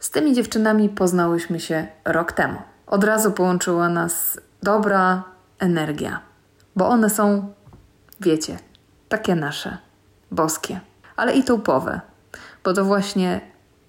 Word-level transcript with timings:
Z 0.00 0.10
tymi 0.10 0.34
dziewczynami 0.34 0.88
poznałyśmy 0.88 1.60
się 1.60 1.86
rok 2.04 2.32
temu. 2.32 2.62
Od 2.86 3.04
razu 3.04 3.32
połączyła 3.32 3.88
nas 3.88 4.40
dobra 4.62 5.22
energia, 5.58 6.20
bo 6.76 6.88
one 6.88 7.10
są, 7.10 7.52
wiecie, 8.20 8.58
takie 9.08 9.34
nasze, 9.34 9.78
boskie, 10.30 10.80
ale 11.16 11.32
i 11.32 11.44
tupowe, 11.44 12.00
bo 12.64 12.72
to 12.72 12.84
właśnie 12.84 13.40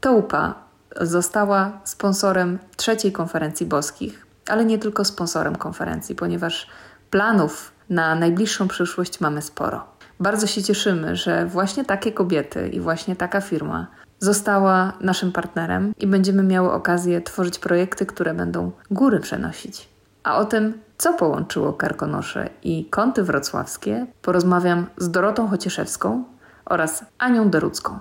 Tupa 0.02 0.56
została 1.02 1.80
sponsorem 1.84 2.60
trzeciej 2.76 3.12
konferencji 3.12 3.66
boskich, 3.66 4.26
ale 4.48 4.66
nie 4.66 4.78
tylko 4.80 5.06
sponsorem 5.06 5.56
konferencji, 5.56 6.16
ponieważ 6.16 6.68
planów 7.10 7.72
na 7.90 8.16
najbliższą 8.16 8.68
przyszłość 8.68 9.20
mamy 9.20 9.42
sporo. 9.42 9.84
Bardzo 10.20 10.48
się 10.48 10.64
cieszymy, 10.64 11.16
że 11.16 11.46
właśnie 11.46 11.86
takie 11.86 12.12
kobiety 12.12 12.70
i 12.70 12.80
właśnie 12.80 13.16
taka 13.16 13.42
firma 13.42 13.88
została 14.22 14.94
naszym 15.02 15.32
partnerem 15.32 15.94
i 16.00 16.08
będziemy 16.08 16.44
miały 16.44 16.72
okazję 16.72 17.22
tworzyć 17.22 17.60
projekty, 17.60 18.06
które 18.06 18.34
będą 18.34 18.72
góry 18.92 19.20
przenosić. 19.20 19.90
A 20.24 20.38
o 20.38 20.46
tym, 20.46 20.82
co 20.98 21.14
połączyło 21.14 21.74
Karkonosze 21.74 22.50
i 22.64 22.86
kąty 22.86 23.24
wrocławskie, 23.24 24.06
porozmawiam 24.22 24.86
z 24.98 25.12
Dorotą 25.12 25.48
Chocieszewską 25.48 26.24
oraz 26.66 27.06
Anią 27.18 27.50
Derucką. 27.50 28.00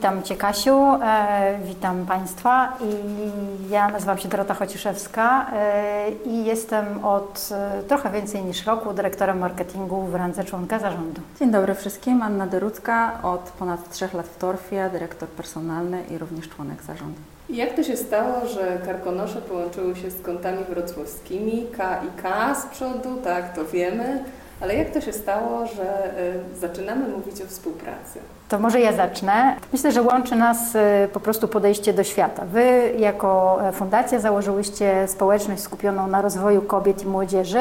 Witam 0.00 0.22
Cię 0.22 0.36
Kasiu, 0.36 0.76
e, 1.02 1.58
witam 1.64 2.06
Państwa. 2.06 2.72
I 2.80 3.70
ja 3.70 3.88
nazywam 3.88 4.18
się 4.18 4.28
Dorota 4.28 4.54
Chociszewska 4.54 5.46
e, 5.52 6.10
i 6.10 6.44
jestem 6.44 7.04
od 7.04 7.48
e, 7.52 7.82
trochę 7.82 8.10
więcej 8.10 8.44
niż 8.44 8.66
roku 8.66 8.92
dyrektorem 8.92 9.38
marketingu 9.38 10.02
w 10.02 10.14
randze 10.14 10.44
członka 10.44 10.78
zarządu. 10.78 11.20
Dzień 11.38 11.50
dobry 11.50 11.74
wszystkim, 11.74 12.22
Anna 12.22 12.46
Derucka, 12.46 13.22
od 13.22 13.40
ponad 13.40 13.90
trzech 13.90 14.14
lat 14.14 14.26
w 14.26 14.38
Torfie, 14.38 14.90
dyrektor 14.92 15.28
personalny 15.28 16.02
i 16.10 16.18
również 16.18 16.48
członek 16.48 16.82
zarządu. 16.82 17.20
Jak 17.48 17.74
to 17.74 17.82
się 17.82 17.96
stało, 17.96 18.46
że 18.46 18.78
karkonosze 18.86 19.42
połączyły 19.42 19.96
się 19.96 20.10
z 20.10 20.22
kątami 20.22 20.64
wrocławskimi, 20.68 21.66
K 21.76 22.00
i 22.04 22.22
K 22.22 22.54
z 22.54 22.66
przodu, 22.66 23.16
tak, 23.24 23.54
to 23.54 23.64
wiemy, 23.64 24.24
ale 24.60 24.74
jak 24.74 24.90
to 24.90 25.00
się 25.00 25.12
stało, 25.12 25.66
że 25.66 26.14
y, 26.56 26.60
zaczynamy 26.60 27.08
mówić 27.08 27.42
o 27.42 27.46
współpracy? 27.46 28.18
To 28.50 28.58
może 28.58 28.80
ja 28.80 28.92
zacznę. 28.92 29.56
Myślę, 29.72 29.92
że 29.92 30.02
łączy 30.02 30.36
nas 30.36 30.74
y, 30.74 31.08
po 31.12 31.20
prostu 31.20 31.48
podejście 31.48 31.92
do 31.92 32.04
świata. 32.04 32.44
Wy 32.44 32.92
jako 32.98 33.58
e, 33.68 33.72
fundacja 33.72 34.20
założyłyście 34.20 35.08
społeczność 35.08 35.62
skupioną 35.62 36.06
na 36.06 36.22
rozwoju 36.22 36.62
kobiet 36.62 37.02
i 37.02 37.06
młodzieży 37.06 37.60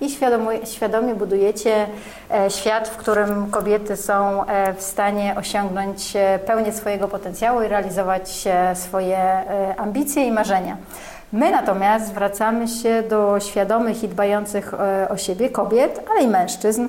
i 0.00 0.10
świadomie, 0.64 1.14
budujecie 1.14 1.86
e, 2.30 2.50
świat, 2.50 2.88
w 2.88 2.96
którym 2.96 3.50
kobiety 3.50 3.96
są 3.96 4.44
e, 4.44 4.74
w 4.74 4.82
stanie 4.82 5.34
osiągnąć 5.38 6.12
pełnię 6.46 6.72
swojego 6.72 7.08
potencjału 7.08 7.62
i 7.62 7.68
realizować 7.68 8.44
swoje 8.74 9.18
ambicje 9.76 10.24
i 10.24 10.32
marzenia. 10.32 10.76
My 11.34 11.50
natomiast 11.50 12.06
zwracamy 12.06 12.68
się 12.68 13.02
do 13.02 13.40
świadomych 13.40 14.04
i 14.04 14.08
dbających 14.08 14.74
o 15.08 15.16
siebie 15.16 15.50
kobiet, 15.50 16.00
ale 16.10 16.22
i 16.22 16.28
mężczyzn, 16.28 16.88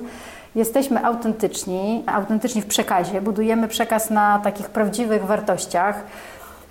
jesteśmy 0.56 1.06
autentyczni, 1.06 2.04
autentyczni 2.08 2.62
w 2.62 2.66
przekazie, 2.66 3.22
budujemy 3.22 3.68
przekaz 3.68 4.10
na 4.10 4.40
takich 4.44 4.70
prawdziwych 4.70 5.26
wartościach. 5.26 6.04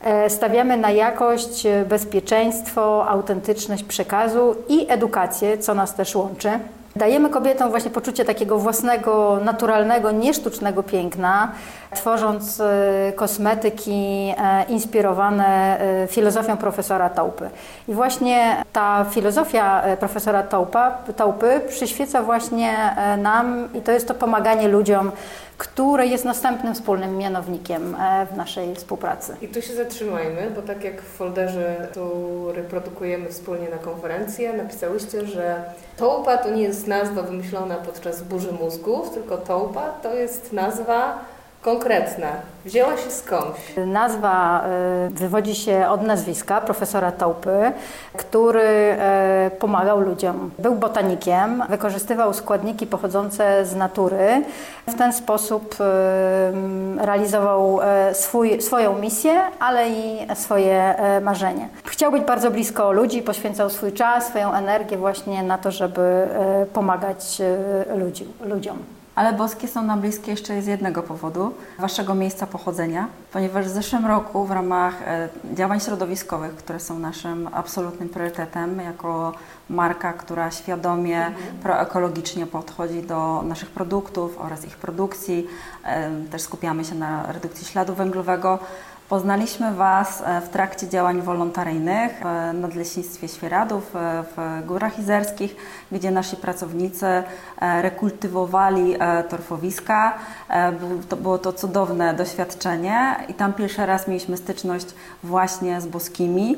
E, 0.01 0.31
stawiamy 0.31 0.77
na 0.77 0.91
jakość, 0.91 1.67
e, 1.67 1.85
bezpieczeństwo, 1.85 3.09
autentyczność 3.09 3.85
przekazu 3.85 4.57
i 4.69 4.87
edukację, 4.89 5.59
co 5.59 5.75
nas 5.75 5.95
też 5.95 6.15
łączy. 6.15 6.51
Dajemy 6.97 7.31
kobietom 7.31 7.71
właśnie 7.71 7.91
poczucie 7.91 8.25
takiego 8.25 8.59
własnego, 8.59 9.41
naturalnego, 9.45 10.11
niesztucznego 10.11 10.83
piękna, 10.83 11.53
tworząc 11.95 12.61
e, 12.61 13.13
kosmetyki 13.17 14.35
inspirowane 14.69 15.79
filozofią 16.09 16.57
profesora 16.57 17.09
Taupy. 17.09 17.51
I 17.89 17.95
właśnie 17.95 18.65
ta 18.73 19.05
filozofia 19.11 19.83
profesora 20.01 20.43
Taupa, 20.43 20.99
Taupy 21.17 21.61
przyświeca 21.69 22.23
właśnie 22.23 22.97
nam 23.19 23.69
i 23.75 23.81
to 23.81 23.93
jest 23.93 24.09
to 24.09 24.15
pomaganie 24.15 24.69
ludziom 24.69 25.13
które 25.59 26.07
jest 26.07 26.25
następnym 26.25 26.75
wspólnym 26.75 27.17
mianownikiem 27.17 27.95
e, 27.95 28.27
w 28.27 28.37
naszej 28.37 28.75
współpracy. 28.75 29.37
I 29.43 29.49
tu 29.49 29.63
się 29.63 29.75
zatrzymajmy, 29.75 30.51
bo 30.57 30.63
tak 30.63 30.85
jak 30.85 31.03
w 31.03 31.17
folderze, 31.17 31.89
który 31.91 32.63
produkujemy 32.63 33.29
wspólnie 33.29 33.71
na 33.71 33.79
konferencję, 33.79 34.53
napisałyście, 34.53 35.27
że 35.27 35.65
Tołpa 35.97 36.39
to 36.39 36.51
nie 36.51 36.63
jest 36.63 36.87
nazwa 36.87 37.23
wymyślona 37.23 37.75
podczas 37.75 38.23
burzy 38.23 38.53
mózgów, 38.53 39.11
tylko 39.11 39.37
Tołpa 39.39 39.91
to 40.03 40.15
jest 40.15 40.53
nazwa 40.53 41.25
konkretna. 41.65 42.29
Wzięła 42.65 42.97
się 42.97 43.11
skądś? 43.11 43.61
Nazwa 43.87 44.65
y, 45.07 45.11
wywodzi 45.11 45.55
się 45.55 45.89
od 45.89 46.03
nazwiska 46.03 46.61
profesora 46.61 47.13
Taupy, 47.13 47.73
który 48.17 48.97
y, 49.47 49.51
pomagał 49.51 50.01
ludziom. 50.01 50.51
Był 50.59 50.75
botanikiem, 50.75 51.63
wykorzystywał 51.69 52.35
składniki 52.35 52.87
pochodzące 52.87 53.67
z 53.67 53.77
natury. 53.77 54.43
W 54.87 54.95
ten 54.95 55.13
sposób 55.13 55.75
y, 55.75 57.05
realizował 57.05 57.81
swój, 58.13 58.63
swoją 58.63 58.99
misję, 58.99 59.41
ale 59.61 59.89
i 59.89 60.27
swoje 60.35 60.95
marzenie. 61.23 61.69
Chciał 61.85 62.13
być 62.13 62.23
bardzo 62.23 62.51
blisko 62.51 62.93
ludzi, 62.93 63.23
poświęcał 63.23 63.71
swój 63.71 63.93
czas, 63.93 64.27
swoją 64.27 64.53
energię 64.53 64.97
właśnie 64.97 65.43
na 65.43 65.59
to, 65.59 65.71
żeby 65.71 66.29
pomagać 66.73 67.43
ludzi, 67.97 68.27
ludziom. 68.45 68.94
Ale 69.15 69.33
boskie 69.33 69.69
są 69.69 69.83
nam 69.83 70.01
bliskie 70.01 70.31
jeszcze 70.31 70.63
z 70.63 70.67
jednego 70.67 71.03
powodu, 71.03 71.55
waszego 71.79 72.15
miejsca 72.15 72.47
pochodzenia, 72.47 73.09
ponieważ 73.33 73.67
w 73.67 73.69
zeszłym 73.69 74.07
roku 74.07 74.45
w 74.45 74.51
ramach 74.51 75.03
e, 75.03 75.29
działań 75.55 75.81
środowiskowych, 75.81 76.57
które 76.57 76.81
są 76.81 76.99
naszym 76.99 77.49
absolutnym 77.53 78.09
priorytetem, 78.09 78.81
jako 78.81 79.33
marka, 79.71 80.13
która 80.13 80.51
świadomie, 80.51 81.27
mhm. 81.27 81.59
proekologicznie 81.63 82.47
podchodzi 82.47 83.03
do 83.03 83.43
naszych 83.43 83.71
produktów 83.71 84.39
oraz 84.39 84.65
ich 84.65 84.77
produkcji, 84.77 85.47
e, 85.85 86.11
też 86.31 86.43
skupiamy 86.43 86.85
się 86.85 86.95
na 86.95 87.33
redukcji 87.33 87.67
śladu 87.67 87.95
węglowego, 87.95 88.59
Poznaliśmy 89.09 89.75
Was 89.75 90.23
e, 90.27 90.41
w 90.41 90.49
trakcie 90.49 90.89
działań 90.89 91.23
wolontaryjnych 91.23 92.23
w 92.53 92.55
Nadleśnictwie 92.55 93.29
Świeradów 93.29 93.97
e, 93.97 94.25
w 94.37 94.67
Górach 94.67 94.99
Izerskich, 94.99 95.57
gdzie 95.93 96.11
nasi 96.11 96.37
pracownicy 96.37 97.07
e, 97.07 97.23
rekultywowali 97.83 98.95
torfowiska. 99.29 100.15
To 101.09 101.17
było 101.17 101.39
to 101.39 101.53
cudowne 101.53 102.15
doświadczenie 102.15 103.17
i 103.29 103.35
tam 103.35 103.53
pierwszy 103.53 103.87
raz 103.87 104.09
mieliśmy 104.09 104.37
styczność 104.37 104.87
właśnie 105.23 105.81
z 105.81 105.87
boskimi. 105.87 106.57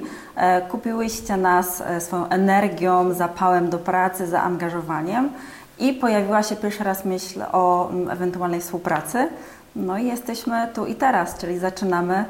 Kupiłyście 0.70 1.36
nas 1.36 1.82
swoją 1.98 2.28
energią, 2.28 3.14
zapałem 3.14 3.70
do 3.70 3.78
pracy, 3.78 4.26
zaangażowaniem 4.26 5.30
i 5.78 5.92
pojawiła 5.92 6.42
się 6.42 6.56
pierwszy 6.56 6.84
raz 6.84 7.04
myśl 7.04 7.42
o 7.52 7.90
ewentualnej 8.10 8.60
współpracy. 8.60 9.28
No 9.76 9.98
i 9.98 10.06
jesteśmy 10.06 10.68
tu 10.74 10.86
i 10.86 10.94
teraz, 10.94 11.38
czyli 11.38 11.58
zaczynamy 11.58 12.24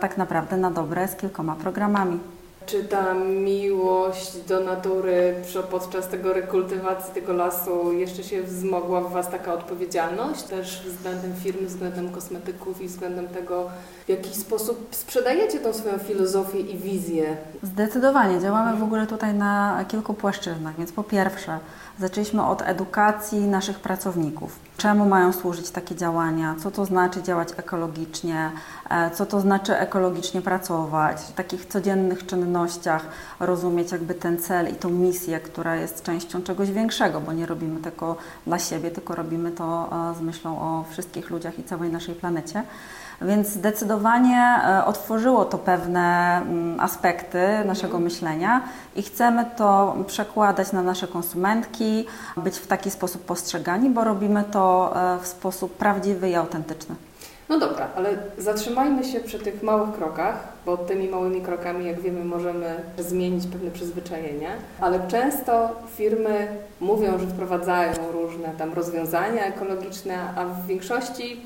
tak 0.00 0.16
naprawdę 0.16 0.56
na 0.56 0.70
dobre 0.70 1.08
z 1.08 1.16
kilkoma 1.16 1.54
programami. 1.54 2.20
Czy 2.68 2.84
ta 2.84 3.14
miłość 3.14 4.36
do 4.48 4.60
natury 4.60 5.34
podczas 5.70 6.08
tego 6.08 6.32
rekultywacji 6.32 7.14
tego 7.14 7.32
lasu 7.32 7.92
jeszcze 7.92 8.22
się 8.22 8.42
wzmogła 8.42 9.00
w 9.00 9.12
Was 9.12 9.30
taka 9.30 9.54
odpowiedzialność 9.54 10.42
też 10.42 10.82
względem 10.86 11.34
firmy, 11.34 11.66
względem 11.66 12.10
kosmetyków 12.10 12.80
i 12.80 12.88
względem 12.88 13.28
tego, 13.28 13.70
w 14.06 14.08
jaki 14.08 14.34
sposób 14.34 14.88
sprzedajecie 14.90 15.58
tą 15.58 15.72
swoją 15.72 15.98
filozofię 15.98 16.60
i 16.60 16.78
wizję? 16.78 17.36
Zdecydowanie. 17.62 18.40
Działamy 18.40 18.76
w 18.76 18.82
ogóle 18.82 19.06
tutaj 19.06 19.34
na 19.34 19.84
kilku 19.88 20.14
płaszczyznach, 20.14 20.76
więc 20.76 20.92
po 20.92 21.04
pierwsze 21.04 21.58
Zaczęliśmy 21.98 22.46
od 22.46 22.62
edukacji 22.62 23.40
naszych 23.40 23.80
pracowników. 23.80 24.58
Czemu 24.76 25.06
mają 25.06 25.32
służyć 25.32 25.70
takie 25.70 25.94
działania? 25.94 26.54
Co 26.62 26.70
to 26.70 26.84
znaczy 26.84 27.22
działać 27.22 27.48
ekologicznie? 27.56 28.50
E, 28.90 29.10
co 29.10 29.26
to 29.26 29.40
znaczy 29.40 29.76
ekologicznie 29.76 30.42
pracować? 30.42 31.32
Takich 31.32 31.66
codziennych 31.66 32.26
rozumieć 33.40 33.92
jakby 33.92 34.14
ten 34.14 34.38
cel 34.38 34.72
i 34.72 34.74
tą 34.74 34.88
misję, 34.88 35.40
która 35.40 35.76
jest 35.76 36.02
częścią 36.02 36.42
czegoś 36.42 36.70
większego, 36.70 37.20
bo 37.20 37.32
nie 37.32 37.46
robimy 37.46 37.80
tego 37.80 38.16
dla 38.46 38.58
siebie, 38.58 38.90
tylko 38.90 39.14
robimy 39.14 39.52
to 39.52 39.88
e, 40.10 40.14
z 40.14 40.20
myślą 40.20 40.58
o 40.58 40.84
wszystkich 40.90 41.30
ludziach 41.30 41.58
i 41.58 41.64
całej 41.64 41.90
naszej 41.90 42.14
planecie. 42.14 42.62
Więc 43.22 43.48
zdecydowanie 43.48 44.60
e, 44.64 44.84
otworzyło 44.84 45.44
to 45.44 45.58
pewne 45.58 46.36
mm, 46.36 46.80
aspekty 46.80 47.38
naszego 47.64 47.98
myślenia 47.98 48.62
i 48.96 49.02
chcemy 49.02 49.46
to 49.56 49.96
przekładać 50.06 50.72
na 50.72 50.82
nasze 50.82 51.08
konsumentki, 51.08 52.06
być 52.36 52.58
w 52.58 52.66
taki 52.66 52.90
sposób 52.90 53.24
postrzegani, 53.24 53.90
bo 53.90 54.04
robimy 54.04 54.44
to 54.44 54.92
e, 54.96 55.18
w 55.22 55.26
sposób 55.26 55.76
prawdziwy 55.76 56.30
i 56.30 56.34
autentyczny. 56.34 56.94
No 57.48 57.58
dobra, 57.58 57.88
ale 57.96 58.18
zatrzymajmy 58.38 59.04
się 59.04 59.20
przy 59.20 59.38
tych 59.38 59.62
małych 59.62 59.94
krokach, 59.94 60.48
bo 60.66 60.76
tymi 60.76 61.08
małymi 61.08 61.42
krokami, 61.42 61.86
jak 61.86 62.00
wiemy, 62.00 62.24
możemy 62.24 62.82
zmienić 62.98 63.46
pewne 63.46 63.70
przyzwyczajenie, 63.70 64.50
ale 64.80 65.08
często 65.08 65.76
firmy 65.96 66.48
mówią, 66.80 67.18
że 67.18 67.26
wprowadzają 67.26 68.12
różne 68.12 68.48
tam 68.58 68.72
rozwiązania 68.72 69.44
ekologiczne, 69.44 70.34
a 70.36 70.44
w 70.44 70.66
większości 70.66 71.40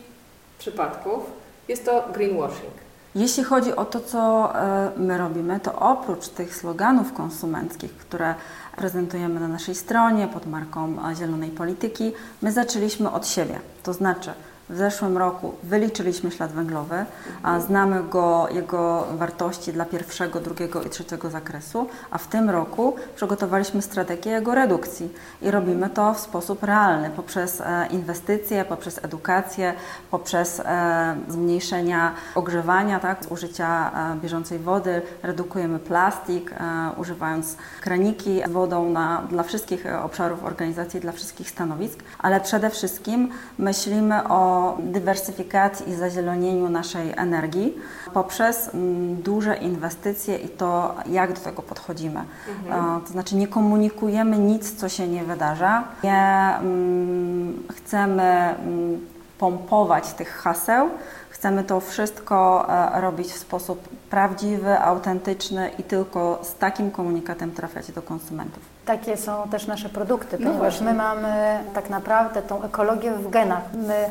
przypadków 0.58 1.30
jest 1.68 1.84
to 1.84 2.04
greenwashing. 2.12 2.72
Jeśli 3.14 3.44
chodzi 3.44 3.76
o 3.76 3.84
to, 3.84 4.00
co 4.00 4.52
e, 4.54 4.90
my 4.96 5.18
robimy, 5.18 5.60
to 5.60 5.78
oprócz 5.78 6.28
tych 6.28 6.56
sloganów 6.56 7.12
konsumenckich, 7.12 7.96
które 7.96 8.34
prezentujemy 8.76 9.40
na 9.40 9.48
naszej 9.48 9.74
stronie 9.74 10.28
pod 10.28 10.46
marką 10.46 10.96
Zielonej 11.14 11.50
Polityki, 11.50 12.12
my 12.42 12.52
zaczęliśmy 12.52 13.10
od 13.10 13.28
siebie. 13.28 13.58
To 13.82 13.92
znaczy, 13.92 14.30
w 14.72 14.76
zeszłym 14.76 15.18
roku 15.18 15.54
wyliczyliśmy 15.62 16.30
ślad 16.30 16.52
węglowy, 16.52 17.04
a 17.42 17.60
znamy 17.60 18.02
go, 18.04 18.48
jego 18.50 19.06
wartości 19.16 19.72
dla 19.72 19.84
pierwszego, 19.84 20.40
drugiego 20.40 20.82
i 20.82 20.90
trzeciego 20.90 21.30
zakresu, 21.30 21.86
a 22.10 22.18
w 22.18 22.26
tym 22.26 22.50
roku 22.50 22.96
przygotowaliśmy 23.16 23.82
strategię 23.82 24.30
jego 24.30 24.54
redukcji 24.54 25.12
i 25.42 25.50
robimy 25.50 25.90
to 25.90 26.14
w 26.14 26.20
sposób 26.20 26.62
realny 26.62 27.10
poprzez 27.10 27.60
e, 27.60 27.86
inwestycje, 27.90 28.64
poprzez 28.64 29.04
edukację, 29.04 29.74
poprzez 30.10 30.60
e, 30.60 31.16
zmniejszenia 31.28 32.12
ogrzewania, 32.34 33.00
tak, 33.00 33.18
użycia 33.30 33.90
e, 34.12 34.20
bieżącej 34.20 34.58
wody, 34.58 35.02
redukujemy 35.22 35.78
plastik, 35.78 36.54
używając 36.96 37.56
kraniki 37.80 38.42
z 38.48 38.50
wodą 38.50 38.90
na, 38.90 39.22
dla 39.28 39.42
wszystkich 39.42 39.86
obszarów 40.02 40.44
organizacji, 40.44 41.00
dla 41.00 41.12
wszystkich 41.12 41.50
stanowisk, 41.50 41.98
ale 42.18 42.40
przede 42.40 42.70
wszystkim 42.70 43.28
myślimy 43.58 44.28
o 44.28 44.61
dywersyfikacji 44.78 45.88
i 45.90 45.94
zazielonieniu 45.94 46.68
naszej 46.68 47.12
energii 47.16 47.74
poprzez 48.14 48.74
mm, 48.74 49.22
duże 49.22 49.56
inwestycje 49.56 50.36
i 50.36 50.48
to, 50.48 50.94
jak 51.06 51.32
do 51.32 51.40
tego 51.40 51.62
podchodzimy. 51.62 52.20
Mhm. 52.48 53.00
To 53.00 53.08
znaczy 53.08 53.36
nie 53.36 53.48
komunikujemy 53.48 54.38
nic, 54.38 54.74
co 54.74 54.88
się 54.88 55.08
nie 55.08 55.24
wydarza. 55.24 55.84
Nie 56.04 56.54
mm, 56.60 57.62
chcemy 57.76 58.22
mm, 58.22 59.06
pompować 59.38 60.12
tych 60.12 60.28
haseł, 60.28 60.90
chcemy 61.30 61.64
to 61.64 61.80
wszystko 61.80 62.66
e, 62.68 63.00
robić 63.00 63.32
w 63.32 63.38
sposób 63.38 63.88
prawdziwy, 64.10 64.78
autentyczny 64.78 65.70
i 65.78 65.82
tylko 65.82 66.38
z 66.42 66.54
takim 66.54 66.90
komunikatem 66.90 67.52
trafiać 67.52 67.92
do 67.92 68.02
konsumentów. 68.02 68.62
Takie 68.86 69.16
są 69.16 69.48
też 69.48 69.66
nasze 69.66 69.88
produkty, 69.88 70.36
no 70.40 70.46
ponieważ 70.46 70.80
my 70.80 70.94
mamy 70.94 71.60
tak 71.74 71.90
naprawdę 71.90 72.42
tą 72.42 72.62
ekologię 72.62 73.12
w 73.12 73.30
genach. 73.30 73.62
My 73.74 74.06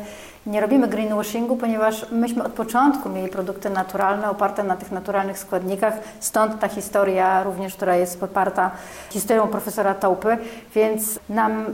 nie 0.46 0.60
robimy 0.60 0.88
greenwashingu, 0.88 1.56
ponieważ 1.56 2.06
myśmy 2.10 2.44
od 2.44 2.52
początku 2.52 3.08
mieli 3.08 3.28
produkty 3.28 3.70
naturalne, 3.70 4.30
oparte 4.30 4.64
na 4.64 4.76
tych 4.76 4.92
naturalnych 4.92 5.38
składnikach, 5.38 5.94
stąd 6.20 6.60
ta 6.60 6.68
historia 6.68 7.42
również, 7.42 7.74
która 7.74 7.96
jest 7.96 8.20
poparta 8.20 8.70
historią 9.10 9.48
profesora 9.48 9.94
Taupy, 9.94 10.38
więc 10.74 11.18
nam 11.28 11.64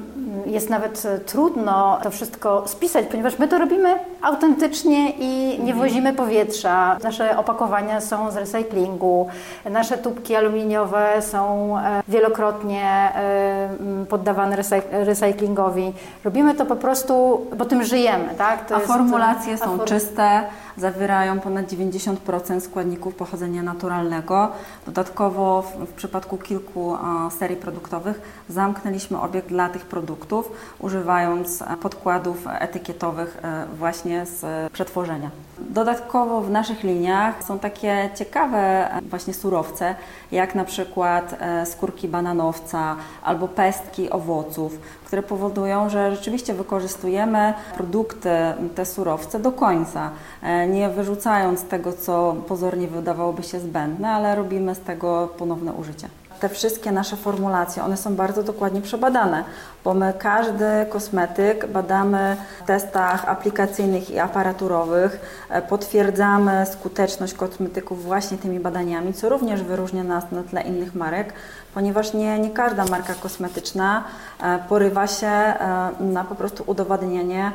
jest 0.47 0.71
nawet 0.71 1.03
trudno 1.27 1.99
to 2.03 2.11
wszystko 2.11 2.69
spisać, 2.69 3.07
ponieważ 3.07 3.39
my 3.39 3.49
to 3.49 3.59
robimy 3.59 3.99
autentycznie 4.23 5.11
i 5.11 5.49
nie 5.49 5.73
mhm. 5.73 5.79
wozimy 5.79 6.13
powietrza. 6.13 6.97
Nasze 7.03 7.39
opakowania 7.39 8.01
są 8.01 8.31
z 8.31 8.37
recyklingu, 8.37 9.29
nasze 9.71 9.99
tubki 9.99 10.37
aluminiowe 10.37 11.23
są 11.23 11.75
e, 11.79 12.03
wielokrotnie 12.09 12.85
e, 12.85 13.69
poddawane 14.09 14.57
recyklingowi. 14.91 15.93
Robimy 16.25 16.55
to 16.55 16.67
po 16.67 16.77
prostu, 16.77 17.47
bo 17.57 17.65
tym 17.65 17.85
żyjemy, 17.85 18.35
tak? 18.39 18.58
Tak? 18.67 18.79
a 18.79 18.81
formulacje 18.87 19.59
są 19.59 19.79
czyste, 19.79 20.43
zawierają 20.77 21.41
ponad 21.41 21.67
90% 21.67 22.61
składników 22.61 23.15
pochodzenia 23.15 23.63
naturalnego. 23.63 24.53
Dodatkowo 24.87 25.63
w, 25.63 25.87
w 25.87 25.93
przypadku 25.93 26.37
kilku 26.37 26.97
a, 27.03 27.31
serii 27.31 27.57
produktowych 27.57 28.21
zamknęliśmy 28.49 29.21
obieg 29.21 29.47
dla 29.47 29.69
tych 29.69 29.85
produktów, 29.85 30.53
używając 30.79 31.65
podkładów 31.83 32.45
etykietowych 32.59 33.39
e, 33.43 33.67
właśnie 33.79 34.27
z 34.27 34.73
przetworzenia. 34.73 35.31
Dodatkowo 35.61 36.41
w 36.41 36.51
naszych 36.51 36.85
liniach 36.85 37.45
są 37.45 37.59
takie 37.59 38.11
ciekawe 38.15 38.59
e, 38.93 39.01
właśnie 39.03 39.35
surowce, 39.35 39.95
jak 40.33 40.55
na 40.55 40.65
przykład 40.65 41.37
e, 41.41 41.67
skórki 41.67 42.09
bananowca 42.09 42.97
albo 43.23 43.49
pestki 43.49 44.11
owoców, 44.11 44.79
które 45.05 45.23
powodują, 45.23 45.89
że 45.89 46.17
rzeczywiście 46.17 46.55
wykorzystujemy 46.55 47.55
produkty, 47.75 48.31
te 48.75 48.87
surowce 48.87 49.41
do 49.41 49.53
końca, 49.53 50.11
e, 50.43 50.67
nie 50.67 50.89
wyrzucając 50.89 51.65
tego, 51.65 51.93
co 51.93 52.37
pozornie 52.49 52.89
wydawałoby 52.89 53.43
się 53.43 53.61
zbędne, 53.61 54.11
ale 54.11 54.35
robimy 54.35 54.75
z 54.75 54.81
tego 54.81 55.29
ponowne 55.39 55.73
użycie 55.73 56.09
te 56.39 56.49
wszystkie 56.49 56.93
nasze 56.93 57.17
formulacje, 57.17 57.85
one 57.85 57.97
są 57.97 58.17
bardzo 58.17 58.43
dokładnie 58.43 58.81
przebadane, 58.81 59.45
bo 59.85 59.95
my 59.95 60.13
każdy 60.19 60.65
kosmetyk 60.91 61.67
badamy 61.67 62.37
w 62.63 62.67
testach 62.67 63.29
aplikacyjnych 63.29 64.11
i 64.11 64.19
aparaturowych, 64.19 65.21
e, 65.51 65.63
potwierdzamy 65.63 66.67
skuteczność 66.73 67.35
kosmetyków 67.35 68.05
właśnie 68.05 68.39
tymi 68.39 68.61
badaniami, 68.61 69.15
co 69.15 69.29
również 69.29 69.63
wyróżnia 69.63 70.05
nas 70.05 70.25
na 70.33 70.43
tle 70.43 70.63
innych 70.63 70.95
marek, 70.95 71.33
ponieważ 71.75 72.15
nie, 72.15 72.39
nie 72.39 72.51
każda 72.51 72.85
marka 72.85 73.15
kosmetyczna 73.15 74.05
e, 74.43 74.59
porywa 74.69 75.07
się 75.07 75.27
e, 75.27 75.91
na 76.01 76.25
po 76.25 76.35
prostu 76.35 76.65
udowadnianie 76.67 77.53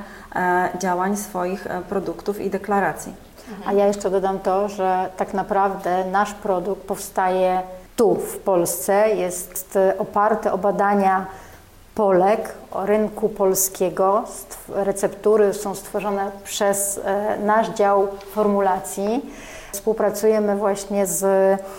działań 0.79 1.17
swoich 1.17 1.67
produktów 1.89 2.41
i 2.41 2.49
deklaracji. 2.49 3.13
A 3.65 3.73
ja 3.73 3.87
jeszcze 3.87 4.09
dodam 4.09 4.39
to, 4.39 4.69
że 4.69 5.09
tak 5.17 5.33
naprawdę 5.33 6.05
nasz 6.05 6.33
produkt 6.33 6.81
powstaje 6.81 7.61
tu 7.95 8.15
w 8.15 8.37
Polsce 8.37 9.09
jest 9.09 9.75
e, 9.75 9.97
oparty 9.97 10.51
o 10.51 10.57
badania 10.57 11.25
Polek, 11.95 12.53
o 12.71 12.85
rynku 12.85 13.29
polskiego. 13.29 14.23
Receptury 14.69 15.53
są 15.53 15.75
stworzone 15.75 16.31
przez 16.43 16.99
e, 17.05 17.37
nasz 17.37 17.69
dział 17.69 18.07
formulacji. 18.31 19.25
Współpracujemy 19.71 20.55
właśnie 20.55 21.05
z 21.05 21.25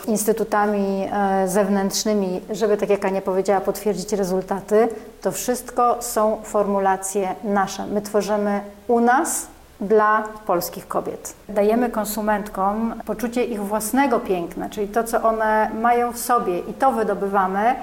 instytutami 0.07 1.09
e, 1.13 1.49
zewnętrznymi, 1.49 2.41
żeby, 2.51 2.77
tak 2.77 2.91
jak 2.91 3.05
Ania 3.05 3.21
powiedziała, 3.21 3.61
potwierdzić 3.61 4.13
rezultaty. 4.13 4.89
To 5.23 5.33
wszystko 5.33 6.03
są 6.03 6.37
formulacje 6.43 7.35
nasze. 7.45 7.87
My 7.87 8.03
tworzymy 8.03 8.61
u 8.89 9.01
nas 9.01 9.47
dla 9.81 10.23
polskich 10.47 10.89
kobiet. 10.89 11.35
Dajemy 11.49 11.91
konsumentkom 11.91 12.95
poczucie 13.07 13.45
ich 13.45 13.63
własnego 13.65 14.21
piękna, 14.21 14.69
czyli 14.71 14.89
to, 14.89 15.05
co 15.05 15.23
one 15.23 15.71
mają 15.81 16.13
w 16.13 16.19
sobie 16.19 16.59
i 16.59 16.75
to 16.75 16.93
wydobywamy, 16.93 17.75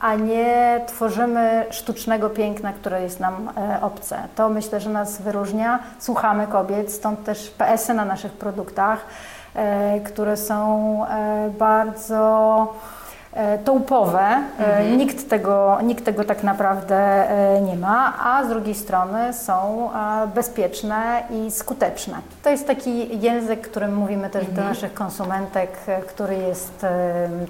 a 0.00 0.14
nie 0.14 0.80
tworzymy 0.86 1.66
sztucznego 1.70 2.30
piękna, 2.30 2.72
które 2.72 3.02
jest 3.02 3.20
nam 3.20 3.50
e, 3.56 3.78
obce. 3.82 4.18
To 4.36 4.48
myślę, 4.48 4.80
że 4.80 4.90
nas 4.90 5.22
wyróżnia. 5.22 5.78
Słuchamy 5.98 6.46
kobiet, 6.46 6.92
stąd 6.92 7.24
też 7.24 7.50
PS-y 7.50 7.94
na 7.94 8.04
naszych 8.04 8.32
produktach, 8.32 9.06
e, 9.54 10.00
które 10.00 10.36
są 10.36 11.06
e, 11.06 11.50
bardzo 11.58 12.74
tołpowe. 13.64 14.20
E, 14.20 14.78
mhm. 14.78 14.98
Nikt, 14.98 15.28
tego, 15.28 15.78
nikt 15.82 16.04
tego 16.04 16.24
tak 16.24 16.42
naprawdę 16.42 16.96
e, 16.96 17.60
nie 17.60 17.76
ma, 17.76 18.14
a 18.24 18.44
z 18.44 18.48
drugiej 18.48 18.74
strony 18.74 19.32
są 19.32 19.90
bezpieczne 20.34 21.22
i 21.30 21.50
skuteczne. 21.50 22.16
To 22.42 22.50
jest 22.50 22.66
taki 22.66 23.20
język, 23.20 23.60
którym 23.60 23.94
mówimy 23.94 24.30
też 24.30 24.40
mhm. 24.40 24.56
do 24.56 24.64
naszych 24.64 24.94
konsumentek, 24.94 25.70
który 26.08 26.36
jest 26.36 26.86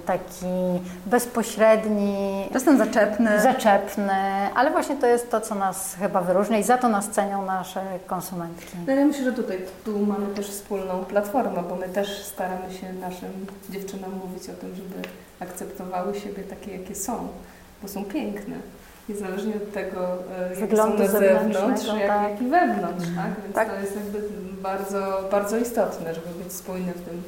taki 0.05 0.81
bezpośredni. 1.05 2.49
Czasem 2.53 2.77
zaczepny. 2.77 3.41
Zaczepny, 3.41 4.13
ale 4.55 4.71
właśnie 4.71 4.95
to 4.95 5.07
jest 5.07 5.31
to, 5.31 5.41
co 5.41 5.55
nas 5.55 5.95
chyba 5.95 6.21
wyróżnia 6.21 6.57
i 6.57 6.63
za 6.63 6.77
to 6.77 6.89
nas 6.89 7.09
cenią 7.09 7.45
nasze 7.45 7.81
konsumentki. 8.07 8.77
No 8.87 8.93
ja 8.93 9.05
myślę, 9.05 9.23
że 9.23 9.33
tutaj 9.33 9.57
tu 9.85 9.99
mamy 9.99 10.27
też 10.27 10.49
wspólną 10.49 11.05
platformę, 11.05 11.63
bo 11.69 11.75
my 11.75 11.89
też 11.89 12.23
staramy 12.23 12.73
się 12.73 12.93
naszym 12.93 13.45
dziewczynom 13.69 14.11
mówić 14.23 14.49
o 14.49 14.53
tym, 14.53 14.75
żeby 14.75 15.01
akceptowały 15.41 16.19
siebie 16.19 16.43
takie, 16.43 16.71
jakie 16.71 16.95
są, 16.95 17.27
bo 17.81 17.87
są 17.87 18.05
piękne. 18.05 18.55
Niezależnie 19.09 19.55
od 19.55 19.73
tego, 19.73 20.17
e, 20.57 20.59
jak 20.59 20.77
są 20.77 20.97
na 20.97 21.07
zewnątrz, 21.07 21.87
jak, 21.87 22.07
tak. 22.07 22.31
jak 22.31 22.41
i 22.41 22.47
wewnątrz. 22.47 23.05
Tak? 23.15 23.43
Więc 23.43 23.55
tak. 23.55 23.69
to 23.69 23.81
jest 23.81 23.95
jakby 23.95 24.21
bardzo, 24.61 25.27
bardzo 25.31 25.57
istotne, 25.57 26.13
żeby 26.13 26.43
być 26.43 26.53
spójne 26.53 26.93
w 26.93 27.01
tym 27.01 27.23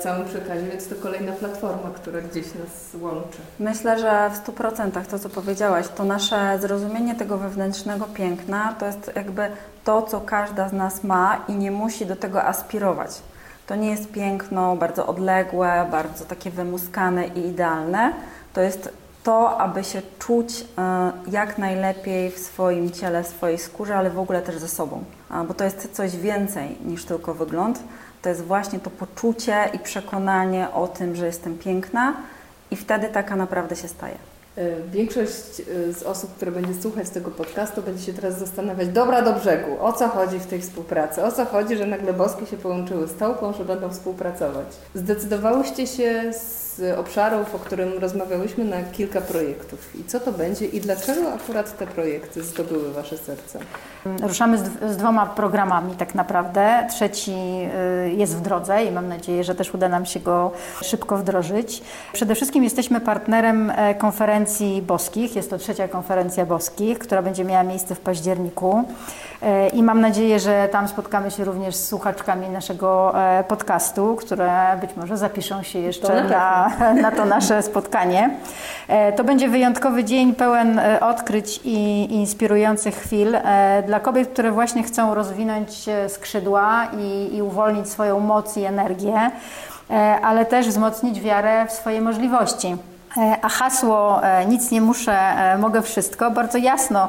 całym 0.00 0.28
przekazie, 0.28 0.62
więc 0.62 0.88
to 0.88 0.94
kolejna 0.94 1.32
platforma, 1.32 1.90
która 1.94 2.20
gdzieś 2.20 2.46
nas 2.46 3.02
łączy. 3.02 3.38
Myślę, 3.58 3.98
że 3.98 4.30
w 4.30 4.48
100% 4.48 5.06
to, 5.10 5.18
co 5.18 5.28
powiedziałaś, 5.28 5.86
to 5.96 6.04
nasze 6.04 6.58
zrozumienie 6.60 7.14
tego 7.14 7.38
wewnętrznego 7.38 8.04
piękna 8.04 8.74
to 8.78 8.86
jest 8.86 9.10
jakby 9.16 9.50
to, 9.84 10.02
co 10.02 10.20
każda 10.20 10.68
z 10.68 10.72
nas 10.72 11.04
ma 11.04 11.44
i 11.48 11.54
nie 11.54 11.70
musi 11.70 12.06
do 12.06 12.16
tego 12.16 12.44
aspirować. 12.44 13.10
To 13.66 13.74
nie 13.74 13.90
jest 13.90 14.12
piękno 14.12 14.76
bardzo 14.76 15.06
odległe, 15.06 15.86
bardzo 15.90 16.24
takie 16.24 16.50
wymuskane 16.50 17.26
i 17.26 17.46
idealne. 17.46 18.12
To 18.52 18.60
jest 18.60 18.90
to, 19.22 19.60
aby 19.60 19.84
się 19.84 20.02
czuć 20.18 20.64
e, 20.78 21.12
jak 21.30 21.58
najlepiej 21.58 22.30
w 22.30 22.38
swoim 22.38 22.90
ciele, 22.90 23.22
w 23.22 23.26
swojej 23.26 23.58
skórze, 23.58 23.96
ale 23.96 24.10
w 24.10 24.18
ogóle 24.18 24.42
też 24.42 24.58
ze 24.58 24.68
sobą. 24.68 25.04
Bo 25.48 25.54
to 25.54 25.64
jest 25.64 25.92
coś 25.92 26.16
więcej 26.16 26.76
niż 26.84 27.04
tylko 27.04 27.34
wygląd. 27.34 27.80
To 28.22 28.28
jest 28.28 28.44
właśnie 28.44 28.80
to 28.80 28.90
poczucie 28.90 29.70
i 29.72 29.78
przekonanie 29.78 30.70
o 30.70 30.88
tym, 30.88 31.16
że 31.16 31.26
jestem 31.26 31.58
piękna 31.58 32.14
i 32.70 32.76
wtedy 32.76 33.08
taka 33.08 33.36
naprawdę 33.36 33.76
się 33.76 33.88
staje. 33.88 34.35
E, 34.56 34.90
większość 34.92 35.60
e, 35.60 35.92
z 35.92 36.02
osób, 36.02 36.34
które 36.36 36.52
będzie 36.52 36.82
słuchać 36.82 37.10
tego 37.10 37.30
podcastu, 37.30 37.82
będzie 37.82 38.02
się 38.02 38.12
teraz 38.12 38.38
zastanawiać, 38.38 38.88
dobra 38.88 39.22
do 39.22 39.32
brzegu, 39.32 39.76
o 39.80 39.92
co 39.92 40.08
chodzi 40.08 40.38
w 40.38 40.46
tej 40.46 40.60
współpracy, 40.60 41.24
o 41.24 41.32
co 41.32 41.44
chodzi, 41.44 41.76
że 41.76 41.86
nagle 41.86 42.12
boskie 42.12 42.46
się 42.46 42.56
połączyły 42.56 43.06
z 43.06 43.16
Tałką, 43.16 43.52
że 43.52 43.64
będą 43.64 43.90
współpracować. 43.90 44.66
Zdecydowałyście 44.94 45.86
się 45.86 46.32
z 46.32 46.66
obszarów, 46.98 47.54
o 47.54 47.58
którym 47.58 47.98
rozmawiałyśmy, 47.98 48.64
na 48.64 48.82
kilka 48.82 49.20
projektów. 49.20 49.96
I 50.00 50.04
co 50.04 50.20
to 50.20 50.32
będzie 50.32 50.66
i 50.66 50.80
dlaczego 50.80 51.32
akurat 51.32 51.78
te 51.78 51.86
projekty 51.86 52.42
zdobyły 52.42 52.92
Wasze 52.92 53.18
serce? 53.18 53.58
Ruszamy 54.22 54.58
z, 54.58 54.62
z, 54.62 54.96
dwoma 54.96 55.26
programami 55.26 55.94
tak 55.94 56.14
naprawdę. 56.14 56.86
Trzeci 56.90 57.32
y, 58.06 58.10
jest 58.10 58.36
w 58.36 58.40
drodze 58.40 58.84
i 58.84 58.92
mam 58.92 59.08
nadzieję, 59.08 59.44
że 59.44 59.54
też 59.54 59.74
uda 59.74 59.88
nam 59.88 60.06
się 60.06 60.20
go 60.20 60.52
szybko 60.82 61.16
wdrożyć. 61.16 61.82
Przede 62.12 62.34
wszystkim 62.34 62.64
jesteśmy 62.64 63.00
partnerem 63.00 63.70
e, 63.70 63.94
konferencji 64.46 64.82
boskich. 64.82 65.36
Jest 65.36 65.50
to 65.50 65.58
trzecia 65.58 65.88
konferencja 65.88 66.46
boskich, 66.46 66.98
która 66.98 67.22
będzie 67.22 67.44
miała 67.44 67.62
miejsce 67.62 67.94
w 67.94 68.00
październiku. 68.00 68.84
E, 69.42 69.68
I 69.68 69.82
mam 69.82 70.00
nadzieję, 70.00 70.40
że 70.40 70.68
tam 70.72 70.88
spotkamy 70.88 71.30
się 71.30 71.44
również 71.44 71.74
z 71.74 71.88
słuchaczkami 71.88 72.48
naszego 72.48 73.12
e, 73.18 73.44
podcastu, 73.44 74.16
które 74.16 74.78
być 74.80 74.96
może 74.96 75.16
zapiszą 75.16 75.62
się 75.62 75.78
jeszcze 75.78 76.24
na, 76.24 76.70
na 77.02 77.10
to 77.10 77.24
nasze 77.24 77.62
spotkanie. 77.62 78.30
To 79.16 79.24
będzie 79.24 79.48
wyjątkowy 79.48 80.04
dzień 80.04 80.34
pełen 80.34 80.80
odkryć 81.00 81.60
i 81.64 82.06
inspirujących 82.14 82.94
chwil 82.94 83.36
dla 83.86 84.00
kobiet, 84.00 84.28
które 84.28 84.52
właśnie 84.52 84.82
chcą 84.82 85.14
rozwinąć 85.14 85.70
skrzydła 86.08 86.86
i, 86.98 87.36
i 87.36 87.42
uwolnić 87.42 87.88
swoją 87.88 88.20
moc 88.20 88.56
i 88.56 88.64
energię, 88.64 89.30
e, 89.90 89.94
ale 90.22 90.46
też 90.46 90.68
wzmocnić 90.68 91.20
wiarę 91.20 91.66
w 91.66 91.72
swoje 91.72 92.00
możliwości. 92.00 92.76
E, 93.18 93.38
a 93.42 93.48
hasło 93.48 94.22
e, 94.22 94.46
nic 94.46 94.70
nie 94.70 94.80
muszę, 94.80 95.12
e, 95.12 95.58
mogę 95.58 95.82
wszystko 95.82 96.30
bardzo 96.30 96.58
jasno 96.58 97.08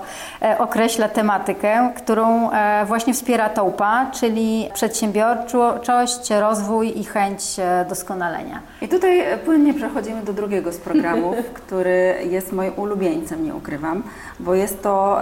określa 0.57 1.09
tematykę, 1.09 1.89
którą 1.95 2.49
właśnie 2.85 3.13
wspiera 3.13 3.49
Tołpa, 3.49 4.11
czyli 4.13 4.69
przedsiębiorczość, 4.73 6.29
rozwój 6.29 6.99
i 6.99 7.03
chęć 7.03 7.41
doskonalenia. 7.89 8.59
I 8.81 8.87
tutaj 8.87 9.23
płynnie 9.45 9.73
przechodzimy 9.73 10.23
do 10.23 10.33
drugiego 10.33 10.71
z 10.71 10.77
programów, 10.77 11.35
który 11.63 12.15
jest 12.29 12.51
moim 12.51 12.73
ulubieńcem, 12.75 13.45
nie 13.45 13.55
ukrywam, 13.55 14.03
bo 14.39 14.55
jest 14.55 14.83
to 14.83 15.19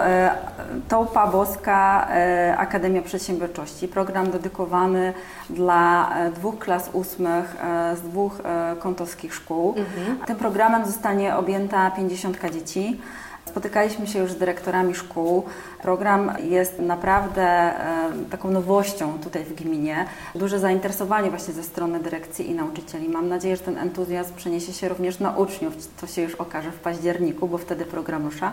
Tołpa 0.88 1.26
Boska 1.26 2.08
Akademia 2.56 3.02
Przedsiębiorczości, 3.02 3.88
program 3.88 4.30
dedykowany 4.30 5.14
dla 5.50 6.10
dwóch 6.34 6.58
klas 6.58 6.90
ósmych 6.92 7.56
z 7.94 8.00
dwóch 8.00 8.32
kątowskich 8.78 9.34
szkół. 9.34 9.74
Mhm. 9.76 10.26
Tym 10.26 10.36
programem 10.36 10.75
programem 10.76 10.94
zostanie 10.94 11.36
objęta 11.36 11.90
50 11.90 12.38
dzieci. 12.52 13.00
Spotykaliśmy 13.44 14.06
się 14.06 14.18
już 14.18 14.32
z 14.32 14.36
dyrektorami 14.36 14.94
szkół. 14.94 15.44
Program 15.82 16.32
jest 16.42 16.78
naprawdę 16.78 17.42
e, 17.42 18.12
taką 18.30 18.50
nowością 18.50 19.18
tutaj 19.18 19.44
w 19.44 19.54
gminie. 19.54 20.06
Duże 20.34 20.58
zainteresowanie 20.58 21.30
właśnie 21.30 21.54
ze 21.54 21.62
strony 21.62 22.00
dyrekcji 22.00 22.50
i 22.50 22.54
nauczycieli. 22.54 23.08
Mam 23.08 23.28
nadzieję, 23.28 23.56
że 23.56 23.62
ten 23.62 23.78
entuzjazm 23.78 24.34
przeniesie 24.34 24.72
się 24.72 24.88
również 24.88 25.20
na 25.20 25.36
uczniów. 25.36 25.74
To 26.00 26.06
się 26.06 26.22
już 26.22 26.34
okaże 26.34 26.72
w 26.72 26.78
październiku, 26.78 27.48
bo 27.48 27.58
wtedy 27.58 27.84
program 27.84 28.24
rusza. 28.24 28.52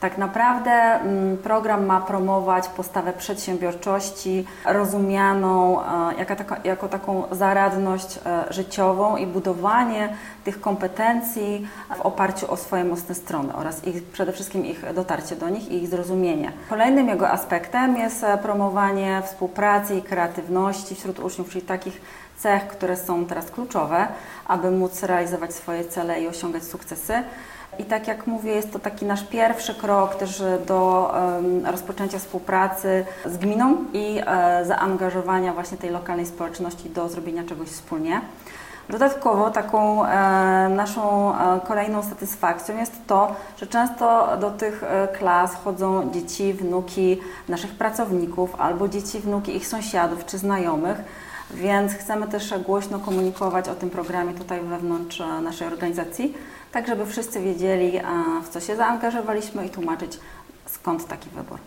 Tak 0.00 0.18
naprawdę 0.18 0.72
mm, 0.72 1.36
program 1.36 1.86
ma 1.86 2.00
promować 2.00 2.68
postawę 2.68 3.12
przedsiębiorczości 3.12 4.44
rozumianą 4.66 5.82
e, 5.82 6.64
jako, 6.64 6.88
taką 6.88 7.22
zaradność 7.30 8.18
e, 8.26 8.52
życiową 8.52 9.16
i 9.16 9.26
budowanie 9.26 10.08
tych 10.44 10.60
kompetencji 10.60 11.68
w 11.96 12.00
oparciu 12.00 12.52
o 12.52 12.56
swoje 12.56 12.84
mocne 12.84 13.14
strony 13.14 13.54
oraz 13.54 13.84
ich, 13.84 14.02
przede 14.04 14.32
wszystkim 14.32 14.66
ich 14.66 14.94
dotarcie 14.94 15.36
do 15.36 15.48
nich 15.48 15.68
i 15.70 15.82
ich 15.82 15.88
zrozumienie. 15.88 16.52
Kolejnym 16.68 17.08
jego 17.08 17.30
aspektem 17.30 17.96
jest 17.96 18.24
e, 18.24 18.38
promowanie 18.38 19.22
współpracy 19.26 19.94
i 19.94 20.02
kreatywności 20.02 20.94
wśród 20.94 21.18
uczniów, 21.18 21.50
czyli 21.50 21.62
takich 21.62 22.00
cech, 22.36 22.66
które 22.68 22.96
są 22.96 23.26
teraz 23.26 23.50
kluczowe, 23.50 24.08
aby 24.46 24.70
móc 24.70 25.02
realizować 25.02 25.54
swoje 25.54 25.84
cele 25.84 26.20
i 26.20 26.28
osiągać 26.28 26.64
sukcesy. 26.64 27.22
I 27.78 27.84
tak 27.84 28.08
jak 28.08 28.26
mówię, 28.26 28.52
jest 28.52 28.72
to 28.72 28.78
taki 28.78 29.04
nasz 29.04 29.24
pierwszy 29.24 29.74
krok 29.74 30.14
też 30.14 30.42
do 30.66 31.14
rozpoczęcia 31.64 32.18
współpracy 32.18 33.04
z 33.26 33.36
gminą 33.36 33.76
i 33.92 34.20
e, 34.26 34.64
zaangażowania 34.64 35.52
właśnie 35.52 35.78
tej 35.78 35.90
lokalnej 35.90 36.26
społeczności 36.26 36.90
do 36.90 37.08
zrobienia 37.08 37.44
czegoś 37.44 37.68
wspólnie. 37.68 38.20
Dodatkowo 38.88 39.50
taką 39.50 40.06
e, 40.06 40.68
naszą 40.68 41.34
e, 41.34 41.60
kolejną 41.68 42.02
satysfakcją 42.02 42.76
jest 42.76 43.06
to, 43.06 43.34
że 43.60 43.66
często 43.66 44.36
do 44.40 44.50
tych 44.50 44.84
klas 45.18 45.54
chodzą 45.54 46.10
dzieci, 46.12 46.52
wnuki 46.52 47.20
naszych 47.48 47.74
pracowników 47.74 48.60
albo 48.60 48.88
dzieci, 48.88 49.20
wnuki 49.20 49.56
ich 49.56 49.66
sąsiadów 49.66 50.26
czy 50.26 50.38
znajomych, 50.38 50.96
więc 51.54 51.92
chcemy 51.92 52.28
też 52.28 52.54
głośno 52.66 52.98
komunikować 52.98 53.68
o 53.68 53.74
tym 53.74 53.90
programie 53.90 54.34
tutaj 54.34 54.60
wewnątrz 54.60 55.20
e, 55.20 55.40
naszej 55.40 55.68
organizacji 55.68 56.34
tak 56.76 56.86
żeby 56.86 57.06
wszyscy 57.06 57.40
wiedzieli, 57.40 58.00
w 58.44 58.48
co 58.48 58.60
się 58.60 58.76
zaangażowaliśmy 58.76 59.66
i 59.66 59.70
tłumaczyć, 59.70 60.18
skąd 60.66 61.06
taki 61.06 61.30
wybór. 61.30 61.58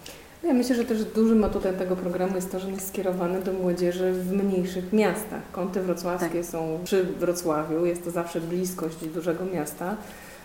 Ja 0.44 0.54
myślę, 0.54 0.76
że 0.76 0.86
też 0.86 1.06
dużym 1.06 1.44
atutem 1.44 1.76
tego 1.76 1.96
programu 1.96 2.36
jest 2.36 2.52
to, 2.52 2.60
że 2.60 2.72
jest 2.72 2.88
skierowany 2.88 3.42
do 3.42 3.54
młodzieży 3.54 4.14
w 4.14 4.32
mniejszych 4.32 4.94
miastach. 4.94 5.42
Kąty 5.52 5.82
wrocławskie 5.82 6.42
tak. 6.42 6.46
są 6.46 6.80
przy 6.84 7.04
Wrocławiu, 7.04 7.86
jest 7.86 8.04
to 8.04 8.12
zawsze 8.12 8.42
bliskość 8.42 9.06
dużego 9.06 9.46
miasta, 9.46 9.96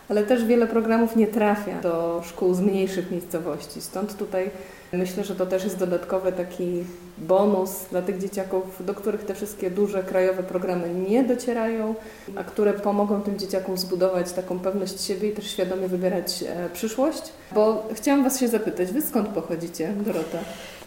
ale 0.08 0.24
też 0.24 0.44
wiele 0.44 0.66
programów 0.66 1.16
nie 1.16 1.26
trafia 1.26 1.80
do 1.80 2.22
szkół 2.24 2.54
z 2.54 2.60
mniejszych 2.60 3.10
miejscowości. 3.10 3.80
Stąd 3.80 4.16
tutaj 4.16 4.50
myślę, 4.94 5.24
że 5.24 5.34
to 5.34 5.46
też 5.46 5.64
jest 5.64 5.78
dodatkowy 5.78 6.32
taki 6.32 6.84
bonus 7.18 7.70
dla 7.90 8.02
tych 8.02 8.18
dzieciaków, 8.18 8.86
do 8.86 8.94
których 8.94 9.24
te 9.24 9.34
wszystkie 9.34 9.70
duże 9.70 10.02
krajowe 10.02 10.42
programy 10.42 10.94
nie 10.94 11.24
docierają, 11.24 11.94
a 12.36 12.44
które 12.44 12.72
pomogą 12.72 13.22
tym 13.22 13.38
dzieciakom 13.38 13.78
zbudować 13.78 14.32
taką 14.32 14.58
pewność 14.58 15.00
siebie 15.00 15.28
i 15.28 15.32
też 15.32 15.50
świadomie 15.50 15.88
wybierać 15.88 16.44
e, 16.48 16.68
przyszłość. 16.72 17.22
Bo 17.52 17.88
chciałam 17.92 18.24
Was 18.24 18.40
się 18.40 18.48
zapytać, 18.48 18.92
Wy 18.92 19.02
skąd 19.02 19.28
pochodzicie, 19.28 19.92
Dorota? 19.96 20.38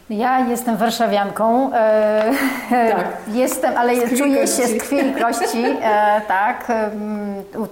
Ja 0.09 0.39
jestem 0.49 0.77
warszawianką. 0.77 1.73
E, 1.73 2.31
tak. 2.91 3.17
Jestem, 3.33 3.77
ale 3.77 4.09
czuję 4.17 4.47
się 4.47 4.67
z 4.67 4.77
krwi 4.77 4.97
i 4.97 5.13
kości. 5.13 5.65
E, 5.83 6.21
tak. 6.27 6.71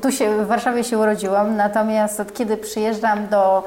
Tu 0.02 0.12
się, 0.12 0.44
w 0.44 0.48
Warszawie 0.48 0.84
się 0.84 0.98
urodziłam, 0.98 1.56
natomiast 1.56 2.20
od 2.20 2.34
kiedy 2.34 2.58
przyjeżdżam 2.58 3.28
do 3.28 3.64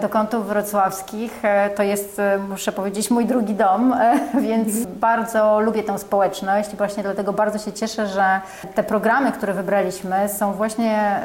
do 0.00 0.08
kątów 0.08 0.46
wrocławskich. 0.46 1.44
E, 1.44 1.70
to 1.70 1.82
jest, 1.82 2.18
e, 2.18 2.38
muszę 2.38 2.72
powiedzieć, 2.72 3.10
mój 3.10 3.26
drugi 3.26 3.54
dom, 3.54 3.96
więc 4.48 4.86
bardzo 4.86 5.60
lubię 5.60 5.82
tę 5.82 5.98
społeczność 5.98 6.72
i 6.72 6.76
właśnie 6.76 7.02
dlatego 7.02 7.32
bardzo 7.32 7.58
się 7.58 7.72
cieszę, 7.72 8.06
że 8.06 8.40
te 8.74 8.82
programy, 8.82 9.32
które 9.32 9.54
wybraliśmy, 9.54 10.28
są 10.28 10.52
właśnie 10.52 11.20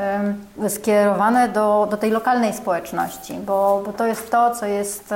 skierowane 0.70 1.50
do, 1.50 1.88
do 1.92 1.98
tej 1.98 2.12
lokalnej 2.12 2.54
społeczności, 2.54 3.34
bo, 3.34 3.82
bo 3.86 3.94
to 3.94 4.06
jest 4.06 4.32
to, 4.32 4.56
co 4.56 4.66
jest 4.66 5.14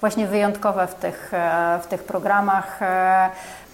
właśnie 0.00 0.26
wyjątkowe 0.26 0.86
w 0.86 0.94
tych, 0.94 1.32
w 1.82 1.86
tych 1.86 2.04
programach. 2.04 2.80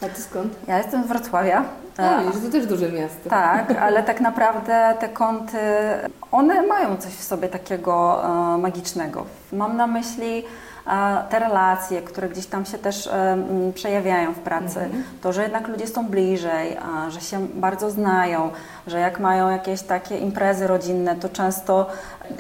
A 0.03 0.07
ty 0.15 0.23
skąd? 0.23 0.55
Ja 0.69 0.79
jestem 0.79 1.05
z 1.05 1.07
Wrocławia. 1.07 1.65
No, 1.99 2.33
to 2.45 2.51
też 2.53 2.67
duże 2.67 2.93
miasto. 2.93 3.31
Tak, 3.31 3.71
ale 3.81 4.03
tak 4.03 4.21
naprawdę 4.21 4.95
te 5.01 5.09
kąty, 5.09 5.59
one 6.33 6.63
mają 6.67 6.97
coś 6.97 7.13
w 7.13 7.25
sobie 7.25 7.49
takiego 7.49 8.25
e, 8.25 8.59
magicznego. 8.59 9.27
Mam 9.53 9.77
na 9.77 9.87
myśli 9.87 10.45
te 11.31 11.39
relacje, 11.39 12.03
które 12.03 12.29
gdzieś 12.29 12.47
tam 12.47 12.65
się 12.65 12.79
też 12.79 13.09
przejawiają 13.75 14.33
w 14.33 14.39
pracy, 14.39 14.81
mhm. 14.81 15.05
to, 15.23 15.33
że 15.33 15.43
jednak 15.43 15.69
ludzie 15.69 15.87
są 15.87 16.07
bliżej, 16.09 16.77
że 17.09 17.21
się 17.21 17.47
bardzo 17.55 17.91
znają, 17.91 18.51
że 18.87 18.99
jak 19.01 19.21
mają 19.21 19.51
jakieś 19.51 19.83
takie 19.83 20.19
imprezy 20.19 20.67
rodzinne, 20.67 21.17
to 21.17 21.29
często 21.29 21.87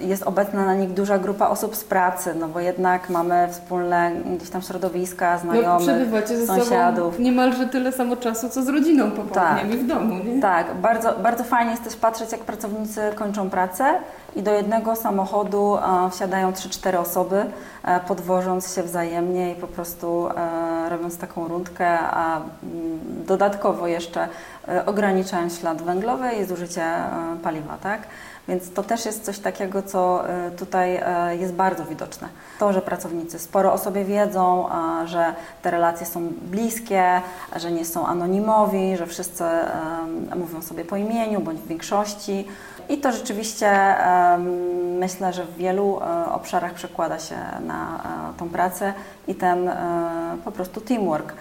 jest 0.00 0.22
obecna 0.22 0.64
na 0.64 0.74
nich 0.74 0.92
duża 0.92 1.18
grupa 1.18 1.48
osób 1.48 1.76
z 1.76 1.84
pracy, 1.84 2.34
no 2.40 2.48
bo 2.48 2.60
jednak 2.60 3.10
mamy 3.10 3.48
wspólne 3.50 4.12
gdzieś 4.36 4.50
tam 4.50 4.62
środowiska, 4.62 5.34
no, 5.34 5.40
znajomych, 5.40 6.10
no, 6.12 6.36
ze 6.36 6.46
sąsiadów. 6.46 7.12
Sobą 7.14 7.24
niemalże 7.24 7.66
tyle 7.66 7.92
samo 7.92 8.16
czasu, 8.16 8.48
co 8.48 8.62
z 8.62 8.68
rodziną 8.68 9.10
po 9.10 9.22
tak, 9.22 9.66
w 9.66 9.86
domu, 9.86 10.14
nie? 10.24 10.40
Tak, 10.40 10.74
bardzo, 10.74 11.12
bardzo 11.12 11.44
fajnie 11.44 11.70
jest 11.70 11.84
też 11.84 11.96
patrzeć, 11.96 12.32
jak 12.32 12.40
pracownicy 12.40 13.00
kończą 13.14 13.50
pracę 13.50 13.84
i 14.36 14.42
do 14.42 14.52
jednego 14.52 14.96
samochodu 14.96 15.78
wsiadają 16.10 16.50
3-4 16.50 16.96
osoby, 16.96 17.44
podwożąc 18.08 18.74
się 18.74 18.82
wzajemnie 18.82 19.52
i 19.52 19.54
po 19.54 19.66
prostu 19.66 20.28
robiąc 20.88 21.18
taką 21.18 21.48
rundkę, 21.48 21.98
a 21.98 22.36
mm, 22.36 23.00
dodatkowo 23.26 23.86
jeszcze 23.86 24.28
ograniczając 24.86 25.58
ślad 25.58 25.82
węglowy 25.82 26.32
i 26.32 26.44
zużycie 26.44 26.84
paliwa, 27.42 27.76
tak? 27.82 28.00
Więc 28.48 28.72
to 28.72 28.82
też 28.82 29.06
jest 29.06 29.24
coś 29.24 29.38
takiego, 29.38 29.82
co 29.82 30.28
e, 30.28 30.50
tutaj 30.50 30.96
e, 30.96 31.36
jest 31.36 31.52
bardzo 31.52 31.84
widoczne. 31.84 32.28
To, 32.58 32.72
że 32.72 32.82
pracownicy 32.82 33.38
sporo 33.38 33.72
o 33.72 33.78
sobie 33.78 34.04
wiedzą, 34.04 34.68
że 35.04 35.34
te 35.62 35.70
relacje 35.70 36.06
są 36.06 36.28
bliskie, 36.42 37.22
że 37.56 37.72
nie 37.72 37.84
są 37.84 38.06
anonimowi, 38.06 38.96
że 38.96 39.06
wszyscy 39.06 39.44
mówią 40.36 40.62
sobie 40.62 40.84
po 40.84 40.96
imieniu 40.96 41.40
bądź 41.40 41.60
w 41.60 41.66
większości. 41.66 42.46
I 42.88 42.98
to 42.98 43.12
rzeczywiście 43.12 43.96
myślę, 44.98 45.32
że 45.32 45.44
w 45.44 45.56
wielu 45.56 46.00
obszarach 46.32 46.74
przekłada 46.74 47.18
się 47.18 47.36
na 47.66 48.00
tą 48.38 48.48
pracę 48.48 48.92
i 49.28 49.34
ten 49.34 49.70
po 50.44 50.52
prostu 50.52 50.80
teamwork. 50.80 51.34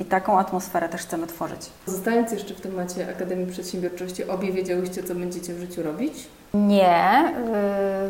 I 0.00 0.04
taką 0.04 0.38
atmosferę 0.38 0.88
też 0.88 1.00
chcemy 1.00 1.26
tworzyć. 1.26 1.60
Zostając 1.86 2.32
jeszcze 2.32 2.54
w 2.54 2.60
temacie 2.60 3.08
Akademii 3.08 3.46
Przedsiębiorczości, 3.46 4.24
obie 4.24 4.52
wiedziałyście, 4.52 5.02
co 5.02 5.14
będziecie 5.14 5.54
w 5.54 5.60
życiu 5.60 5.82
robić? 5.82 6.14
Nie. 6.54 7.32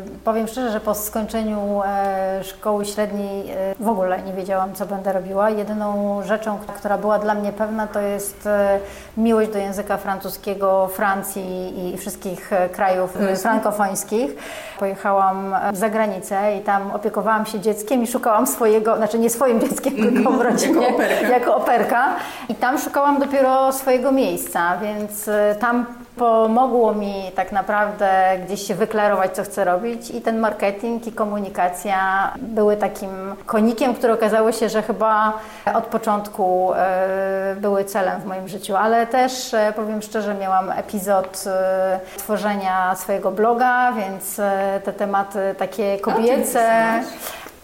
Y, 0.05 0.19
powiem 0.23 0.47
szczerze, 0.47 0.71
że 0.71 0.79
po 0.79 0.95
skończeniu 0.95 1.81
e, 1.85 2.43
szkoły 2.43 2.85
średniej 2.85 3.51
e, 3.51 3.75
w 3.79 3.87
ogóle 3.87 4.21
nie 4.21 4.33
wiedziałam, 4.33 4.73
co 4.73 4.85
będę 4.85 5.13
robiła. 5.13 5.49
Jedyną 5.49 6.21
rzeczą, 6.23 6.57
która 6.77 6.97
była 6.97 7.19
dla 7.19 7.35
mnie 7.35 7.51
pewna, 7.51 7.87
to 7.87 7.99
jest 7.99 8.47
e, 8.47 8.79
miłość 9.17 9.49
do 9.51 9.59
języka 9.59 9.97
francuskiego, 9.97 10.87
Francji 10.87 11.73
i 11.93 11.97
wszystkich 11.97 12.51
krajów 12.71 13.17
frankofońskich. 13.41 14.35
Pojechałam 14.79 15.55
za 15.73 15.89
granicę 15.89 16.57
i 16.57 16.61
tam 16.61 16.91
opiekowałam 16.91 17.45
się 17.45 17.59
dzieckiem 17.59 18.03
i 18.03 18.07
szukałam 18.07 18.47
swojego, 18.47 18.97
znaczy 18.97 19.19
nie 19.19 19.29
swoim 19.29 19.61
dzieckiem, 19.61 19.93
tylko 19.95 20.31
w 20.31 20.41
rodzinie. 20.41 20.81
jako 20.81 20.95
operka. 20.95 21.27
Jako 21.27 21.55
operka. 21.55 22.15
I 22.49 22.55
tam 22.55 22.79
szukałam 22.79 23.19
dopiero 23.19 23.71
swojego 23.71 24.11
miejsca, 24.11 24.77
więc 24.77 25.29
tam 25.59 25.85
pomogło 26.17 26.93
mi 26.93 27.31
tak 27.35 27.51
naprawdę 27.51 28.09
gdzieś 28.45 28.67
się 28.67 28.75
wyklarować, 28.75 29.35
co 29.35 29.43
chcę 29.43 29.63
robić 29.63 30.09
i 30.09 30.21
ten 30.21 30.39
marketing 30.39 31.07
i 31.07 31.11
komunikacja 31.11 32.31
były 32.37 32.77
takim 32.77 33.09
konikiem, 33.45 33.93
który 33.93 34.13
okazało 34.13 34.51
się, 34.51 34.69
że 34.69 34.81
chyba 34.81 35.33
od 35.73 35.83
początku 35.83 36.73
e, 36.75 37.55
były 37.55 37.85
celem 37.85 38.21
w 38.21 38.25
moim 38.25 38.47
życiu, 38.47 38.75
ale 38.75 39.07
też 39.07 39.53
e, 39.53 39.73
powiem 39.75 40.01
szczerze, 40.01 40.33
miałam 40.33 40.71
epizod 40.71 41.43
e, 41.47 41.99
tworzenia 42.17 42.95
swojego 42.95 43.31
bloga, 43.31 43.91
więc 43.91 44.35
te 44.83 44.93
tematy 44.93 45.55
takie 45.57 45.99
kobiece. 45.99 46.69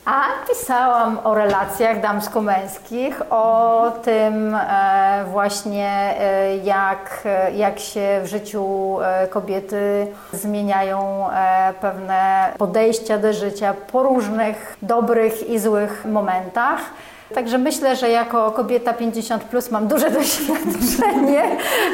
A 0.09 0.23
pisałam 0.47 1.19
o 1.23 1.33
relacjach 1.33 2.01
damsko-męskich, 2.01 3.21
o 3.29 3.91
tym 4.03 4.55
e, 4.55 5.25
właśnie 5.31 6.15
e, 6.19 6.57
jak, 6.57 7.23
jak 7.55 7.79
się 7.79 8.21
w 8.23 8.27
życiu 8.27 8.97
e, 9.01 9.27
kobiety 9.27 10.07
zmieniają 10.33 11.29
pewne 11.81 12.53
podejścia 12.57 13.17
do 13.17 13.33
życia 13.33 13.73
po 13.91 14.03
różnych 14.03 14.77
dobrych 14.81 15.49
i 15.49 15.59
złych 15.59 16.05
momentach. 16.05 16.79
Także 17.35 17.57
myślę, 17.57 17.95
że 17.95 18.09
jako 18.09 18.51
kobieta 18.51 18.93
50 18.93 19.43
plus 19.43 19.71
mam 19.71 19.87
duże 19.87 20.11
doświadczenie, 20.19 21.43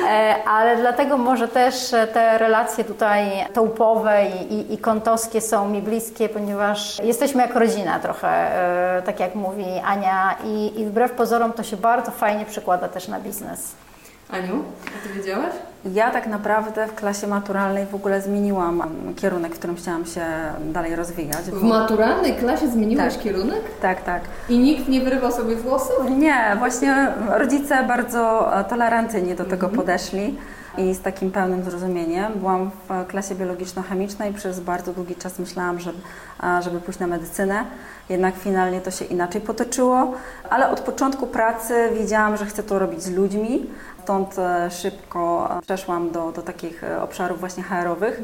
e, 0.10 0.36
ale 0.48 0.78
dlatego 0.78 1.18
może 1.18 1.48
też 1.48 1.76
te 2.14 2.38
relacje 2.38 2.84
tutaj 2.84 3.32
tołpowe 3.54 4.26
i, 4.26 4.54
i, 4.54 4.74
i 4.74 4.78
kątowskie 4.78 5.42
są 5.42 5.70
mi 5.70 5.82
bliskie, 5.82 6.30
ponieważ 6.30 7.00
jesteśmy 7.04 7.42
jak 7.42 7.56
rodzina 7.56 8.00
trochę, 8.00 8.28
e, 8.98 9.02
tak 9.02 9.20
jak 9.20 9.36
mówi 9.36 9.66
Ania 9.86 10.36
i, 10.44 10.80
i 10.82 10.86
wbrew 10.86 11.12
pozorom 11.12 11.54
to 11.54 11.64
się 11.64 11.78
bardzo 11.78 12.12
fajnie 12.12 12.46
przekłada 12.46 12.88
też 12.88 13.08
na 13.08 13.20
biznes. 13.20 13.76
Aniu, 14.30 14.64
a 14.88 15.08
Ty 15.08 15.14
wiedziałaś? 15.14 15.54
Ja 15.94 16.12
tak 16.12 16.28
naprawdę 16.28 16.88
w 16.88 16.96
klasie 16.96 17.28
maturalnej 17.28 17.86
w 17.86 17.96
ogóle 17.96 18.22
zmieniłam 18.22 18.84
kierunek, 19.16 19.56
w 19.56 19.60
którym 19.60 19.76
chciałam 19.76 20.06
się 20.06 20.26
dalej 20.60 20.96
rozwijać. 20.96 21.46
W 21.46 21.64
maturalnej 21.64 22.34
klasie 22.34 22.68
zmieniłaś 22.68 23.14
tak. 23.14 23.24
kierunek? 23.24 23.62
Tak, 23.82 24.04
tak. 24.04 24.22
I 24.50 24.58
nikt 24.58 24.88
nie 24.88 25.02
wyrywał 25.02 25.32
sobie 25.32 25.56
włosów? 25.56 26.10
Nie, 26.18 26.56
właśnie 26.60 27.14
rodzice 27.30 27.84
bardzo 27.84 28.52
tolerantnie 28.70 29.36
do 29.36 29.46
tego 29.46 29.68
mhm. 29.68 29.76
podeszli 29.76 30.38
i 30.78 30.94
z 30.94 31.02
takim 31.02 31.32
pełnym 31.32 31.64
zrozumieniem. 31.64 32.34
Byłam 32.36 32.72
w 32.90 33.08
klasie 33.08 33.36
biologiczno-chemicznej, 33.36 34.34
przez 34.34 34.60
bardzo 34.60 34.94
długi 34.94 35.16
czas 35.16 35.40
myślałam, 35.40 35.80
że, 35.80 35.92
żeby 36.62 36.82
pójść 36.82 37.00
na 37.00 37.08
medycynę, 37.08 37.66
jednak 38.10 38.36
finalnie 38.36 38.82
to 38.82 38.92
się 38.92 39.06
inaczej 39.06 39.42
potoczyło, 39.42 40.14
ale 40.50 40.70
od 40.70 40.80
początku 40.80 41.28
pracy 41.28 41.90
wiedziałam, 42.00 42.38
że 42.38 42.46
chcę 42.46 42.64
to 42.64 42.80
robić 42.80 43.04
z 43.04 43.12
ludźmi, 43.12 43.66
stąd 44.06 44.40
e, 44.40 44.72
szybko 44.72 45.50
przeszłam 45.62 46.12
do, 46.12 46.32
do 46.32 46.42
takich 46.42 46.84
e, 46.84 47.02
obszarów 47.02 47.40
właśnie 47.40 47.64
HR-owych. 47.64 48.22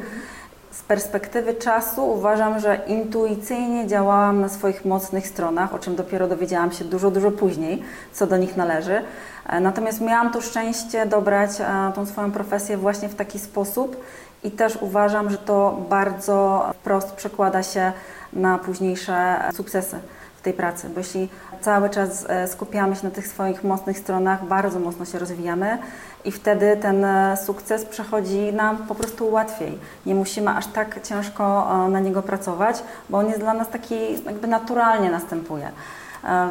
Z 0.72 0.82
perspektywy 0.82 1.54
czasu 1.54 2.12
uważam, 2.12 2.60
że 2.60 2.80
intuicyjnie 2.88 3.88
działałam 3.88 4.42
na 4.42 4.50
swoich 4.50 4.86
mocnych 4.86 5.28
stronach, 5.28 5.74
o 5.74 5.80
czym 5.80 5.96
dopiero 5.96 6.28
dowiedziałam 6.28 6.72
się 6.72 6.86
dużo, 6.86 7.12
dużo 7.12 7.32
później, 7.32 7.84
co 8.14 8.28
do 8.28 8.38
nich 8.38 8.58
należy. 8.58 9.02
E, 9.50 9.60
natomiast 9.60 10.02
miałam 10.02 10.32
to 10.32 10.42
szczęście 10.42 11.06
dobrać 11.06 11.52
tą 11.96 12.06
swoją 12.06 12.32
profesję 12.32 12.78
właśnie 12.78 13.10
w 13.10 13.16
taki 13.16 13.40
sposób 13.40 14.04
i 14.44 14.52
też 14.52 14.78
uważam, 14.82 15.30
że 15.30 15.38
to 15.38 15.86
bardzo 15.90 16.66
wprost 16.74 17.12
przekłada 17.12 17.64
się 17.64 17.92
na 18.34 18.58
późniejsze 18.58 19.44
sukcesy 19.54 20.00
w 20.38 20.42
tej 20.42 20.54
pracy, 20.54 20.90
bo 20.90 21.00
jeśli 21.00 21.30
cały 21.62 21.90
czas 21.90 22.26
e, 22.30 22.48
skupiamy 22.48 22.96
się 22.96 23.04
na 23.04 23.12
tych 23.12 23.28
swoich 23.28 23.64
mocnych 23.64 24.00
stronach, 24.00 24.46
bardzo 24.46 24.80
mocno 24.80 25.06
się 25.06 25.20
rozwijamy 25.20 25.78
i 26.26 26.32
wtedy 26.32 26.78
ten 26.78 27.06
e, 27.06 27.38
sukces 27.38 27.86
przechodzi 27.86 28.54
nam 28.54 28.78
po 28.78 28.96
prostu 28.96 29.32
łatwiej. 29.32 29.78
Nie 30.06 30.16
musimy 30.16 30.52
aż 30.52 30.68
tak 30.68 31.04
ciężko 31.04 31.68
e, 31.86 31.90
na 31.90 32.00
niego 32.00 32.22
pracować, 32.22 32.84
bo 33.10 33.18
on 33.18 33.28
jest 33.28 33.40
dla 33.40 33.54
nas 33.54 33.70
taki 33.70 34.24
jakby 34.26 34.48
naturalnie 34.48 35.12
następuje. 35.12 35.72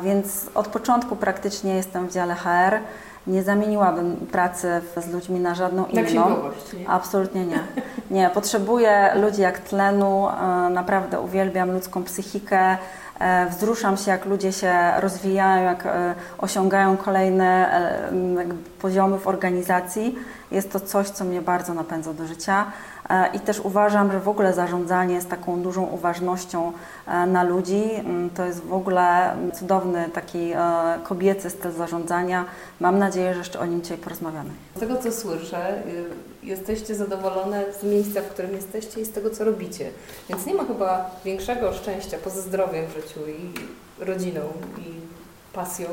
Więc 0.02 0.50
od 0.54 0.68
początku 0.68 1.16
praktycznie 1.16 1.74
jestem 1.74 2.08
w 2.08 2.12
dziale 2.12 2.34
HR. 2.34 2.78
Nie 3.26 3.42
zamieniłabym 3.42 4.16
pracy 4.16 4.80
z 4.96 5.12
ludźmi 5.12 5.40
na 5.40 5.54
żadną 5.54 5.86
inną. 5.86 6.28
Nie? 6.78 6.88
Absolutnie 6.88 7.46
nie. 7.46 7.58
Nie, 8.10 8.30
potrzebuję 8.34 9.10
ludzi 9.14 9.42
jak 9.42 9.58
tlenu, 9.58 10.28
naprawdę 10.70 11.20
uwielbiam 11.20 11.70
ludzką 11.72 12.04
psychikę, 12.04 12.76
wzruszam 13.50 13.96
się, 13.96 14.10
jak 14.10 14.24
ludzie 14.24 14.52
się 14.52 14.74
rozwijają, 14.96 15.64
jak 15.64 15.86
e, 15.86 16.14
osiągają 16.38 16.96
kolejne 16.96 17.74
e, 17.74 18.46
poziomy 18.80 19.18
w 19.18 19.26
organizacji. 19.26 20.18
Jest 20.50 20.72
to 20.72 20.80
coś, 20.80 21.08
co 21.08 21.24
mnie 21.24 21.42
bardzo 21.42 21.74
napędza 21.74 22.14
do 22.14 22.26
życia. 22.26 22.66
I 23.34 23.40
też 23.40 23.60
uważam, 23.60 24.12
że 24.12 24.20
w 24.20 24.28
ogóle 24.28 24.52
zarządzanie 24.52 25.20
z 25.20 25.26
taką 25.26 25.62
dużą 25.62 25.82
uważnością 25.82 26.72
na 27.26 27.42
ludzi 27.42 27.82
to 28.34 28.44
jest 28.44 28.60
w 28.60 28.72
ogóle 28.72 29.36
cudowny 29.54 30.08
taki 30.14 30.52
kobiecy 31.02 31.50
styl 31.50 31.72
zarządzania. 31.72 32.44
Mam 32.80 32.98
nadzieję, 32.98 33.32
że 33.32 33.38
jeszcze 33.38 33.60
o 33.60 33.66
nim 33.66 33.82
dzisiaj 33.82 33.98
porozmawiamy. 33.98 34.50
Z 34.76 34.80
tego 34.80 34.96
co 34.96 35.12
słyszę, 35.12 35.82
y, 35.86 36.04
jesteście 36.42 36.94
zadowolone 36.94 37.64
z 37.80 37.82
miejsca, 37.82 38.20
w 38.20 38.28
którym 38.28 38.52
jesteście 38.52 39.00
i 39.00 39.04
z 39.04 39.12
tego 39.12 39.30
co 39.30 39.44
robicie. 39.44 39.90
Więc 40.28 40.46
nie 40.46 40.54
ma 40.54 40.64
chyba 40.64 41.10
większego 41.24 41.72
szczęścia 41.72 42.16
poza 42.24 42.40
zdrowiem 42.40 42.86
w 42.86 42.94
życiu 42.94 43.20
i 43.28 43.54
rodziną 44.04 44.40
i 44.78 45.00
pasją 45.52 45.86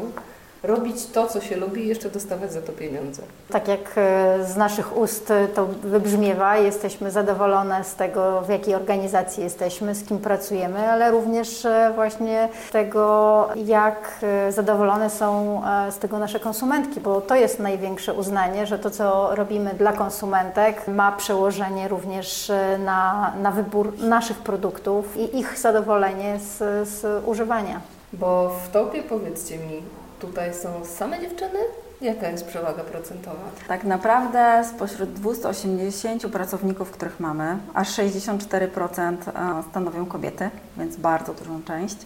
robić 0.63 1.05
to, 1.05 1.27
co 1.27 1.41
się 1.41 1.55
lubi 1.55 1.83
i 1.83 1.87
jeszcze 1.87 2.09
dostawać 2.09 2.53
za 2.53 2.61
to 2.61 2.71
pieniądze. 2.71 3.21
Tak 3.49 3.67
jak 3.67 3.93
e, 3.95 4.45
z 4.45 4.55
naszych 4.55 4.97
ust 4.97 5.33
to 5.55 5.65
wybrzmiewa, 5.65 6.57
jesteśmy 6.57 7.11
zadowolone 7.11 7.83
z 7.83 7.95
tego, 7.95 8.41
w 8.41 8.49
jakiej 8.49 8.75
organizacji 8.75 9.43
jesteśmy, 9.43 9.95
z 9.95 10.07
kim 10.07 10.17
pracujemy, 10.17 10.91
ale 10.91 11.11
również 11.11 11.65
e, 11.65 11.91
właśnie 11.95 12.49
z 12.69 12.71
tego, 12.71 13.47
jak 13.55 14.19
e, 14.23 14.51
zadowolone 14.51 15.09
są 15.09 15.61
z 15.89 15.97
tego 15.97 16.19
nasze 16.19 16.39
konsumentki, 16.39 16.99
bo 16.99 17.21
to 17.21 17.35
jest 17.35 17.59
największe 17.59 18.13
uznanie, 18.13 18.67
że 18.67 18.79
to, 18.79 18.91
co 18.91 19.35
robimy 19.35 19.73
dla 19.73 19.93
konsumentek, 19.93 20.87
ma 20.87 21.11
przełożenie 21.11 21.87
również 21.87 22.51
na, 22.85 23.33
na 23.41 23.51
wybór 23.51 23.93
naszych 23.99 24.37
produktów 24.37 25.17
i 25.17 25.39
ich 25.39 25.59
zadowolenie 25.59 26.39
z, 26.39 26.87
z 26.89 27.25
używania. 27.25 27.81
Bo 28.13 28.51
w 28.65 28.69
topie 28.69 29.03
powiedzcie 29.03 29.57
mi, 29.57 29.81
tutaj 30.19 30.53
są 30.53 30.85
same 30.85 31.19
dziewczyny? 31.19 31.59
Jaka 32.01 32.27
jest 32.29 32.45
przewaga 32.45 32.83
procentowa? 32.83 33.43
Tak 33.67 33.83
naprawdę 33.83 34.63
spośród 34.75 35.13
280 35.13 36.27
pracowników, 36.27 36.91
których 36.91 37.19
mamy, 37.19 37.57
aż 37.73 37.89
64% 37.89 39.15
e, 39.59 39.63
stanowią 39.71 40.05
kobiety, 40.05 40.49
więc 40.77 40.95
bardzo 40.95 41.33
dużą 41.33 41.63
część. 41.63 41.97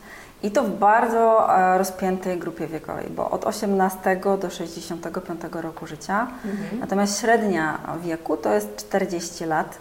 I 0.43 0.51
to 0.51 0.63
w 0.63 0.69
bardzo 0.69 1.55
e, 1.57 1.77
rozpiętej 1.77 2.37
grupie 2.39 2.67
wiekowej, 2.67 3.07
bo 3.09 3.29
od 3.31 3.45
18 3.45 4.21
do 4.41 4.49
65 4.49 5.41
roku 5.51 5.87
życia. 5.87 6.27
Mhm. 6.45 6.79
Natomiast 6.79 7.19
średnia 7.21 7.79
wieku 8.03 8.37
to 8.37 8.53
jest 8.53 8.75
40 8.75 9.45
lat. 9.45 9.77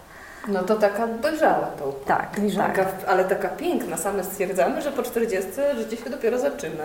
No 0.48 0.62
to 0.62 0.76
taka 0.76 1.06
dojrzała 1.06 1.66
to. 1.66 1.92
Tak, 2.06 2.30
Taka, 2.56 2.84
tak. 2.84 2.94
ale 3.08 3.24
taka 3.24 3.48
piękna. 3.48 3.96
Same 3.96 4.24
stwierdzamy, 4.24 4.82
że 4.82 4.92
po 4.92 5.02
40 5.02 5.50
życie 5.76 5.96
się 5.96 6.10
dopiero 6.10 6.38
zaczyna. 6.38 6.84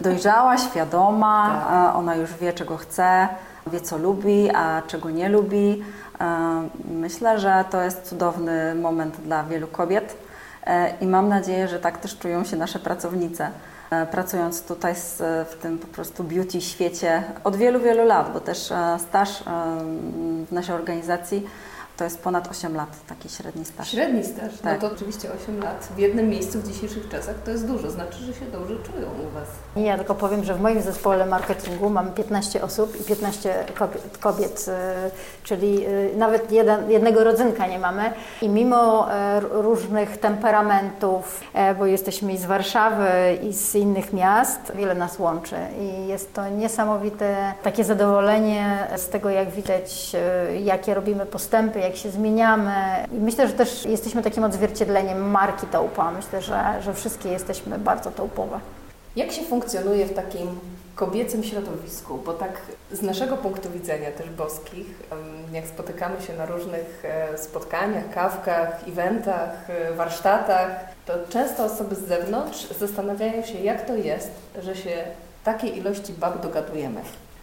Dojrzała, 0.00 0.58
świadoma, 0.58 1.60
Tak. 1.64 1.94
e, 1.94 1.98
ona 1.98 2.14
już 2.14 2.34
wie, 2.34 2.52
czego 2.52 2.76
chce, 2.76 3.28
wie, 3.66 3.80
co 3.80 3.98
lubi, 3.98 4.50
a 4.54 4.82
czego 4.86 5.10
nie 5.10 5.28
lubi. 5.28 5.82
E, 6.20 6.68
Myślę, 6.90 7.38
że 7.40 7.64
to 7.70 7.82
jest 7.82 8.02
cudowny 8.02 8.74
moment 8.74 9.16
dla 9.20 9.44
wielu 9.44 9.66
kobiet 9.66 10.16
e, 10.66 10.94
i 11.00 11.06
mam 11.06 11.28
nadzieję, 11.28 11.68
że 11.68 11.78
tak 11.78 11.98
też 11.98 12.18
czują 12.18 12.44
się 12.44 12.56
nasze 12.56 12.78
pracownice. 12.78 13.50
Pracując 14.10 14.62
tutaj 14.62 14.94
z, 14.96 15.18
w 15.50 15.54
tym 15.62 15.78
po 15.78 15.86
prostu 15.86 16.24
beauty 16.24 16.60
świecie 16.60 17.22
od 17.44 17.56
wielu, 17.56 17.80
wielu 17.80 18.04
lat, 18.04 18.32
bo 18.32 18.40
też 18.40 18.72
staż 18.98 19.42
w 20.48 20.52
naszej 20.52 20.74
organizacji 20.74 21.46
to 21.96 22.04
jest 22.04 22.22
ponad 22.22 22.48
8 22.50 22.74
lat, 22.76 22.88
taki 23.08 23.28
średni 23.28 23.64
staż. 23.64 23.88
Średni 23.90 24.24
staż, 24.24 24.58
Tak. 24.62 24.82
no 24.82 24.88
to 24.88 24.94
oczywiście 24.94 25.28
8 25.42 25.60
lat 25.62 25.88
w 25.96 25.98
jednym 25.98 26.28
miejscu 26.28 26.60
w 26.60 26.68
dzisiejszych 26.72 27.08
czasach 27.08 27.34
to 27.44 27.50
jest 27.50 27.66
dużo. 27.66 27.90
Znaczy, 27.90 28.18
że 28.18 28.34
się 28.34 28.46
dobrze 28.46 28.74
czują 28.76 29.08
u 29.28 29.34
Was. 29.34 29.48
Ja 29.76 29.96
tylko 29.96 30.14
powiem, 30.14 30.44
że 30.44 30.54
w 30.54 30.60
moim 30.60 30.82
zespole 30.82 31.26
marketingu 31.26 31.90
mamy 31.90 32.10
15 32.10 32.62
osób 32.62 33.00
i 33.00 33.04
15 33.04 33.64
kobiet, 34.20 34.66
y, 34.68 35.10
czyli 35.44 35.86
y, 35.86 36.10
nawet 36.16 36.52
jeden, 36.52 36.90
jednego 36.90 37.24
rodzynka 37.24 37.66
nie 37.66 37.78
mamy. 37.78 38.12
I 38.42 38.48
mimo 38.48 39.12
e, 39.12 39.40
różnych 39.40 40.16
temperamentów, 40.18 41.40
e, 41.54 41.74
bo 41.74 41.86
jesteśmy 41.86 42.32
i 42.32 42.38
z 42.38 42.44
Warszawy, 42.44 43.08
i 43.42 43.52
z 43.52 43.74
innych 43.74 44.12
miast, 44.12 44.72
wiele 44.74 44.94
nas 44.94 45.18
łączy. 45.18 45.56
I 45.80 46.06
jest 46.06 46.34
to 46.34 46.48
niesamowite 46.48 47.52
takie 47.62 47.84
zadowolenie 47.84 48.88
z 48.96 49.08
tego, 49.08 49.30
jak 49.30 49.50
widać, 49.50 50.12
e, 50.14 50.60
jakie 50.60 50.94
robimy 50.94 51.26
postępy, 51.26 51.78
jak 51.78 51.96
się 51.96 52.10
zmieniamy. 52.10 52.72
I 53.12 53.14
myślę, 53.14 53.48
że 53.48 53.52
też 53.52 53.84
jesteśmy 53.84 54.22
takim 54.22 54.44
odzwierciedleniem 54.44 55.30
marki 55.30 55.66
Taupa. 55.66 56.10
Myślę, 56.10 56.42
że, 56.42 56.82
że 56.82 56.94
wszystkie 56.94 57.28
jesteśmy 57.28 57.78
bardzo 57.78 58.10
taupowe. 58.10 58.60
Jak 59.16 59.32
się 59.32 59.42
funkcjonuje 59.42 60.06
w 60.06 60.14
takim 60.14 60.60
kobiecym 60.94 61.44
środowisku? 61.44 62.18
Bo 62.24 62.32
tak 62.32 62.60
z 62.92 63.02
naszego 63.02 63.36
punktu 63.36 63.70
widzenia 63.70 64.10
też 64.10 64.30
boskich, 64.30 64.86
jak 65.52 65.66
spotykamy 65.66 66.22
się 66.22 66.32
na 66.32 66.46
różnych 66.46 67.04
e, 67.04 67.38
spotkaniach, 67.38 68.10
kawkach, 68.10 68.88
eventach, 68.88 69.70
e, 69.70 69.92
warsztatach, 69.92 70.70
to 71.06 71.12
często 71.28 71.64
osoby 71.64 71.94
z 71.94 72.08
zewnątrz 72.08 72.68
zastanawiają 72.80 73.42
się, 73.42 73.58
jak 73.58 73.86
to 73.86 73.94
jest, 73.94 74.30
że 74.62 74.76
się 74.76 75.04
takiej 75.44 75.78
ilości 75.78 76.12
bab 76.12 76.42
dogadujemy. 76.42 77.00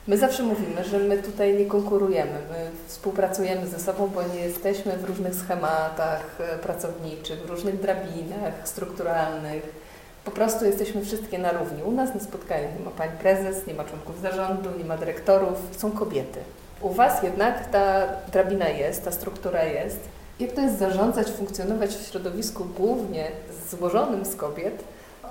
My 0.07 0.17
zawsze 0.17 0.43
mówimy, 0.43 0.83
że 0.83 0.99
my 0.99 1.17
tutaj 1.17 1.53
nie 1.53 1.65
konkurujemy, 1.65 2.31
my 2.31 2.71
współpracujemy 2.87 3.67
ze 3.67 3.79
sobą, 3.79 4.07
bo 4.07 4.23
nie 4.23 4.39
jesteśmy 4.39 4.97
w 4.97 5.05
różnych 5.05 5.35
schematach 5.35 6.25
e, 6.39 6.57
pracowniczych, 6.57 7.39
w 7.39 7.49
różnych 7.49 7.79
drabinach 7.81 8.53
strukturalnych. 8.63 9.83
Po 10.25 10.31
prostu 10.31 10.65
jesteśmy 10.65 11.01
wszystkie 11.01 11.37
na 11.37 11.51
równi. 11.51 11.83
U 11.83 11.91
nas 11.91 12.13
na 12.13 12.19
spotkaniach 12.19 12.79
nie 12.79 12.85
ma 12.85 12.91
pani 12.91 13.11
prezes, 13.19 13.67
nie 13.67 13.73
ma 13.73 13.83
członków 13.83 14.21
zarządu, 14.21 14.69
nie 14.77 14.85
ma 14.85 14.97
dyrektorów, 14.97 15.57
są 15.77 15.91
kobiety. 15.91 16.39
U 16.81 16.89
Was 16.89 17.23
jednak 17.23 17.69
ta 17.69 18.07
drabina 18.31 18.69
jest, 18.69 19.05
ta 19.05 19.11
struktura 19.11 19.63
jest. 19.63 19.99
Jak 20.39 20.51
to 20.51 20.61
jest 20.61 20.79
zarządzać, 20.79 21.31
funkcjonować 21.31 21.95
w 21.95 22.07
środowisku 22.11 22.65
głównie 22.77 23.31
złożonym 23.69 24.25
z 24.25 24.35
kobiet? 24.35 24.83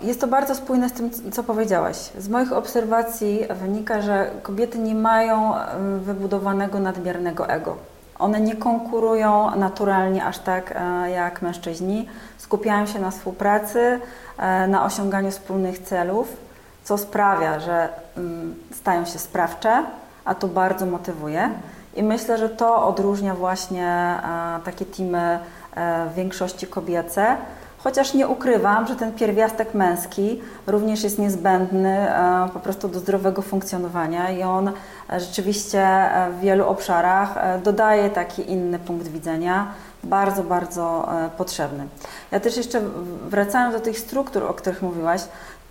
Jest 0.02 0.20
to 0.20 0.26
bardzo 0.26 0.55
spójne 0.55 0.88
z 0.88 0.92
tym, 0.92 1.11
co 1.33 1.42
powiedziałaś. 1.42 1.96
Z 2.18 2.28
moich 2.28 2.52
obserwacji 2.52 3.46
wynika, 3.61 4.02
że 4.02 4.31
kobiety 4.42 4.78
nie 4.78 4.94
mają 4.94 5.52
wybudowanego 6.00 6.81
nadmiernego 6.81 7.48
ego. 7.48 7.76
One 8.18 8.40
nie 8.40 8.57
konkurują 8.57 9.57
naturalnie 9.57 10.24
aż 10.24 10.38
tak 10.38 10.74
e, 10.76 11.11
jak 11.11 11.42
mężczyźni. 11.42 12.09
Skupiają 12.52 12.86
się 12.86 12.98
na 12.98 13.10
współpracy, 13.10 14.00
e, 14.38 14.66
na 14.66 14.84
osiąganiu 14.84 15.30
wspólnych 15.30 15.78
celów, 15.78 16.36
co 16.84 16.98
sprawia, 16.98 17.60
że 17.60 17.88
mm, 18.16 18.54
stają 18.74 19.04
się 19.04 19.18
sprawcze, 19.18 19.84
a 20.24 20.34
to 20.34 20.48
bardzo 20.48 20.86
motywuje. 20.86 21.50
I 21.96 22.02
myślę, 22.02 22.38
że 22.38 22.48
to 22.48 22.86
odróżnia 22.86 23.34
właśnie 23.34 23.86
e, 23.86 24.18
takie 24.64 24.84
teamy 24.84 25.38
e, 25.74 26.06
w 26.10 26.14
większości 26.14 26.66
kobiece. 26.66 27.36
Chociaż 27.78 28.14
nie 28.14 28.28
ukrywam, 28.28 28.86
że 28.86 28.96
ten 28.96 29.12
pierwiastek 29.12 29.74
męski 29.74 30.40
również 30.66 31.04
jest 31.04 31.18
niezbędny 31.18 32.10
e, 32.10 32.48
po 32.52 32.60
prostu 32.60 32.88
do 32.88 32.98
zdrowego 32.98 33.42
funkcjonowania 33.42 34.30
i 34.30 34.42
on 34.42 34.68
e, 34.68 35.20
rzeczywiście 35.20 35.82
e, 35.82 36.30
w 36.30 36.40
wielu 36.40 36.68
obszarach 36.68 37.36
e, 37.36 37.58
dodaje 37.58 38.10
taki 38.10 38.50
inny 38.50 38.78
punkt 38.78 39.08
widzenia, 39.08 39.66
bardzo, 40.04 40.42
bardzo 40.42 41.12
e, 41.24 41.30
potrzebny. 41.30 41.86
Ja 42.30 42.40
też 42.40 42.56
jeszcze 42.56 42.82
wracając 43.28 43.74
do 43.74 43.80
tych 43.80 43.98
struktur, 43.98 44.44
o 44.44 44.54
których 44.54 44.82
mówiłaś, 44.82 45.22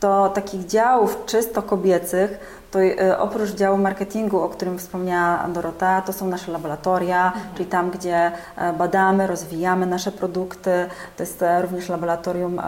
to 0.01 0.29
takich 0.29 0.65
działów 0.65 1.25
czysto 1.25 1.61
kobiecych, 1.61 2.61
to 2.71 2.79
e, 2.79 3.19
oprócz 3.19 3.49
działu 3.49 3.77
marketingu, 3.77 4.41
o 4.41 4.49
którym 4.49 4.79
wspomniała 4.79 5.47
Dorota, 5.47 6.01
to 6.01 6.13
są 6.13 6.27
nasze 6.27 6.51
laboratoria, 6.51 7.33
czyli 7.55 7.69
tam, 7.69 7.91
gdzie 7.91 8.31
e, 8.57 8.73
badamy, 8.73 9.27
rozwijamy 9.27 9.85
nasze 9.85 10.11
produkty. 10.11 10.71
To 11.17 11.23
jest 11.23 11.41
e, 11.41 11.61
również 11.61 11.89
laboratorium 11.89 12.59
e, 12.59 12.63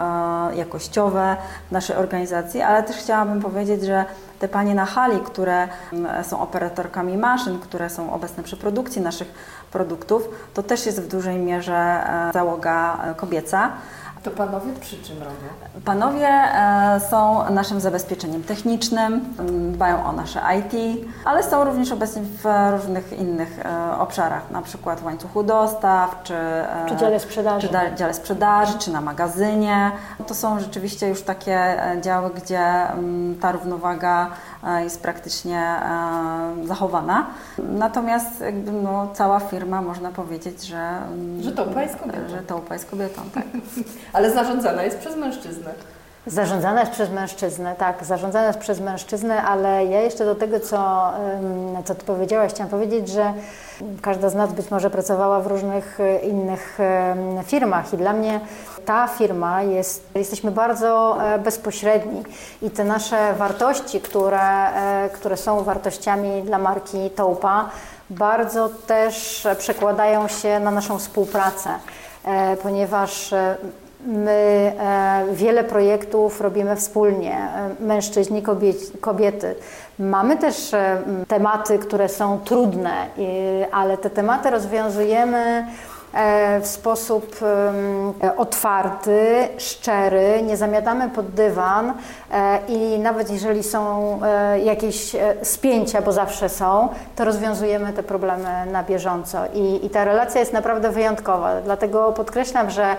jakościowe 0.56 1.36
w 1.68 1.72
naszej 1.72 1.96
organizacji, 1.96 2.62
ale 2.62 2.82
też 2.82 2.96
chciałabym 2.96 3.40
powiedzieć, 3.40 3.82
że 3.82 4.04
te 4.38 4.48
panie 4.48 4.74
na 4.74 4.84
hali, 4.84 5.20
które 5.20 5.68
są 6.22 6.40
operatorkami 6.40 7.16
maszyn, 7.16 7.58
które 7.58 7.90
są 7.90 8.12
obecne 8.12 8.42
przy 8.42 8.56
produkcji 8.56 9.02
naszych 9.02 9.28
produktów, 9.72 10.28
to 10.54 10.62
też 10.62 10.86
jest 10.86 11.02
w 11.02 11.08
dużej 11.08 11.38
mierze 11.38 12.04
załoga 12.32 12.98
kobieca. 13.16 13.72
To 14.24 14.30
panowie 14.30 14.72
przy 14.80 15.02
czym 15.02 15.18
robią? 15.18 15.82
Panowie 15.84 16.28
e, 16.28 17.00
są 17.10 17.50
naszym 17.50 17.80
zabezpieczeniem 17.80 18.42
technicznym, 18.42 19.20
dbają 19.72 20.04
o 20.06 20.12
nasze 20.12 20.40
IT, 20.58 21.04
ale 21.24 21.42
są 21.42 21.64
również 21.64 21.92
obecni 21.92 22.22
w 22.22 22.44
różnych 22.72 23.12
innych 23.12 23.58
e, 23.66 23.98
obszarach, 23.98 24.50
na 24.50 24.62
przykład 24.62 25.00
w 25.00 25.04
łańcuchu 25.04 25.42
dostaw, 25.42 26.22
czy, 26.22 26.34
e, 26.34 26.86
Czy 26.88 26.96
dziale 26.96 27.20
sprzedaży. 27.20 27.68
czy 27.68 27.96
dziale 27.96 28.14
sprzedaży, 28.14 28.78
czy 28.78 28.90
na 28.92 29.00
magazynie. 29.00 29.90
To 30.26 30.34
są 30.34 30.60
rzeczywiście 30.60 31.08
już 31.08 31.22
takie 31.22 31.76
działy, 32.00 32.30
gdzie 32.34 32.62
ta 33.40 33.52
równowaga 33.52 34.26
jest 34.80 35.02
praktycznie 35.02 35.58
e, 35.58 36.66
zachowana. 36.66 37.26
Natomiast 37.58 38.40
jakby, 38.40 38.72
no, 38.72 39.08
cała 39.14 39.40
firma 39.40 39.82
można 39.82 40.10
powiedzieć, 40.10 40.62
że, 40.62 40.76
mm, 40.76 41.42
Że 41.42 41.52
Taupa 41.52 41.82
jest 41.82 41.96
kobietą. 41.96 42.28
Że 42.28 42.38
Taupa 42.38 42.74
jest 42.74 42.90
kobietą, 42.90 43.22
tak. 43.34 43.44
Ale 44.12 44.30
zarządzana 44.30 44.82
jest 44.82 44.98
przez 44.98 45.16
mężczyznę. 45.16 45.70
Zarządzana 46.26 46.80
jest 46.80 46.92
przez 46.92 47.10
mężczyznę, 47.10 47.74
tak, 47.78 48.04
zarządzana 48.04 48.46
jest 48.46 48.58
przez 48.58 48.80
mężczyznę, 48.80 49.42
ale 49.42 49.86
ja 49.86 50.00
jeszcze 50.00 50.24
do 50.24 50.34
tego, 50.34 50.60
co, 50.60 51.12
co 51.84 51.94
Ty 51.94 52.04
powiedziałaś, 52.04 52.52
chciałam 52.52 52.70
powiedzieć, 52.70 53.08
że 53.08 53.32
każda 54.02 54.28
z 54.28 54.34
nas 54.34 54.52
być 54.52 54.70
może 54.70 54.90
pracowała 54.90 55.40
w 55.40 55.46
różnych 55.46 56.00
y, 56.00 56.18
innych 56.18 56.78
firmach 57.44 57.92
i 57.92 57.96
dla 57.96 58.12
mnie 58.12 58.40
ta 58.84 59.08
firma 59.08 59.62
jest, 59.62 60.06
jesteśmy 60.14 60.50
bardzo 60.50 61.18
e, 61.22 61.38
bezpośredni 61.38 62.22
i 62.62 62.70
te 62.70 62.84
nasze 62.84 63.34
wartości, 63.34 64.00
które, 64.00 64.74
e, 64.74 65.08
które 65.12 65.36
są 65.36 65.64
wartościami 65.64 66.42
dla 66.42 66.58
marki 66.58 67.10
Taupa, 67.10 67.70
bardzo 68.10 68.68
też 68.86 69.46
przekładają 69.58 70.28
się 70.28 70.60
na 70.60 70.70
naszą 70.70 70.98
współpracę, 70.98 71.70
e, 72.24 72.56
ponieważ 72.56 73.34
My 74.06 74.72
wiele 75.32 75.64
projektów 75.64 76.40
robimy 76.40 76.76
wspólnie, 76.76 77.48
mężczyźni, 77.80 78.42
kobiety. 79.00 79.54
Mamy 79.98 80.36
też 80.36 80.70
tematy, 81.28 81.78
które 81.78 82.08
są 82.08 82.38
trudne, 82.44 83.06
ale 83.72 83.98
te 83.98 84.10
tematy 84.10 84.50
rozwiązujemy 84.50 85.66
w 86.60 86.66
sposób 86.66 87.36
otwarty, 88.36 89.48
szczery, 89.58 90.42
nie 90.42 90.56
zamiatamy 90.56 91.10
pod 91.10 91.26
dywan 91.26 91.94
e, 92.32 92.58
i 92.68 92.98
nawet 92.98 93.30
jeżeli 93.30 93.62
są 93.62 94.20
e, 94.22 94.60
jakieś 94.60 95.14
e, 95.14 95.34
spięcia, 95.42 96.02
bo 96.02 96.12
zawsze 96.12 96.48
są, 96.48 96.88
to 97.16 97.24
rozwiązujemy 97.24 97.92
te 97.92 98.02
problemy 98.02 98.66
na 98.72 98.82
bieżąco 98.82 99.38
i, 99.54 99.86
i 99.86 99.90
ta 99.90 100.04
relacja 100.04 100.40
jest 100.40 100.52
naprawdę 100.52 100.90
wyjątkowa. 100.90 101.60
Dlatego 101.60 102.12
podkreślam, 102.12 102.70
że 102.70 102.96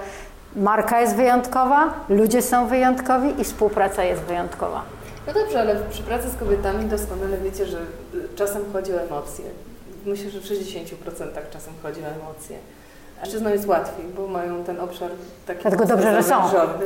Marka 0.56 1.02
jest 1.02 1.16
wyjątkowa, 1.16 1.94
ludzie 2.10 2.42
są 2.42 2.68
wyjątkowi 2.68 3.42
i 3.42 3.44
współpraca 3.44 4.04
jest 4.04 4.22
wyjątkowa. 4.22 4.82
No 5.28 5.34
dobrze, 5.34 5.60
ale 5.60 5.76
przy 5.76 6.04
pracy 6.04 6.30
z 6.30 6.36
kobietami 6.36 6.86
doskonale 6.86 7.38
wiecie, 7.38 7.66
że 7.66 7.78
y, 7.78 8.36
czasem 8.36 8.62
chodzi 8.74 8.94
o 8.94 9.02
emocje. 9.02 9.46
Myślę, 10.06 10.30
że 10.30 10.40
w 10.40 10.44
60% 10.44 10.56
czasem 11.54 11.74
chodzi 11.84 12.02
o 12.02 12.08
emocje. 12.08 12.58
Mężczyznom 13.22 13.54
jest 13.54 13.68
łatwiej, 13.68 14.06
bo 14.16 14.28
mają 14.28 14.64
ten 14.64 14.80
obszar 14.80 15.10
taki 15.48 15.62
Dlatego 15.62 15.86
dobrze, 15.86 16.16
że 16.16 16.24
są. 16.24 16.36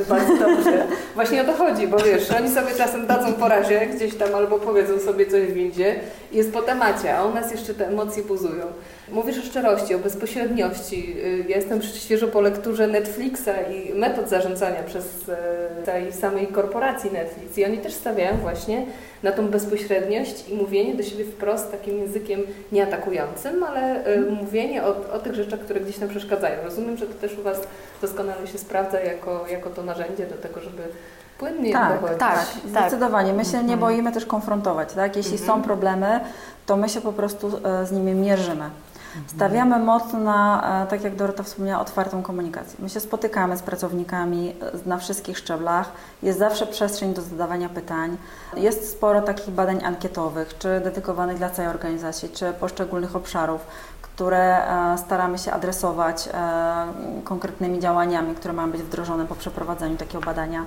Bardzo 0.10 0.38
dobrze. 0.38 0.84
Właśnie 1.16 1.42
o 1.42 1.46
to 1.46 1.54
chodzi, 1.54 1.88
bo 1.88 1.98
wiesz, 1.98 2.32
oni 2.32 2.50
sobie 2.50 2.76
czasem 2.78 3.08
dadzą 3.08 3.34
po 3.34 3.48
razie 3.48 3.88
gdzieś 3.88 4.16
tam 4.16 4.36
albo 4.36 4.60
powiedzą 4.60 5.00
sobie 5.00 5.26
coś 5.26 5.44
w 5.44 5.54
windzie 5.54 6.00
jest 6.32 6.54
po 6.54 6.62
temacie, 6.62 7.18
a 7.18 7.26
u 7.26 7.34
nas 7.34 7.52
jeszcze 7.52 7.74
te 7.74 7.88
emocje 7.88 8.24
buzują. 8.24 8.66
Mówisz 9.12 9.38
o 9.40 9.42
szczerości, 9.42 9.96
o 9.96 10.00
bezpośredniości. 10.00 11.16
Y, 11.18 11.46
ja 11.50 11.56
jestem 11.56 11.82
świeżo 11.82 12.28
po 12.28 12.42
lekturze 12.42 12.88
Netflixa 12.88 13.50
i 13.74 13.94
metod 13.94 14.30
zarządzania 14.30 14.84
przez 14.84 15.06
y, 15.30 15.86
tej 15.86 16.14
samej 16.14 16.48
korporacji 16.48 17.12
Netflix 17.12 17.58
i 17.58 17.66
oni 17.66 17.78
też 17.78 17.94
stawiają 17.94 18.38
właśnie 18.38 18.86
na 19.24 19.32
tą 19.32 19.48
bezpośredniość 19.48 20.50
i 20.50 20.56
mówienie 20.56 20.96
do 20.96 21.04
siebie 21.04 21.26
wprost 21.26 21.72
takim 21.72 21.98
językiem 21.98 22.42
nieatakującym, 22.72 23.64
ale 23.64 24.08
y, 24.16 24.22
mówienie 24.32 24.84
o, 24.84 24.96
o 25.14 25.20
tych 25.20 25.36
rzeczach, 25.36 25.60
które 25.60 25.80
gdzieś 25.80 26.00
nam 26.00 26.10
przeszkadzają. 26.10 26.56
Rozumiem, 26.64 26.98
że 26.98 27.06
to 27.08 27.14
też 27.14 27.38
u 27.38 27.42
Was 27.42 27.60
doskonale 28.02 28.48
się 28.48 28.58
sprawdza 28.58 29.00
jako, 29.00 29.46
jako 29.52 29.70
to 29.70 29.84
narzędzie 29.84 30.26
do 30.26 30.36
tego, 30.36 30.62
żeby 30.62 30.84
płynnie 31.40 31.74
tak. 31.74 32.02
Tak, 32.02 32.18
tak, 32.20 32.46
zdecydowanie. 32.68 33.34
My 33.34 33.46
się 33.46 33.58
nie 33.58 33.60
Mhm. 33.74 33.80
boimy 33.80 34.12
też 34.12 34.26
konfrontować. 34.26 34.94
Tak? 34.94 35.16
Jeśli 35.16 35.32
Mhm. 35.38 35.48
są 35.48 35.62
problemy, 35.64 36.20
to 36.66 36.78
my 36.78 36.90
się 36.90 37.02
po 37.02 37.14
prostu 37.14 37.48
e, 37.64 37.86
z 37.86 37.92
nimi 37.92 38.12
mierzymy. 38.14 38.64
Stawiamy 39.28 39.80
mocno 39.80 40.20
na, 40.20 40.62
e, 40.84 40.88
tak 40.88 41.04
jak 41.04 41.16
Dorota 41.16 41.44
wspomniała, 41.44 41.82
otwartą 41.82 42.22
komunikację. 42.22 42.76
My 42.80 42.90
się 42.90 43.00
spotykamy 43.00 43.58
z 43.58 43.62
pracownikami 43.62 44.50
e, 44.50 44.90
na 44.90 44.98
wszystkich 44.98 45.38
szczeblach. 45.38 45.92
Jest 46.24 46.40
zawsze 46.40 46.68
przestrzeń 46.68 47.14
do 47.14 47.22
zadawania 47.22 47.70
pytań. 47.70 48.18
Jest 48.58 48.92
sporo 48.92 49.22
takich 49.22 49.50
badań 49.50 49.84
ankietowych, 49.84 50.58
czy 50.58 50.82
dedykowanych 50.84 51.38
dla 51.38 51.50
całej 51.50 51.72
organizacji, 51.72 52.30
czy 52.30 52.54
poszczególnych 52.54 53.16
obszarów, 53.16 53.62
które 54.02 54.68
e, 54.68 54.98
staramy 54.98 55.38
się 55.38 55.52
adresować 55.52 56.30
konkretnymi 57.24 57.80
działaniami, 57.80 58.36
które 58.36 58.54
mają 58.54 58.72
być 58.72 58.82
wdrożone 58.82 59.26
po 59.26 59.36
przeprowadzeniu 59.36 59.98
takiego 59.98 60.26
badania. 60.26 60.66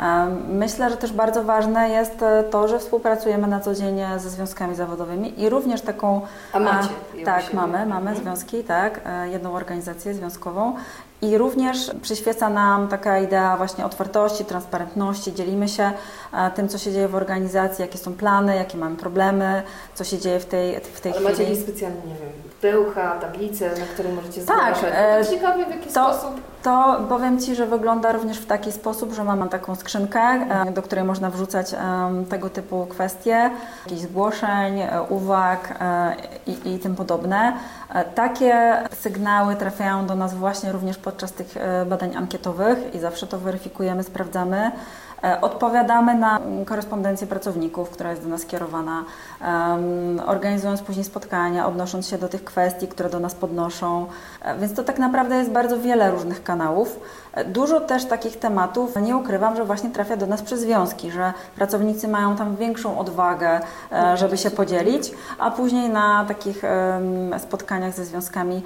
E, 0.00 0.26
Myślę, 0.48 0.90
że 0.90 0.96
też 0.96 1.12
bardzo 1.12 1.44
ważne 1.44 1.88
jest 1.88 2.22
e, 2.22 2.44
to, 2.44 2.68
że 2.68 2.78
współpracujemy 2.78 3.46
na 3.48 3.60
co 3.60 3.74
dzień 3.74 4.00
ze 4.16 4.30
związkami 4.30 4.74
zawodowymi 4.74 5.42
i 5.42 5.48
również 5.48 5.80
taką. 5.82 6.20
A 6.52 6.58
macie 6.58 6.88
e, 7.20 7.24
Tak, 7.24 7.54
mamy, 7.54 7.86
mamy 7.86 8.10
Mhm. 8.10 8.16
związki, 8.16 8.64
tak, 8.64 9.00
e, 9.06 9.28
jedną 9.28 9.54
organizację 9.54 10.14
związkową. 10.14 10.74
I 11.22 11.38
również 11.38 11.90
przyświeca 12.02 12.48
nam 12.50 12.88
taka 12.88 13.18
idea 13.18 13.56
właśnie 13.56 13.84
otwartości, 13.84 14.44
transparentności. 14.44 15.34
Dzielimy 15.34 15.68
się 15.68 15.92
e, 16.32 16.50
tym, 16.50 16.68
co 16.68 16.78
się 16.78 16.92
dzieje 16.92 17.08
w 17.08 17.14
organizacji, 17.14 17.82
jakie 17.82 17.98
są 17.98 18.14
plany, 18.14 18.56
jakie 18.56 18.78
mamy 18.78 18.96
problemy, 18.96 19.62
co 19.94 20.04
się 20.04 20.18
dzieje 20.18 20.40
w 20.40 20.46
tej, 20.46 20.80
w 20.80 21.00
tej 21.00 21.12
Ale 21.12 21.20
chwili. 21.20 21.32
macie 21.32 21.42
jakieś 21.42 21.62
specjalne, 21.62 21.96
nie 21.96 22.14
wiem, 22.14 22.32
pudełka, 22.60 23.10
tablice, 23.20 23.68
na 23.70 23.86
które 23.94 24.12
możecie 24.12 24.40
Tak, 24.42 24.76
zgłaszać. 24.76 24.94
e, 24.96 25.26
ciekawie 25.30 25.64
w 25.66 25.70
jaki 25.70 25.88
to- 25.92 26.14
sposób. 26.14 26.40
To 26.62 27.00
powiem 27.08 27.40
Ci, 27.40 27.54
że 27.54 27.66
wygląda 27.66 28.12
również 28.12 28.38
w 28.38 28.46
taki 28.46 28.72
sposób, 28.72 29.12
że 29.12 29.24
mamy 29.24 29.48
taką 29.48 29.74
skrzynkę, 29.74 30.20
e, 30.20 30.72
do 30.72 30.82
której 30.82 31.04
można 31.04 31.30
wrzucać 31.30 31.74
tego 32.30 32.50
typu 32.50 32.86
kwestie, 32.86 33.50
jakichś 33.84 34.02
zgłoszeń, 34.02 34.80
uwag 35.08 35.78
i, 36.46 36.74
i 36.74 36.78
tym 36.78 36.96
podobne. 36.96 37.52
E, 37.90 38.04
Takie 38.04 38.82
sygnały 38.94 39.56
trafiają 39.56 40.06
do 40.06 40.14
nas 40.14 40.34
właśnie 40.34 40.72
również 40.72 40.98
podczas 40.98 41.32
tych 41.32 41.56
e, 41.56 41.86
badań 41.86 42.16
ankietowych 42.16 42.94
i 42.94 42.98
zawsze 42.98 43.26
to 43.26 43.38
weryfikujemy, 43.38 44.02
sprawdzamy. 44.02 44.70
E, 45.24 45.40
Odpowiadamy 45.40 46.14
na 46.14 46.38
mm, 46.38 46.64
korespondencję 46.64 47.26
pracowników, 47.26 47.90
która 47.90 48.10
jest 48.10 48.22
do 48.22 48.28
nas 48.28 48.44
kierowana, 48.46 49.04
organizując 50.26 50.82
później 50.82 51.04
spotkania, 51.04 51.66
odnosząc 51.66 52.08
się 52.08 52.18
do 52.18 52.28
tych 52.28 52.44
kwestii, 52.44 52.88
które 52.88 53.10
do 53.10 53.20
nas 53.20 53.34
podnoszą. 53.34 54.06
E, 54.42 54.58
Więc 54.58 54.74
to 54.74 54.84
tak 54.84 54.98
naprawdę 54.98 55.36
jest 55.36 55.50
bardzo 55.50 55.78
wiele 55.80 56.10
różnych 56.10 56.42
kanałów. 56.42 57.00
E, 57.32 57.44
Dużo 57.44 57.80
też 57.80 58.04
takich 58.04 58.38
tematów, 58.38 58.96
nie 58.96 59.16
ukrywam, 59.16 59.56
że 59.56 59.64
właśnie 59.64 59.90
trafia 59.90 60.16
do 60.16 60.26
nas 60.26 60.42
przez 60.42 60.60
związki, 60.60 61.10
że 61.10 61.32
pracownicy 61.56 62.08
mają 62.08 62.36
tam 62.36 62.56
większą 62.56 62.98
odwagę, 62.98 63.60
żeby 64.14 64.36
się 64.38 64.50
podzielić, 64.50 65.10
a 65.38 65.50
później 65.50 65.90
na 65.90 66.24
takich 66.28 66.62
spotkaniach 67.38 67.94
ze 67.94 68.04
związkami 68.04 68.62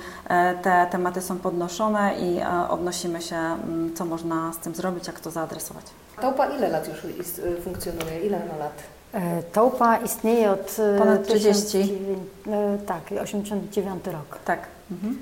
te 0.63 0.87
tematy 0.91 1.21
są 1.21 1.39
podnoszone 1.39 2.15
i 2.15 2.41
odnosimy 2.69 3.23
się, 3.23 3.37
mm, 3.37 3.95
co 3.95 4.05
można 4.05 4.53
z 4.53 4.59
tym 4.59 4.75
zrobić, 4.75 5.07
jak 5.07 5.21
to 5.21 5.31
zaadresować. 5.31 5.85
Taupa 6.21 6.47
ile 6.47 6.69
lat 6.69 6.89
już 6.89 7.05
ist- 7.05 7.41
funkcjonuje? 7.65 8.21
Ile 8.21 8.39
ma 8.39 8.57
lat? 8.57 8.73
E, 9.13 9.43
Tołpa 9.43 9.97
istnieje 9.97 10.51
od 10.51 10.77
e, 10.79 10.99
Ponad 10.99 11.27
30. 11.27 11.63
1900, 11.63 12.19
e, 12.49 12.79
Tak, 12.87 13.03
89 13.23 14.07
rok. 14.07 14.39
Tak. 14.45 14.61
Mhm. 14.91 15.19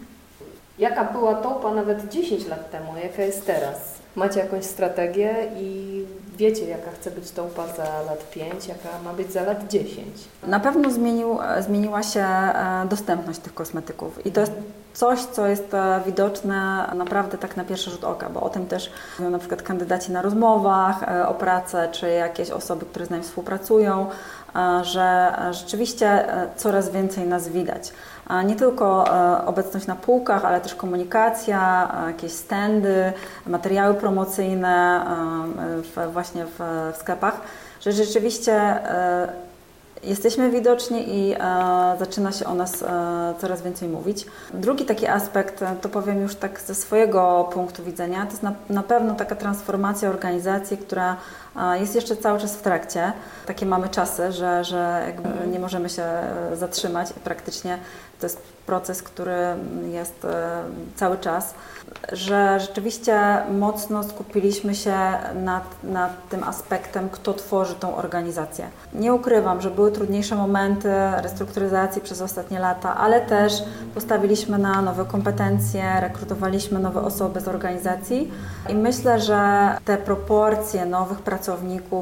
Jaka 0.79 1.05
była 1.05 1.35
Taupa 1.35 1.75
nawet 1.75 2.09
10 2.09 2.47
lat 2.47 2.71
temu? 2.71 2.93
Jaka 3.03 3.23
jest 3.23 3.47
teraz? 3.47 3.77
Macie 4.17 4.41
jakąś 4.41 4.65
strategię 4.65 5.35
i 5.57 6.05
wiecie, 6.37 6.69
jaka 6.69 6.91
chce 6.91 7.11
być 7.11 7.31
Taupa 7.31 7.67
za 7.67 7.85
lat 8.03 8.31
5, 8.31 8.67
jaka 8.69 8.89
ma 9.05 9.13
być 9.13 9.33
za 9.33 9.43
lat 9.43 9.69
10? 9.69 10.07
Na 10.47 10.61
pewno 10.61 10.91
zmienił, 10.91 11.39
e, 11.43 11.63
zmieniła 11.63 12.03
się 12.03 12.27
dostępność 12.89 13.39
tych 13.39 13.55
kosmetyków 13.55 14.27
i 14.27 14.33
to 14.33 14.41
jest 14.41 14.53
coś, 14.93 15.21
co 15.21 15.47
jest 15.47 15.75
e, 15.75 16.01
widoczne 16.07 16.91
naprawdę 16.95 17.39
tak 17.39 17.57
na 17.57 17.65
pierwszy 17.65 17.91
rzut 17.91 18.05
oka, 18.05 18.29
bo 18.31 18.41
o 18.41 18.49
tym 18.49 18.67
też 18.67 18.93
mówią 19.19 19.31
na 19.31 19.39
przykład 19.39 19.63
kandydaci 19.63 20.13
na 20.13 20.23
rozmowach 20.23 21.03
e, 21.03 21.29
o 21.29 21.35
pracę, 21.35 21.89
czy 21.93 22.11
jakieś 22.11 22.51
osoby, 22.51 22.87
które 22.87 23.07
z 23.07 23.11
nami 23.11 23.23
współpracują, 23.23 24.07
e, 24.57 24.85
że 24.85 25.35
rzeczywiście 25.51 26.27
coraz 26.57 26.91
więcej 26.91 27.27
nas 27.27 27.49
widać. 27.49 27.93
Nie 28.45 28.57
tylko 28.57 29.05
obecność 29.47 29.87
na 29.87 29.97
półkach, 29.97 30.45
ale 30.45 30.61
też 30.61 30.75
komunikacja, 30.75 31.93
jakieś 32.07 32.33
standy, 32.33 33.13
materiały 33.47 33.95
promocyjne 33.95 35.05
właśnie 36.13 36.45
w, 36.59 36.93
sklepach, 36.99 37.41
że 37.81 37.93
rzeczywiście 37.93 38.79
Jesteśmy 40.05 40.51
widoczni 40.51 41.09
i 41.09 41.35
e, 41.35 41.39
zaczyna 41.99 42.33
się 42.33 42.45
o 42.45 42.55
nas 42.55 42.83
e, 42.83 43.35
coraz 43.41 43.63
więcej 43.63 43.89
mówić. 43.89 44.27
Drugi 44.55 44.85
taki 44.85 45.07
aspekt, 45.07 45.63
e, 45.63 45.77
to 45.81 45.89
powiem 45.89 46.21
już 46.21 46.35
tak 46.35 46.61
ze 46.61 46.75
swojego 46.75 47.51
punktu 47.53 47.85
widzenia, 47.85 48.27
to 48.27 48.31
jest 48.31 48.43
na, 48.43 48.55
na 48.71 48.83
pewno 48.83 49.15
taka 49.15 49.37
transformacja 49.37 50.11
organizacji, 50.11 50.79
która 50.79 51.17
jest 51.81 51.95
jeszcze 51.95 52.17
cały 52.17 52.41
czas 52.41 52.57
w 52.57 52.63
trakcie. 52.63 53.13
Takie 53.47 53.67
mamy 53.67 53.89
czasy, 53.89 54.33
że, 54.33 54.65
że 54.65 55.03
jakby 55.07 55.47
nie 55.47 55.59
możemy 55.59 55.89
się 55.89 56.03
e, 56.03 56.57
zatrzymać 56.57 57.11
i 57.11 57.21
praktycznie 57.21 57.79
to 58.21 58.27
jest 58.27 58.43
proces, 58.67 59.03
który 59.03 59.37
jest 59.93 60.25
e, 60.25 60.63
cały 60.97 61.19
czas, 61.19 61.55
że 62.13 62.61
rzeczywiście 62.61 63.21
mocno 63.59 64.05
skupiliśmy 64.05 64.75
się 64.75 64.97
nad, 65.35 65.65
nad 65.85 66.29
tym 66.29 66.45
aspektem, 66.45 67.09
kto 67.09 67.35
tworzy 67.35 67.75
tą 67.75 67.97
organizację. 67.97 68.67
Nie 68.95 69.15
ukrywam, 69.15 69.61
że 69.61 69.71
były 69.71 69.93
trudniejsze 69.93 70.37
momenty 70.37 70.89
restrukturyzacji 71.23 72.03
przez 72.03 72.21
ostatnie 72.23 72.59
lata, 72.59 72.97
ale 72.97 73.21
też 73.21 73.53
postawiliśmy 73.95 74.59
na 74.59 74.83
nowe 74.83 75.05
kompetencje, 75.05 76.01
rekrutowaliśmy 76.01 76.79
nowe 76.79 77.01
osoby 77.03 77.41
z 77.41 77.49
organizacji 77.49 78.33
i 78.69 78.75
myślę, 78.75 79.21
że 79.21 79.71
te 79.85 79.97
proporcje 79.97 80.87
nowych 80.87 81.19
pracowników 81.19 81.50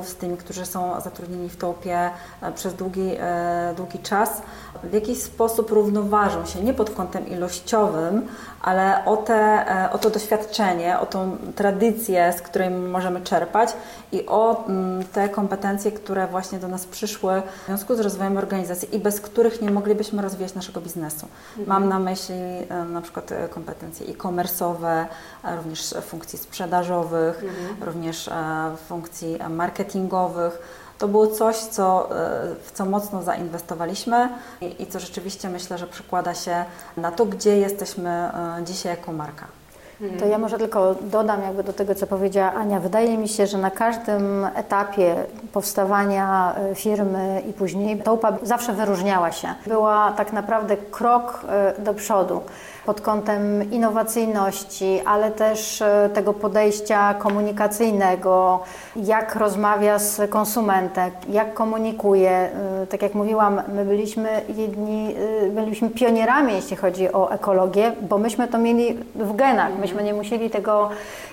z 0.05 0.17
tymi, 0.17 0.37
którzy 0.37 0.67
są 0.67 1.01
zatrudnieni 1.01 1.49
w 1.49 1.57
topie 1.57 2.11
e, 2.43 2.53
przez 2.53 2.75
długi, 2.75 3.11
e, 3.21 3.75
długi 3.77 3.99
czas, 3.99 4.43
w 4.85 4.93
jakiś 4.93 5.23
sposób 5.23 5.71
równoważą 5.71 6.47
się, 6.47 6.62
nie 6.62 6.75
pod 6.75 6.91
kątem 6.91 7.29
ilościowym, 7.29 8.27
ale 8.62 9.05
o, 9.05 9.17
te, 9.17 9.35
e, 9.35 9.91
o 9.93 9.99
to 9.99 10.11
doświadczenie, 10.11 10.99
o 10.99 11.07
tą 11.07 11.37
tradycję, 11.55 12.35
z 12.38 12.43
której 12.43 12.71
możemy 12.71 13.21
czerpać 13.21 13.71
i 14.12 14.27
o 14.27 14.64
mm, 14.67 15.05
te 15.05 15.29
kompetencje, 15.29 15.93
które 15.93 16.27
właśnie 16.27 16.59
do 16.59 16.69
nas 16.69 16.87
przyszły 16.87 17.43
w 17.62 17.67
związku 17.67 17.97
z 17.97 18.01
rozwojem 18.01 18.37
organizacji 18.37 18.97
i 18.97 18.99
bez 18.99 19.21
których 19.21 19.62
nie 19.62 19.71
moglibyśmy 19.71 20.23
rozwijać 20.23 20.55
naszego 20.55 20.81
biznesu. 20.81 21.29
Mam 21.67 21.88
na 21.88 21.99
myśli 21.99 22.35
e, 22.69 22.85
na 22.85 23.01
przykład 23.01 23.33
e, 23.33 23.49
kompetencje 23.49 24.07
e-commerce'owe, 24.07 25.07
również 25.57 25.95
funkcji 26.03 26.38
sprzedażowych, 26.38 27.45
również 27.81 28.29
e, 28.29 28.33
funkcji 28.88 29.38
marketingowych. 29.51 30.59
To 30.99 31.09
było 31.09 31.27
coś, 31.27 31.57
co, 31.57 32.11
e, 32.11 32.55
w 32.65 32.73
co 32.73 32.85
mocno 32.85 33.23
zainwestowaliśmy 33.23 34.29
i, 34.61 34.83
i 34.83 34.87
co 34.87 35.01
rzeczywiście 35.01 35.49
myślę, 35.49 35.79
że 35.79 35.87
przekłada 35.87 36.35
się 36.35 36.65
na 36.97 37.13
to, 37.13 37.27
gdzie 37.27 37.59
jesteśmy 37.59 38.11
e, 38.11 38.65
dzisiaj 38.65 38.97
jako 38.97 39.13
marka. 39.13 39.47
To 40.19 40.27
ja 40.27 40.39
może 40.39 40.59
tylko 40.59 40.95
dodam 41.01 41.43
jakby 41.43 41.63
do 41.63 41.73
tego, 41.73 41.95
co 41.95 42.07
powiedziała 42.07 42.53
Ania. 42.53 42.81
Wydaje 42.81 43.19
mi 43.19 43.29
się, 43.29 43.47
że 43.47 43.59
na 43.59 43.71
każdym 43.71 44.45
etapie 44.55 45.17
powstawania 45.53 46.55
e, 46.55 46.75
firmy 46.75 47.43
i 47.51 47.53
później 47.53 47.99
Taupa 47.99 48.37
zawsze 48.43 48.73
wyróżniała 48.73 49.33
się. 49.33 49.49
Była 49.67 50.13
tak 50.13 50.33
naprawdę 50.33 50.77
krok 50.77 51.41
do 51.79 51.95
przodu 51.95 52.41
pod 52.88 53.01
kątem 53.01 53.72
innowacyjności, 53.72 55.01
ale 55.07 55.31
też 55.31 55.83
e, 55.83 56.11
tego 56.14 56.35
podejścia 56.35 57.14
komunikacyjnego, 57.14 58.61
jak 58.96 59.35
rozmawia 59.35 59.98
z 59.98 60.31
konsumentem, 60.31 61.11
jak 61.29 61.55
komunikuje. 61.55 62.31
E, 62.31 62.87
Tak 62.90 63.03
jak 63.03 63.14
mówiłam, 63.14 63.62
my 63.74 63.85
byliśmy 63.85 64.29
jedni, 64.57 65.14
e, 65.46 65.51
byliśmy 65.51 65.90
pionierami, 65.90 66.53
jeśli 66.53 66.77
chodzi 66.77 67.12
o 67.12 67.31
ekologię, 67.31 67.92
bo 68.09 68.18
myśmy 68.18 68.48
to 68.48 68.59
mieli 68.59 68.98
w 69.14 69.37
genach. 69.37 69.79
Myśmy 69.81 70.03
nie 70.03 70.14
musieli 70.14 70.51
tego 70.51 70.88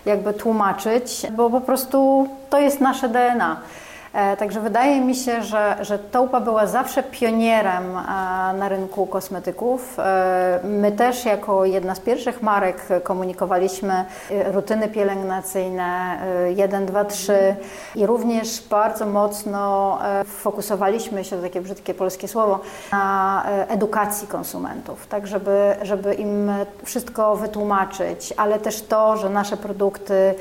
jakby 0.05 0.33
tłumaczyć, 0.33 1.27
bo 1.31 1.49
po 1.49 1.61
prostu 1.61 2.27
to 2.49 2.59
jest 2.59 2.81
nasze 2.81 3.09
DNA. 3.09 3.57
E, 4.15 4.37
także 4.37 4.61
wydaje 4.61 5.01
mi 5.01 5.15
się, 5.15 5.43
że, 5.43 5.77
że 5.81 5.99
Toupa 5.99 6.39
była 6.39 6.67
zawsze 6.67 7.03
pionierem 7.03 7.93
na 8.57 8.69
rynku 8.69 9.07
kosmetyków. 9.07 9.99
E, 9.99 10.59
my 10.63 10.91
też 10.91 11.25
jako 11.25 11.65
jedna 11.65 11.95
z 11.95 11.99
pierwszych 11.99 12.41
marek 12.41 12.87
komunikowaliśmy 13.03 14.05
rutyny 14.51 14.87
pielęgnacyjne 14.87 16.19
1, 16.55 16.85
2, 16.85 17.05
3 17.05 17.55
i 17.95 18.05
również 18.05 18.63
bardzo 18.69 19.05
mocno 19.05 19.97
fokusowaliśmy 20.25 21.23
się, 21.23 21.35
to 21.35 21.41
takie 21.41 21.61
brzydkie 21.61 21.93
polskie 21.93 22.27
słowo, 22.27 22.59
na 22.91 23.43
edukacji 23.67 24.27
konsumentów, 24.27 25.07
tak 25.07 25.27
żeby, 25.27 25.75
żeby 25.81 26.13
im 26.13 26.51
wszystko 26.83 27.35
wytłumaczyć, 27.35 28.33
ale 28.37 28.59
też 28.59 28.81
to, 28.81 29.17
że 29.17 29.29
nasze 29.29 29.57
produkty 29.57 30.35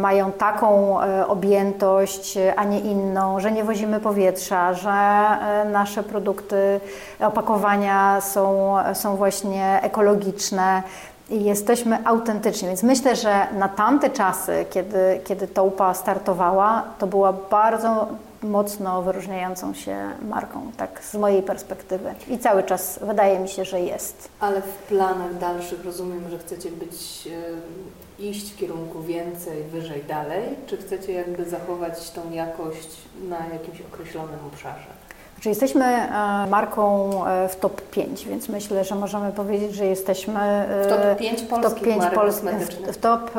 mają 0.00 0.32
taką 0.32 1.00
e, 1.02 1.26
objętość, 1.26 2.38
a 2.56 2.64
nie 2.64 2.80
inną, 2.80 2.99
że 3.38 3.52
nie 3.52 3.64
wozimy 3.64 4.00
powietrza, 4.00 4.74
że 4.74 4.90
e, 4.90 5.64
nasze 5.64 6.02
produkty, 6.02 6.80
opakowania 7.20 8.20
są, 8.20 8.74
są 8.94 9.16
właśnie 9.16 9.80
ekologiczne 9.82 10.82
i 11.30 11.44
jesteśmy 11.44 12.06
autentyczni. 12.06 12.68
Więc 12.68 12.82
myślę, 12.82 13.16
że 13.16 13.46
na 13.58 13.68
tamte 13.68 14.10
czasy, 14.10 14.66
kiedy, 14.70 15.20
kiedy 15.24 15.48
Toupa 15.48 15.94
startowała, 15.94 16.82
to 16.98 17.06
była 17.06 17.32
bardzo 17.32 18.08
mocno 18.42 19.02
wyróżniającą 19.02 19.74
się 19.74 19.96
marką, 20.28 20.72
tak 20.76 21.04
z 21.04 21.14
mojej 21.14 21.42
perspektywy. 21.42 22.14
I 22.28 22.38
cały 22.38 22.62
czas 22.62 22.98
wydaje 23.02 23.38
mi 23.38 23.48
się, 23.48 23.64
że 23.64 23.80
jest. 23.80 24.28
Ale 24.40 24.62
w 24.62 24.76
planach 24.88 25.38
dalszych 25.38 25.84
rozumiem, 25.84 26.30
że 26.30 26.38
chcecie 26.38 26.70
być, 26.70 27.28
e, 27.28 27.99
iść 28.20 28.52
w 28.52 28.56
kierunku 28.56 29.02
więcej, 29.02 29.62
wyżej, 29.62 30.02
dalej, 30.08 30.42
czy 30.66 30.76
chcecie 30.76 31.12
jakby 31.12 31.44
zachować 31.44 32.10
tą 32.10 32.30
jakość 32.30 32.88
na 33.28 33.38
jakimś 33.52 33.80
określonym 33.92 34.38
obszarze? 34.52 35.00
Znaczy 35.34 35.48
jesteśmy 35.48 35.84
e, 35.84 36.46
marką 36.50 37.10
e, 37.26 37.48
w 37.48 37.56
top 37.56 37.82
5, 37.82 38.26
więc 38.26 38.48
myślę, 38.48 38.84
że 38.84 38.94
możemy 38.94 39.32
powiedzieć, 39.32 39.74
że 39.74 39.86
jesteśmy 39.86 40.66
w 40.84 40.86
top 40.88 41.18
5 41.18 41.42
polskich 41.42 41.72
top 41.72 41.80
5 41.80 42.02
marek 42.42 42.60
w, 42.60 42.92
w 42.92 42.98
top 42.98 43.30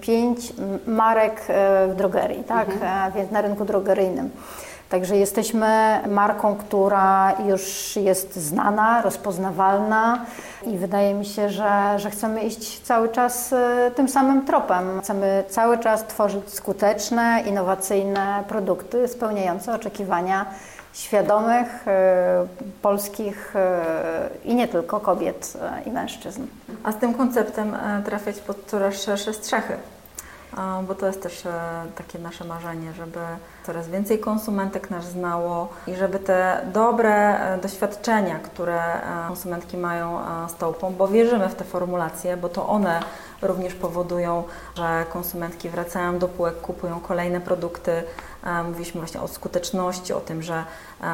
5 0.00 0.52
marek 0.86 1.42
w 1.88 1.94
drogerii, 1.96 2.44
tak? 2.44 2.68
Mhm. 2.68 3.12
Więc 3.12 3.30
na 3.30 3.40
rynku 3.40 3.64
drogeryjnym. 3.64 4.30
Także 4.90 5.16
jesteśmy 5.16 6.00
marką, 6.08 6.56
która 6.56 7.32
już 7.48 7.96
jest 7.96 8.36
znana, 8.36 9.02
rozpoznawalna 9.02 10.26
i 10.66 10.78
wydaje 10.78 11.14
mi 11.14 11.26
się, 11.26 11.50
że, 11.50 11.94
że 11.96 12.10
chcemy 12.10 12.40
iść 12.40 12.80
cały 12.80 13.08
czas 13.08 13.52
e, 13.52 13.90
tym 13.96 14.08
samym 14.08 14.46
tropem. 14.46 15.00
Chcemy 15.00 15.44
cały 15.48 15.78
czas 15.78 16.06
tworzyć 16.06 16.54
skuteczne, 16.54 17.42
innowacyjne 17.46 18.44
produkty 18.48 19.08
spełniające 19.08 19.74
oczekiwania 19.74 20.46
świadomych 20.92 21.88
e, 21.88 22.46
polskich 22.82 23.56
e, 23.56 23.80
i 24.44 24.54
nie 24.54 24.68
tylko 24.68 25.00
kobiet 25.00 25.52
i 25.86 25.90
mężczyzn. 25.90 26.42
A 26.82 26.92
z 26.92 26.96
tym 26.96 27.14
konceptem 27.14 27.76
trafiać 28.04 28.36
pod 28.36 28.66
coraz 28.66 29.02
szersze 29.02 29.34
strzechy 29.34 29.76
bo 30.88 30.94
to 30.94 31.06
jest 31.06 31.22
też 31.22 31.46
e, 31.46 31.52
takie 31.94 32.18
nasze 32.18 32.44
marzenie, 32.44 32.92
żeby 32.92 33.18
coraz 33.66 33.88
więcej 33.88 34.18
konsumentek 34.18 34.90
nas 34.90 35.04
znało 35.04 35.68
i 35.86 35.94
żeby 35.94 36.18
te 36.18 36.66
dobre 36.72 37.40
e, 37.40 37.58
doświadczenia, 37.58 38.38
które 38.38 38.82
e, 38.84 39.28
konsumentki 39.28 39.76
mają 39.76 40.18
z 40.48 40.54
Taupą, 40.54 40.94
bo 40.94 41.08
wierzymy 41.08 41.48
w 41.48 41.54
te 41.54 41.64
formulacje, 41.64 42.36
bo 42.36 42.48
to 42.48 42.68
one 42.68 43.00
również 43.42 43.74
powodują, 43.74 44.44
że 44.76 45.04
konsumentki 45.12 45.68
wracają 45.68 46.18
do 46.18 46.28
półek, 46.28 46.60
kupują 46.60 47.00
kolejne 47.00 47.40
produkty. 47.40 48.02
Mówiliśmy 48.64 49.00
właśnie 49.00 49.20
o 49.20 49.28
skuteczności, 49.28 50.12
o 50.12 50.20
tym, 50.20 50.42
że 50.42 50.64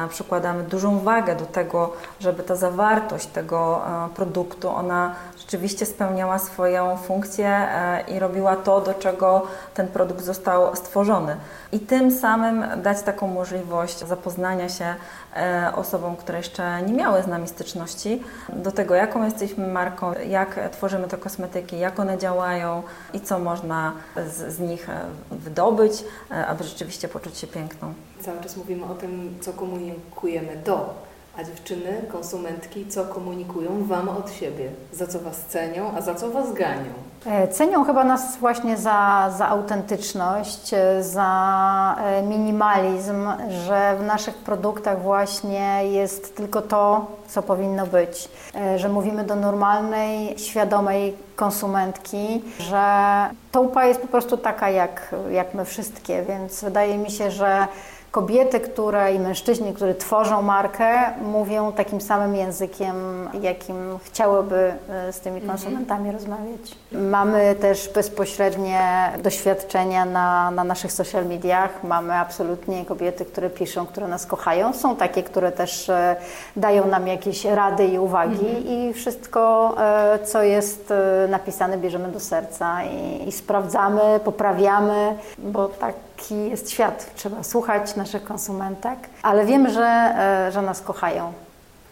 przykładamy 0.09 0.63
dużą 0.63 0.99
wagę 0.99 1.35
do 1.35 1.45
tego, 1.45 1.93
żeby 2.19 2.43
ta 2.43 2.55
zawartość 2.55 3.27
tego 3.27 3.81
produktu, 4.15 4.69
ona 4.69 5.15
rzeczywiście 5.47 5.85
spełniała 5.85 6.39
swoją 6.39 6.97
funkcję 6.97 7.47
e, 7.47 8.03
i 8.07 8.19
robiła 8.19 8.55
to, 8.55 8.81
do 8.81 8.93
czego 8.93 9.47
ten 9.73 9.87
produkt 9.87 10.23
został 10.23 10.75
stworzony. 10.75 11.35
I 11.71 11.79
tym 11.79 12.11
samym 12.11 12.65
dać 12.81 13.01
taką 13.01 13.27
możliwość 13.27 13.99
zapoznania 13.99 14.69
się 14.69 14.95
e, 15.35 15.71
osobom, 15.75 16.15
które 16.15 16.37
jeszcze 16.37 16.81
nie 16.81 16.93
miały 16.93 17.23
z 17.23 17.27
nami 17.27 17.47
styczności, 17.47 18.23
do 18.49 18.71
tego, 18.71 18.95
jaką 18.95 19.25
jesteśmy 19.25 19.67
marką, 19.67 20.13
jak 20.29 20.59
tworzymy 20.71 21.07
te 21.07 21.17
kosmetyki, 21.17 21.79
jak 21.79 21.99
one 21.99 22.17
działają 22.17 22.83
i 23.13 23.21
co 23.21 23.39
można 23.39 23.93
z, 24.27 24.53
z 24.53 24.59
nich 24.59 24.89
e, 24.89 24.99
wydobyć, 25.31 26.03
aby 26.47 26.63
rzeczywiście 26.63 27.07
poczuć 27.07 27.37
się 27.37 27.47
piękną. 27.47 27.93
Cały 28.21 28.41
czas 28.41 28.57
mówimy 28.57 28.85
o 28.85 28.95
tym, 28.95 29.37
co 29.41 29.53
komunikujemy 29.53 29.76
do 30.65 31.07
a 31.37 31.43
dziewczyny, 31.43 32.01
konsumentki, 32.11 32.87
co 32.87 33.05
komunikują 33.05 33.83
Wam 33.83 34.09
od 34.09 34.31
siebie? 34.31 34.69
Za 34.93 35.07
co 35.07 35.19
Was 35.19 35.37
cenią, 35.37 35.91
a 35.97 36.01
za 36.01 36.15
co 36.15 36.31
Was 36.31 36.53
ganią? 36.53 36.93
E, 37.25 37.47
cenią 37.47 37.83
chyba 37.83 38.03
nas 38.03 38.37
właśnie 38.37 38.77
za, 38.77 39.29
za 39.37 39.47
autentyczność, 39.47 40.73
e, 40.73 41.03
za 41.03 41.95
e, 41.99 42.23
minimalizm, 42.23 43.27
że 43.49 43.95
w 43.99 44.03
naszych 44.03 44.35
produktach 44.35 45.01
właśnie 45.01 45.81
jest 45.91 46.35
tylko 46.35 46.61
to, 46.61 47.05
co 47.27 47.41
powinno 47.41 47.87
być. 47.87 48.29
Że 48.75 48.89
mówimy 48.89 49.23
do 49.23 49.35
normalnej, 49.35 50.39
świadomej 50.39 51.15
konsumentki, 51.35 52.41
że 52.59 52.83
toupa 53.51 53.85
jest 53.85 54.01
po 54.01 54.07
prostu 54.07 54.37
taka 54.37 54.69
jak, 54.69 55.15
jak 55.31 55.53
my 55.53 55.65
wszystkie, 55.65 56.23
więc 56.23 56.63
wydaje 56.63 56.97
mi 56.97 57.11
się, 57.11 57.31
że 57.31 57.67
kobiety, 58.11 58.59
które 58.59 59.13
i 59.13 59.19
mężczyźni, 59.19 59.73
którzy 59.73 59.95
tworzą 59.95 60.41
markę, 60.41 61.13
mówią 61.21 61.71
takim 61.71 62.01
samym 62.01 62.35
językiem, 62.35 62.95
jakim 63.41 63.99
chciałyby 64.03 64.73
e, 64.89 65.13
z 65.13 65.19
tymi 65.19 65.37
mhm. 65.37 65.51
konsumentami 65.51 66.11
rozmawiać. 66.11 66.75
Mamy 66.91 67.55
też 67.55 67.89
bezpośrednie 67.93 69.11
doświadczenia 69.23 70.05
na, 70.05 70.51
na 70.51 70.63
naszych 70.63 70.91
social 70.91 71.25
mediach. 71.25 71.83
Mamy 71.83 72.13
absolutnie 72.13 72.85
kobiety, 72.85 73.25
które 73.25 73.49
piszą, 73.49 73.85
które 73.85 74.07
nas 74.07 74.25
kochają. 74.25 74.73
Są 74.73 74.95
takie, 74.95 75.23
które 75.23 75.51
też 75.51 75.89
e, 75.89 76.15
dają 76.55 76.87
nam 76.87 77.07
jakieś 77.07 77.45
rady 77.45 77.85
i 77.85 77.99
uwagi 77.99 78.47
mhm. 78.47 78.67
i 78.67 78.93
wszystko, 78.93 79.75
e, 79.79 80.19
co 80.25 80.43
jest 80.43 80.93
napisane, 81.29 81.77
bierzemy 81.77 82.11
do 82.11 82.19
serca 82.19 82.83
i, 82.83 83.27
i 83.27 83.31
sprawdzamy, 83.31 84.19
poprawiamy, 84.23 85.15
bo 85.37 85.67
tak 85.67 86.06
taki 86.17 86.49
jest 86.49 86.71
świat. 86.71 87.11
Trzeba 87.15 87.43
słuchać 87.43 87.95
naszych 87.95 88.23
konsumentek, 88.23 88.99
ale 89.23 89.45
wiem, 89.45 89.69
że, 89.69 90.13
e, 90.47 90.51
że 90.51 90.61
nas 90.61 90.81
kochają. 90.81 91.33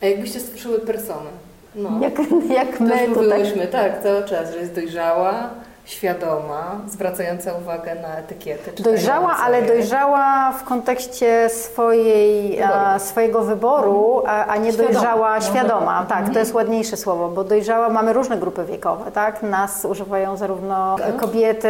A 0.02 0.06
jakbyście 0.06 0.40
stworzyły 0.40 0.80
personę? 0.80 1.30
No. 1.76 1.90
Jak, 2.02 2.14
jak 2.60 2.80
my 2.80 3.00
to 3.00 3.08
mówiłyśmy, 3.08 3.68
tak, 3.68 4.04
cały 4.04 4.24
czas, 4.24 4.52
że 4.52 4.58
jest 4.60 4.76
dojrzała, 4.76 5.50
świadoma, 5.86 6.80
zwracająca 6.88 7.54
uwagę 7.54 7.96
na 7.96 8.18
etykiety. 8.18 8.84
Dojrzała, 8.84 9.38
ale 9.38 9.62
dojrzała 9.62 10.52
w 10.52 10.64
kontekście 10.64 11.50
swojej, 11.50 12.64
a, 12.64 13.00
swojego 13.00 13.42
wyboru, 13.42 14.24
a, 14.28 14.46
a 14.46 14.58
nie 14.58 14.74
świadoma. 14.74 14.94
dojrzała 14.94 15.42
świadoma. 15.42 16.06
Tak, 16.10 16.18
mhm. 16.18 16.34
to 16.34 16.40
jest 16.40 16.54
ładniejsze 16.54 16.98
słowo, 16.98 17.30
bo 17.30 17.44
dojrzała 17.44 17.90
mamy 17.90 18.14
różne 18.14 18.38
grupy 18.38 18.66
wiekowe, 18.66 19.12
tak? 19.12 19.44
Nas 19.44 19.86
używają 19.86 20.38
zarówno 20.38 20.96
tak. 21.00 21.18
kobiety 21.18 21.70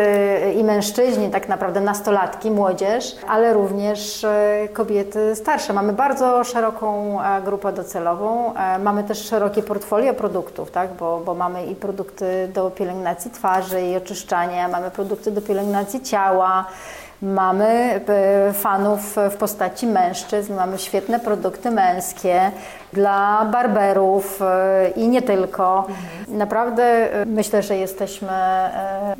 i 0.56 0.63
mężczyźni, 0.63 1.30
tak 1.30 1.49
naprawdę 1.49 1.82
nastolatki, 1.82 2.51
młodzież, 2.51 3.15
ale 3.28 3.54
również 3.54 4.23
e, 4.23 4.67
kobiety 4.73 5.36
starsze. 5.36 5.73
Mamy 5.73 5.93
bardzo 5.93 6.43
szeroką 6.43 7.17
e, 7.21 7.41
grupę 7.41 7.73
docelową, 7.73 8.54
e, 8.56 8.80
mamy 8.80 9.04
też 9.04 9.25
szerokie 9.25 9.63
portfolio 9.63 10.13
produktów, 10.13 10.71
tak? 10.71 10.93
Bo, 10.93 11.21
bo 11.25 11.34
mamy 11.34 11.65
i 11.65 11.75
produkty 11.75 12.49
do 12.54 12.71
pielęgnacji 12.71 13.32
twarzy 13.32 13.82
i 13.82 13.95
oczyszczania, 14.06 14.68
mamy 14.68 14.91
produkty 14.91 15.32
do 15.32 15.41
pielęgnacji 15.41 16.02
ciała, 16.02 16.65
mamy 17.22 17.65
e, 17.68 18.54
fanów 18.54 19.15
w 19.32 19.36
postaci 19.36 19.88
mężczyzn, 19.88 20.54
mamy 20.54 20.78
świetne 20.78 21.20
produkty 21.20 21.72
męskie 21.72 22.52
dla 22.94 23.46
barberów 23.52 24.41
e, 24.41 24.89
i 24.96 25.08
nie 25.08 25.22
tylko. 25.22 25.78
Mhm. 25.78 26.38
Naprawdę 26.38 26.84
e, 26.84 27.26
myślę, 27.26 27.63
że 27.63 27.78
jesteśmy 27.78 28.30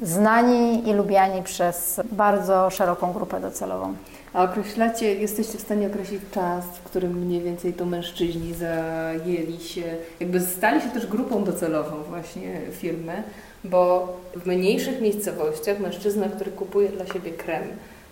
znani 0.02 0.90
i 0.90 0.94
lubiani 0.94 1.44
przez 1.44 2.02
bardzo 2.12 2.70
szeroką 2.70 3.14
grupę 3.14 3.40
docelową. 3.40 3.94
A 4.34 4.44
określacie, 4.44 5.14
jesteście 5.14 5.58
w 5.58 5.62
stanie 5.62 5.88
określić 5.88 6.22
czas, 6.32 6.66
w 6.66 6.84
którym 6.84 7.14
mniej 7.26 7.42
więcej 7.42 7.74
to 7.74 7.86
mężczyźni 7.86 8.54
zajęli 8.54 9.60
się, 9.60 9.82
jakby 10.20 10.40
stali 10.40 10.82
się 10.82 10.90
też 10.90 11.08
grupą 11.08 11.44
docelową 11.44 12.04
właśnie 12.10 12.62
firmy, 12.72 13.24
bo 13.70 14.18
w 14.36 14.46
mniejszych 14.46 15.02
miejscowościach 15.02 15.80
mężczyzna, 15.80 16.30
który 16.30 16.52
kupuje 16.52 16.90
dla 16.90 17.06
siebie 17.06 17.32
krem, 17.32 17.64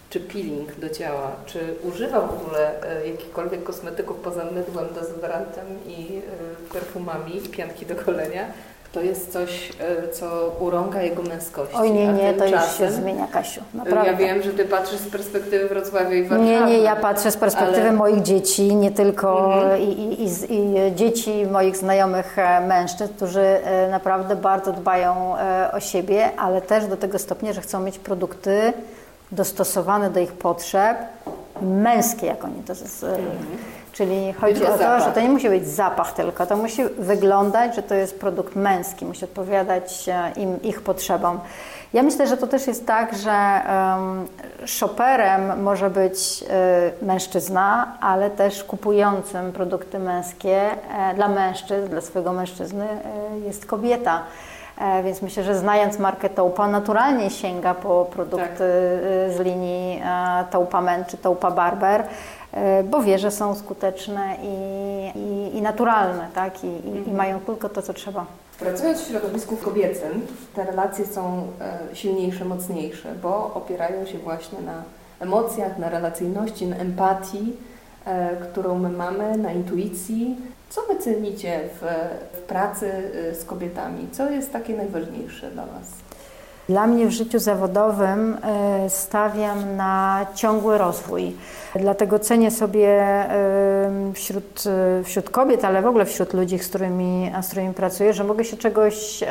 czy 0.10 0.20
peeling 0.20 0.76
do 0.76 0.90
ciała, 0.90 1.32
czy 1.46 1.60
używa 1.84 2.22
w 2.22 2.42
ogóle 2.42 2.84
e, 2.84 3.08
jakichkolwiek 3.08 3.64
kosmetyków 3.64 4.18
poza 4.18 4.46
mydłem, 4.46 4.94
dezodorantem 4.94 5.66
i 5.88 6.18
e, 6.18 6.74
perfumami 6.74 7.42
pianki 7.52 7.86
do 7.86 7.96
golenia, 7.96 8.46
to 8.94 9.02
jest 9.02 9.34
coś, 9.34 9.70
e, 9.80 10.08
co 10.12 10.56
urąga 10.60 11.02
jego 11.02 11.22
męskości. 11.24 11.76
Oj 11.78 11.92
nie, 11.92 12.08
nie, 12.08 12.34
to 12.34 12.46
już 12.46 12.78
się 12.78 12.92
zmienia, 12.92 13.28
Kasiu. 13.28 13.62
Naprawdę. 13.74 14.12
Ja 14.12 14.18
wiem, 14.18 14.42
że 14.42 14.52
ty 14.52 14.66
patrzysz 14.66 15.00
z 15.00 15.10
perspektywy 15.10 15.68
Wrocławia 15.70 16.16
i 16.16 16.24
Warszawy. 16.24 16.50
Nie, 16.50 16.62
nie, 16.62 16.78
ja 16.80 16.96
patrzę 16.96 17.32
z 17.32 17.38
perspektywy 17.38 17.82
ale- 17.82 17.92
moich 17.92 18.22
dzieci, 18.22 18.76
nie 18.76 18.92
tylko 18.92 19.54
Mhm. 19.56 19.82
i, 19.82 19.84
i, 19.84 20.24
i, 20.24 20.28
i 20.56 20.96
dzieci 20.96 21.46
moich 21.52 21.78
znajomych 21.78 22.40
e, 22.40 22.62
mężczyzn, 22.68 23.14
którzy 23.14 23.42
e, 23.42 23.90
naprawdę 23.92 24.36
bardzo 24.36 24.72
dbają 24.74 25.38
e, 25.38 25.72
o 25.72 25.80
siebie, 25.80 26.30
ale 26.38 26.62
też 26.62 26.86
do 26.86 26.98
tego 26.98 27.20
stopnia, 27.20 27.54
że 27.54 27.62
chcą 27.62 27.80
mieć 27.80 28.00
produkty 28.00 28.74
dostosowane 29.32 30.10
do 30.10 30.20
ich 30.20 30.32
potrzeb, 30.32 30.98
męskie, 31.62 32.28
jak 32.28 32.44
oni 32.44 32.64
to 32.68 32.76
z, 32.76 33.04
e, 33.04 33.18
Czyli 33.94 34.34
chodzi 34.34 34.66
o 34.66 34.78
to, 34.78 35.00
że 35.00 35.12
to 35.14 35.22
nie 35.22 35.30
musi 35.30 35.50
być 35.50 35.68
zapach 35.68 36.14
tylko, 36.14 36.46
to 36.46 36.58
musi 36.58 36.84
wyglądać, 36.98 37.76
że 37.76 37.84
to 37.84 37.96
jest 37.96 38.20
produkt 38.20 38.56
męski, 38.56 39.06
musi 39.06 39.26
odpowiadać 39.26 40.10
e, 40.10 40.32
im, 40.36 40.62
ich 40.62 40.82
potrzebom. 40.82 41.40
Ja 41.94 42.04
myślę, 42.04 42.28
że 42.28 42.38
to 42.38 42.48
też 42.48 42.68
jest 42.68 42.88
tak, 42.88 43.16
że 43.18 43.62
um, 43.96 44.28
shopperem 44.66 45.64
może 45.64 45.90
być 45.90 46.44
e, 46.50 47.06
mężczyzna, 47.06 47.98
ale 48.02 48.30
też 48.30 48.64
kupującym 48.64 49.52
produkty 49.52 50.00
męskie 50.00 50.62
e, 50.72 51.14
dla 51.16 51.28
mężczyzn, 51.28 51.88
dla 51.90 52.02
swojego 52.02 52.34
mężczyzny 52.34 52.88
e, 52.88 53.40
jest 53.40 53.66
kobieta. 53.66 54.22
E, 54.78 55.04
Więc 55.04 55.22
myślę, 55.22 55.44
że 55.44 55.56
znając 55.56 56.00
markę 56.00 56.30
Taupa, 56.30 56.68
naturalnie 56.68 57.30
sięga 57.30 57.74
po 57.74 58.06
produkty 58.06 58.58
Tak. 59.28 59.38
z 59.38 59.40
linii 59.40 60.02
e, 60.06 60.44
Taupa 60.52 60.82
Men 60.82 61.06
czy 61.06 61.18
Taupa 61.18 61.52
Barber, 61.52 62.04
bo 62.84 63.02
wie, 63.04 63.20
że 63.20 63.32
są 63.32 63.56
skuteczne 63.56 64.38
i, 64.44 65.18
i, 65.20 65.58
i 65.58 65.62
naturalne, 65.62 66.28
tak? 66.36 66.64
I, 66.64 66.68
i, 66.68 67.10
i 67.10 67.14
mają 67.14 67.40
tylko 67.40 67.70
to, 67.70 67.82
co 67.82 67.94
trzeba. 67.94 68.26
Pracując 68.60 69.02
w 69.02 69.08
środowisku 69.08 69.58
kobiecym, 69.58 70.28
te 70.56 70.66
relacje 70.66 71.06
są 71.06 71.48
e, 71.92 71.96
silniejsze, 71.96 72.46
mocniejsze, 72.46 73.16
bo 73.22 73.54
opierają 73.54 74.06
się 74.06 74.18
właśnie 74.18 74.62
na 74.62 74.84
emocjach, 75.20 75.78
na 75.78 75.90
relacyjności, 75.90 76.68
na 76.68 76.76
empatii, 76.76 77.54
e, 78.06 78.36
którą 78.36 78.80
my 78.80 78.90
mamy, 78.90 79.38
na 79.38 79.52
intuicji. 79.52 80.38
Co 80.70 80.82
wy 80.82 81.00
cenicie 81.00 81.60
w, 81.82 81.86
w 82.38 82.42
pracy 82.42 82.92
e, 83.32 83.36
z 83.36 83.46
kobietami? 83.46 84.08
Co 84.12 84.30
jest 84.30 84.54
takie 84.54 84.78
najważniejsze 84.78 85.52
dla 85.52 85.66
was? 85.66 85.88
Dla 86.70 86.88
mnie 86.88 87.08
w 87.08 87.12
życiu 87.12 87.40
zawodowym 87.40 88.38
e, 88.44 88.90
stawiam 88.90 89.76
na 89.76 90.26
ciągły 90.36 90.78
rozwój. 90.78 91.36
Dlatego 91.76 92.20
cenię 92.20 92.52
sobie 92.52 93.06
wśród, 94.14 94.64
wśród 95.04 95.30
kobiet, 95.30 95.66
ale 95.66 95.82
w 95.82 95.86
ogóle 95.86 96.06
wśród 96.06 96.34
ludzi, 96.34 96.60
z 96.60 96.68
którymi, 96.68 97.32
z 97.42 97.48
którymi 97.48 97.74
pracuję, 97.74 98.14
że 98.14 98.24
mogę 98.24 98.46
się 98.46 98.58
czegoś 98.58 99.24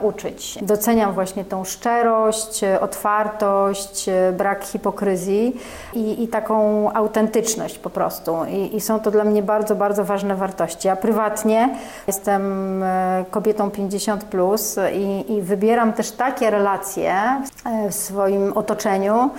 uczyć. 0.00 0.58
Doceniam 0.62 1.12
właśnie 1.12 1.44
tą 1.44 1.64
szczerość, 1.64 2.60
otwartość, 2.80 4.06
brak 4.32 4.64
hipokryzji 4.64 5.56
i, 5.94 6.22
i 6.22 6.28
taką 6.28 6.88
autentyczność 6.92 7.78
po 7.78 7.90
prostu. 7.90 8.36
I, 8.50 8.76
I 8.76 8.80
są 8.80 9.00
to 9.00 9.10
dla 9.10 9.24
mnie 9.24 9.42
bardzo, 9.42 9.74
bardzo 9.74 10.04
ważne 10.04 10.36
wartości. 10.36 10.88
A 10.88 10.96
prywatnie 10.96 11.76
jestem 12.06 12.82
e, 12.82 13.24
kobietą 13.30 13.70
50 13.70 14.24
plus 14.24 14.76
i, 14.92 15.32
i 15.32 15.42
wybieram 15.42 15.92
też 15.92 16.10
takie 16.10 16.50
relacje 16.50 17.12
e, 17.12 17.90
w 17.90 17.94
swoim 17.94 18.52
otoczeniu, 18.52 19.30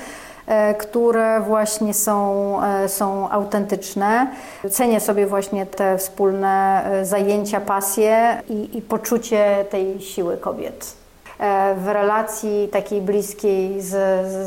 które 0.80 1.41
właśnie 1.41 1.93
są, 1.93 2.58
e, 2.64 2.89
są 2.89 3.30
autentyczne. 3.30 4.28
Cenię 4.72 5.00
sobie 5.00 5.28
właśnie 5.28 5.66
te 5.66 5.97
wspólne 5.97 6.84
e, 6.86 7.06
zajęcia, 7.06 7.62
pasje 7.62 8.41
i, 8.50 8.78
i 8.78 8.82
poczucie 8.82 9.66
tej 9.70 10.02
siły 10.02 10.38
kobiet. 10.38 10.93
E, 11.39 11.76
W 11.76 11.88
relacji 11.88 12.68
takiej 12.72 13.02
bliskiej 13.02 13.82
z, 13.82 13.88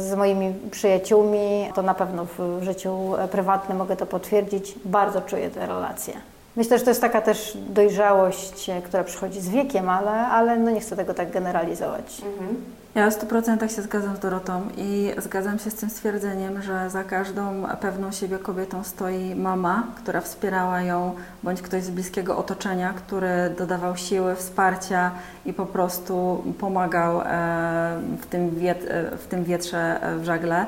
z, 0.00 0.14
moimi 0.14 0.55
przyjaciółmi, 0.70 1.70
to 1.74 1.82
na 1.82 1.94
pewno 1.94 2.26
w 2.38 2.62
życiu 2.62 3.16
e, 3.16 3.28
prywatnym 3.28 3.78
mogę 3.78 3.96
to 3.96 4.07
potwierdzić, 4.07 4.74
bardzo 4.84 5.20
czuję 5.20 5.50
te 5.50 5.66
relacje. 5.66 6.14
Myślę, 6.57 6.78
że 6.78 6.84
to 6.84 6.90
jest 6.90 7.00
taka 7.00 7.20
też 7.20 7.59
dojrzałość, 7.68 8.68
e, 8.70 8.82
która 8.82 9.05
przychodzi 9.05 9.40
z 9.40 9.48
wiekiem, 9.48 9.88
ale, 9.88 10.11
ale 10.11 10.57
no 10.57 10.70
nie 10.70 10.80
chcę 10.80 10.96
tego 10.96 11.14
tak 11.14 11.30
generalizować. 11.30 12.22
Ja 12.95 13.11
w 13.11 13.14
100% 13.14 13.76
się 13.76 13.82
zgadzam 13.82 14.16
z 14.16 14.18
Dorotą 14.18 14.62
i 14.76 15.11
zgadzam 15.18 15.59
się 15.59 15.70
z 15.70 15.74
tym 15.74 15.90
stwierdzeniem, 15.90 16.62
że 16.62 16.90
za 16.90 17.05
każdą 17.05 17.64
pewną 17.80 18.12
siebie 18.12 18.38
kobietą 18.38 18.84
stoi 18.84 19.34
mama, 19.34 19.86
która 19.97 20.20
wspierała 20.20 20.82
ją, 20.82 21.14
bądź 21.43 21.62
ktoś 21.62 21.82
z 21.82 21.90
bliskiego 21.90 22.38
otoczenia, 22.38 22.93
który 22.93 23.55
dodawał 23.59 23.97
siły, 23.97 24.36
wsparcia 24.36 25.11
i 25.47 25.53
po 25.53 25.66
prostu 25.66 26.45
pomagał 26.59 27.20
e, 27.20 27.24
w 28.20 28.26
tym, 28.26 28.51
wiet, 28.51 28.86
e, 28.88 29.16
w 29.16 29.26
tym 29.26 29.45
wietrze 29.45 30.03
e, 30.03 30.18
w 30.18 30.24
żagle. 30.24 30.66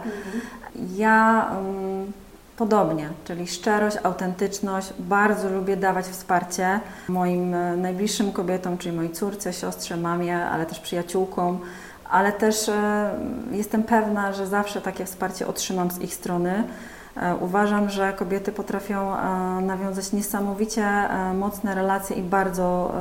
Ja 0.97 1.49
mm, 1.51 2.13
podobnie, 2.57 3.09
czyli 3.25 3.47
szczerość, 3.47 3.97
autentyczność. 4.03 4.93
Bardzo 4.99 5.51
lubię 5.51 5.77
dawać 5.77 6.07
wsparcie 6.07 6.81
moim 7.09 7.57
najbliższym 7.81 8.33
kobietom, 8.33 8.79
czyli 8.79 8.97
mojej 8.97 9.13
córce, 9.13 9.53
siostrze, 9.53 9.97
mamie, 9.97 10.45
ale 10.45 10.67
też 10.67 10.81
przyjaciółkom. 10.81 11.59
Ale 12.11 12.33
też 12.33 12.69
e, 12.69 13.11
jestem 13.53 13.83
pewna, 13.83 14.33
że 14.33 14.47
zawsze 14.47 14.81
takie 14.81 15.05
wsparcie 15.05 15.47
otrzymam 15.47 15.91
z 15.91 15.99
ich 15.99 16.15
strony. 16.15 16.65
E, 17.17 17.37
Uważam, 17.37 17.91
że 17.91 18.13
kobiety 18.13 18.53
potrafią 18.53 19.17
e, 19.17 19.21
nawiązać 19.61 20.13
niesamowicie 20.13 20.87
mocne 21.35 21.75
relacje 21.75 22.17
i 22.17 22.23
bardzo 22.23 22.93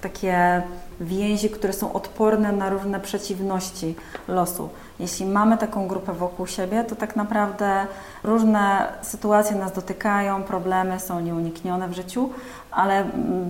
takie 0.00 0.62
więzi, 1.00 1.50
które 1.50 1.72
są 1.72 1.92
odporne 1.92 2.52
na 2.52 2.70
różne 2.70 3.00
przeciwności 3.00 3.94
losu. 4.28 4.68
Jeśli 5.00 5.26
mamy 5.26 5.58
taką 5.58 5.88
grupę 5.88 6.12
wokół 6.12 6.46
siebie, 6.46 6.84
to 6.84 6.96
tak 6.96 7.16
naprawdę 7.16 7.86
różne 8.24 8.92
sytuacje 9.02 9.56
nas 9.56 9.72
dotykają, 9.72 10.42
problemy 10.42 11.00
są 11.00 11.20
nieuniknione 11.20 11.88
w 11.88 11.92
życiu, 11.92 12.30
ale 12.70 13.04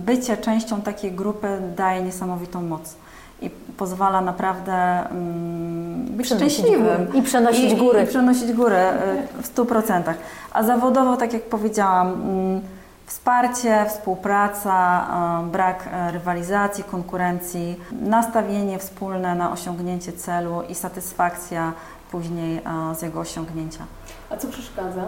bycie 0.05 0.37
częścią 0.37 0.81
takiej 0.81 1.11
grupy 1.11 1.47
daje 1.75 2.01
niesamowitą 2.01 2.61
moc 2.61 2.95
i 3.41 3.49
pozwala 3.49 4.21
naprawdę 4.21 4.73
mm, 5.09 6.05
być 6.05 6.25
Przenosić 6.27 6.53
szczęśliwym. 6.53 7.05
góry. 7.05 7.19
I 7.19 7.21
przenosić 7.21 7.75
góry. 7.75 8.03
I, 8.03 8.07
przenosić 8.07 8.53
górę 8.53 8.93
y, 9.39 9.43
w 9.43 9.55
100%. 9.55 10.13
A 10.53 10.63
zawodowo, 10.63 11.17
tak 11.17 11.33
jak 11.33 11.43
powiedziałam, 11.43 12.07
mm, 12.07 12.61
wsparcie, 13.05 13.85
współpraca, 13.89 15.07
y, 15.47 15.51
brak 15.51 15.89
y, 16.09 16.11
rywalizacji, 16.11 16.83
konkurencji, 16.83 17.79
nastawienie 17.91 18.79
wspólne 18.79 19.35
na 19.35 19.51
osiągnięcie 19.51 20.13
celu 20.13 20.61
i 20.69 20.75
satysfakcja 20.75 21.73
później 22.11 22.57
y, 22.57 22.95
z 22.95 23.01
jego 23.01 23.19
osiągnięcia. 23.19 23.83
A 24.29 24.37
co 24.37 24.47
przeszkadza 24.47 25.01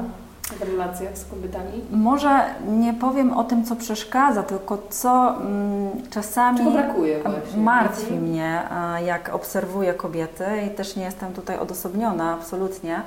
w 0.54 0.62
relacjach 0.62 1.18
z 1.18 1.26
kobietami? 1.26 1.82
Może 1.92 2.42
nie 2.68 2.94
powiem 2.94 3.34
o 3.38 3.44
tym, 3.44 3.66
co 3.66 3.76
przeszkadza, 3.76 4.44
tylko 4.44 4.78
co 4.90 5.36
mm, 5.38 5.90
czasami 6.10 6.58
Czego 6.58 6.72
brakuje 6.72 7.22
właśnie? 7.24 7.62
martwi 7.62 8.14
Mhm. 8.14 8.24
mnie, 8.24 8.62
jak 9.06 9.30
obserwuję 9.36 9.94
kobiety 9.94 10.46
i 10.68 10.70
też 10.76 10.96
nie 10.96 11.04
jestem 11.04 11.34
tutaj 11.34 11.58
odosobniona 11.60 12.34
absolutnie, 12.34 13.02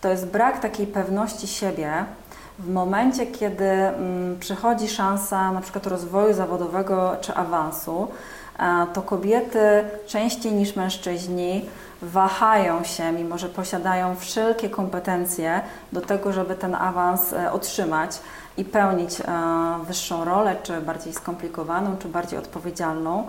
to 0.00 0.08
jest 0.08 0.26
brak 0.26 0.60
takiej 0.60 0.86
pewności 0.86 1.46
siebie 1.46 1.92
w 2.58 2.72
momencie, 2.72 3.26
kiedy 3.26 3.64
mm, 3.70 4.36
przychodzi 4.40 4.88
szansa 4.88 5.52
na 5.52 5.60
przykład 5.60 5.86
rozwoju 5.86 6.34
zawodowego 6.34 7.16
czy 7.20 7.34
awansu, 7.34 8.08
to 8.92 9.02
kobiety 9.02 9.84
częściej 10.06 10.52
niż 10.52 10.76
mężczyźni 10.76 11.64
wahają 12.02 12.84
się, 12.84 13.12
mimo 13.12 13.38
że 13.38 13.48
posiadają 13.48 14.16
wszelkie 14.16 14.70
kompetencje 14.70 15.60
do 15.92 16.00
tego, 16.00 16.32
żeby 16.32 16.54
ten 16.54 16.74
awans 16.74 17.32
e, 17.32 17.52
otrzymać 17.52 18.20
i 18.56 18.64
pełnić 18.64 19.20
e, 19.20 19.24
wyższą 19.86 20.24
rolę, 20.24 20.56
czy 20.62 20.80
bardziej 20.80 21.12
skomplikowaną, 21.12 21.96
czy 21.96 22.08
bardziej 22.08 22.38
odpowiedzialną. 22.38 23.28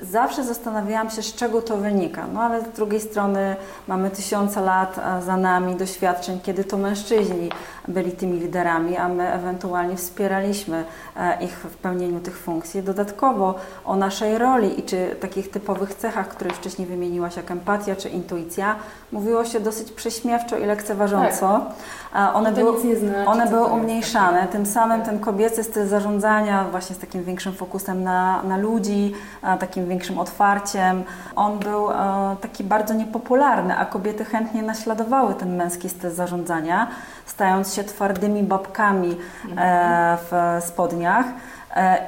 Zawsze 0.00 0.44
zastanawiałam 0.44 1.10
się, 1.10 1.22
z 1.22 1.34
czego 1.34 1.62
to 1.62 1.76
wynika. 1.76 2.26
No 2.26 2.40
ale 2.42 2.60
z 2.60 2.68
drugiej 2.68 3.00
strony 3.00 3.56
mamy 3.88 4.10
tysiące 4.10 4.60
lat 4.60 4.98
e, 4.98 5.22
za 5.22 5.36
nami 5.36 5.76
doświadczeń, 5.76 6.40
kiedy 6.42 6.64
to 6.64 6.76
mężczyźni 6.76 7.50
byli 7.88 8.12
tymi 8.12 8.38
liderami, 8.38 8.96
a 8.96 9.08
my 9.08 9.32
ewentualnie 9.32 9.96
wspieraliśmy 9.96 10.84
e, 11.16 11.44
ich 11.44 11.58
w 11.58 11.76
pełnieniu 11.76 12.20
tych 12.20 12.38
funkcji. 12.38 12.82
Dodatkowo 12.82 13.54
o 13.84 13.96
naszej 13.96 14.38
roli 14.38 14.80
i 14.80 14.82
czy 14.82 15.16
takich 15.20 15.50
typowych 15.50 15.94
cechach, 15.94 16.28
które 16.28 16.50
wcześniej 16.50 16.88
wymieniłaś, 16.88 17.36
jak 17.36 17.50
empatia 17.50 17.96
czy 17.96 18.08
intuicja, 18.08 18.76
mówiło 19.12 19.44
się 19.44 19.60
dosyć 19.60 19.92
prześmiewczo 19.92 20.58
i 20.58 20.64
lekceważąco. 20.64 21.66
A 22.12 22.34
One 22.34 22.52
to 22.52 22.56
były, 22.56 22.96
znaczy, 22.96 23.28
one 23.28 23.46
były 23.46 23.66
umniejszane. 23.66 24.48
Tym 24.48 24.66
samym 24.66 25.02
ten 25.02 25.18
kobiecy 25.18 25.64
styl 25.64 25.86
zarządzania, 25.86 26.64
właśnie 26.70 26.96
z 26.96 26.98
takim 26.98 27.24
większym 27.24 27.52
fokusem 27.52 28.02
na, 28.02 28.42
na 28.42 28.56
ludzi, 28.56 29.14
takim 29.60 29.88
większym 29.88 30.18
otwarciem, 30.18 31.04
on 31.36 31.58
był 31.58 31.90
e, 31.90 31.94
taki 32.40 32.64
bardzo 32.64 32.94
niepopularny, 32.94 33.78
a 33.78 33.84
kobiety 33.84 34.24
chętnie 34.24 34.62
naśladowały 34.62 35.34
ten 35.34 35.56
męski 35.56 35.88
styl 35.88 36.10
zarządzania, 36.10 36.88
stając 37.26 37.71
się 37.74 37.84
twardymi 37.84 38.42
babkami 38.42 39.16
e, 39.56 40.18
w 40.30 40.64
spodniach. 40.64 41.26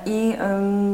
i 0.06 0.36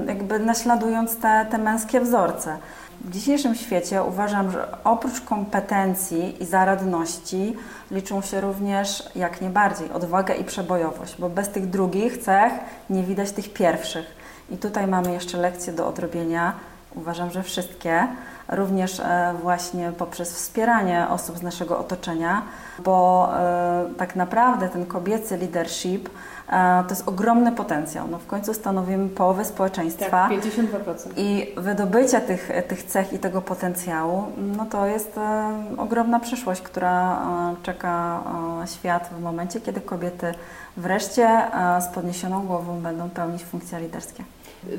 jakby 0.07 0.39
naśladując 0.39 1.17
te, 1.17 1.47
te 1.51 1.59
męskie 1.59 2.01
wzorce. 2.01 2.59
W 3.05 3.11
dzisiejszym 3.11 3.55
świecie 3.55 4.03
uważam, 4.03 4.51
że 4.51 4.69
oprócz 4.85 5.21
kompetencji 5.21 6.43
i 6.43 6.47
zaradności 6.47 7.57
liczą 7.91 8.23
się 8.23 8.41
również 8.41 9.09
jak 9.15 9.41
najbardziej 9.41 9.91
odwaga 9.93 10.35
i 10.35 10.45
przebojowość, 10.45 11.17
bo 11.19 11.29
bez 11.29 11.49
tych 11.49 11.71
drugich 11.71 12.19
cech 12.19 12.53
nie 12.91 13.03
widać 13.03 13.33
tych 13.33 13.53
pierwszych. 13.53 14.07
I 14.51 14.57
tutaj 14.57 14.87
mamy 14.87 15.13
jeszcze 15.13 15.39
lekcje 15.39 15.73
do 15.73 15.89
odrobienia. 15.89 16.53
Uważam, 16.95 17.31
że 17.31 17.43
wszystkie, 17.43 18.07
również 18.49 19.01
e, 19.01 19.35
właśnie 19.43 19.93
poprzez 19.99 20.35
wspieranie 20.35 21.07
osób 21.11 21.39
z 21.39 21.43
naszego 21.43 21.79
otoczenia, 21.79 22.43
bo 22.85 23.29
e, 23.39 23.85
tak 23.99 24.17
naprawdę 24.17 24.69
ten 24.69 24.87
kobiecy 24.87 25.37
leadership 25.37 26.09
to 26.89 26.91
jest 26.91 27.09
ogromny 27.09 27.53
potencjał. 27.53 28.09
No 28.09 28.19
w 28.19 28.27
końcu 28.27 28.55
stanowimy 28.55 29.09
połowę 29.09 29.45
społeczeństwa. 29.45 30.11
Tak, 30.11 30.31
52%. 30.33 31.13
I 31.17 31.55
wydobycie 31.57 32.21
tych, 32.21 32.51
tych 32.69 32.83
cech 32.83 33.13
i 33.13 33.19
tego 33.19 33.43
potencjału, 33.43 34.25
no 34.57 34.67
to 34.67 34.87
jest 34.87 35.19
e, 35.19 35.53
ogromna 35.79 36.21
przyszłość, 36.21 36.63
która 36.63 37.13
e, 37.13 37.57
czeka 37.63 38.23
e, 38.63 38.67
świat 38.67 39.11
w 39.19 39.23
momencie, 39.23 39.61
kiedy 39.61 39.81
kobiety 39.81 40.35
wreszcie 40.77 41.27
e, 41.27 41.83
z 41.83 41.87
podniesioną 41.87 42.47
głową 42.47 42.81
będą 42.81 43.11
pełnić 43.11 43.45
funkcje 43.45 43.81
liderskie. 43.81 44.25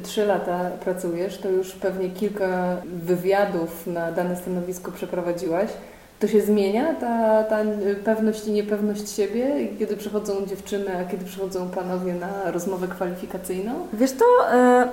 Trzy 0.03 0.25
lata 0.25 0.71
pracujesz, 0.83 1.37
to 1.37 1.49
już 1.49 1.71
pewnie 1.71 2.09
kilka 2.09 2.77
wywiadów 2.85 3.87
na 3.87 4.11
dane 4.11 4.35
stanowisko 4.35 4.91
przeprowadziłaś. 4.91 5.69
To 6.21 6.27
się 6.27 6.41
zmienia, 6.41 6.93
ta, 6.93 7.43
ta 7.43 7.57
pewność 8.05 8.47
i 8.47 8.51
niepewność 8.51 9.15
siebie, 9.15 9.67
kiedy 9.79 9.97
przychodzą 9.97 10.33
dziewczyny, 10.47 10.97
a 10.97 11.11
kiedy 11.11 11.25
przychodzą 11.25 11.69
panowie 11.69 12.13
na 12.13 12.51
rozmowę 12.51 12.87
kwalifikacyjną? 12.87 13.73
Wiesz 13.93 14.11
to, 14.11 14.25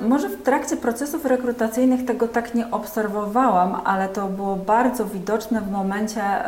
y, 0.02 0.08
może 0.08 0.28
w 0.28 0.42
trakcie 0.42 0.76
procesów 0.76 1.24
rekrutacyjnych 1.24 2.04
tego 2.04 2.28
tak 2.28 2.54
nie 2.54 2.70
obserwowałam, 2.70 3.80
ale 3.84 4.08
to 4.08 4.26
było 4.26 4.56
bardzo 4.56 5.04
widoczne 5.04 5.60
w 5.60 5.70
momencie 5.70 6.20
y, 6.20 6.44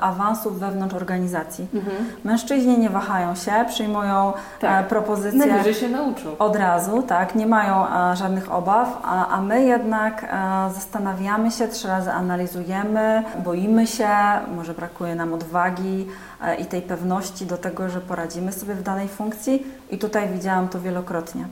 awansów 0.00 0.58
wewnątrz 0.58 0.94
organizacji. 0.94 1.66
Mhm. 1.74 1.96
Mężczyźni 2.24 2.78
nie 2.78 2.90
wahają 2.90 3.34
się, 3.34 3.52
przyjmują 3.68 4.32
e, 4.34 4.60
tak. 4.60 4.88
propozycje. 4.88 5.38
Najwyżej 5.38 5.74
się 5.74 5.88
nauczą. 5.88 6.38
Od 6.38 6.56
razu, 6.56 7.02
tak, 7.02 7.34
nie 7.34 7.46
mają 7.46 7.84
żadnych 8.14 8.52
obaw, 8.52 8.98
a, 9.04 9.28
a 9.28 9.40
my 9.40 9.64
jednak 9.64 10.34
zastanawiamy 10.74 11.50
się, 11.50 11.68
trzy 11.68 11.88
razy 11.88 12.10
analizujemy, 12.10 13.22
boimy 13.44 13.86
się, 13.86 14.23
może 14.56 14.74
brakuje 14.74 15.14
nam 15.14 15.32
odwagi 15.34 16.06
e, 16.42 16.56
i 16.56 16.66
tej 16.66 16.82
pewności 16.82 17.46
do 17.46 17.58
tego, 17.58 17.88
że 17.88 18.00
poradzimy 18.00 18.52
sobie 18.52 18.74
w 18.74 18.82
danej 18.82 19.08
funkcji 19.08 19.66
i 19.90 19.98
tutaj 19.98 20.28
widziałam 20.28 20.68
to 20.68 20.80
wielokrotnie. 20.80 21.46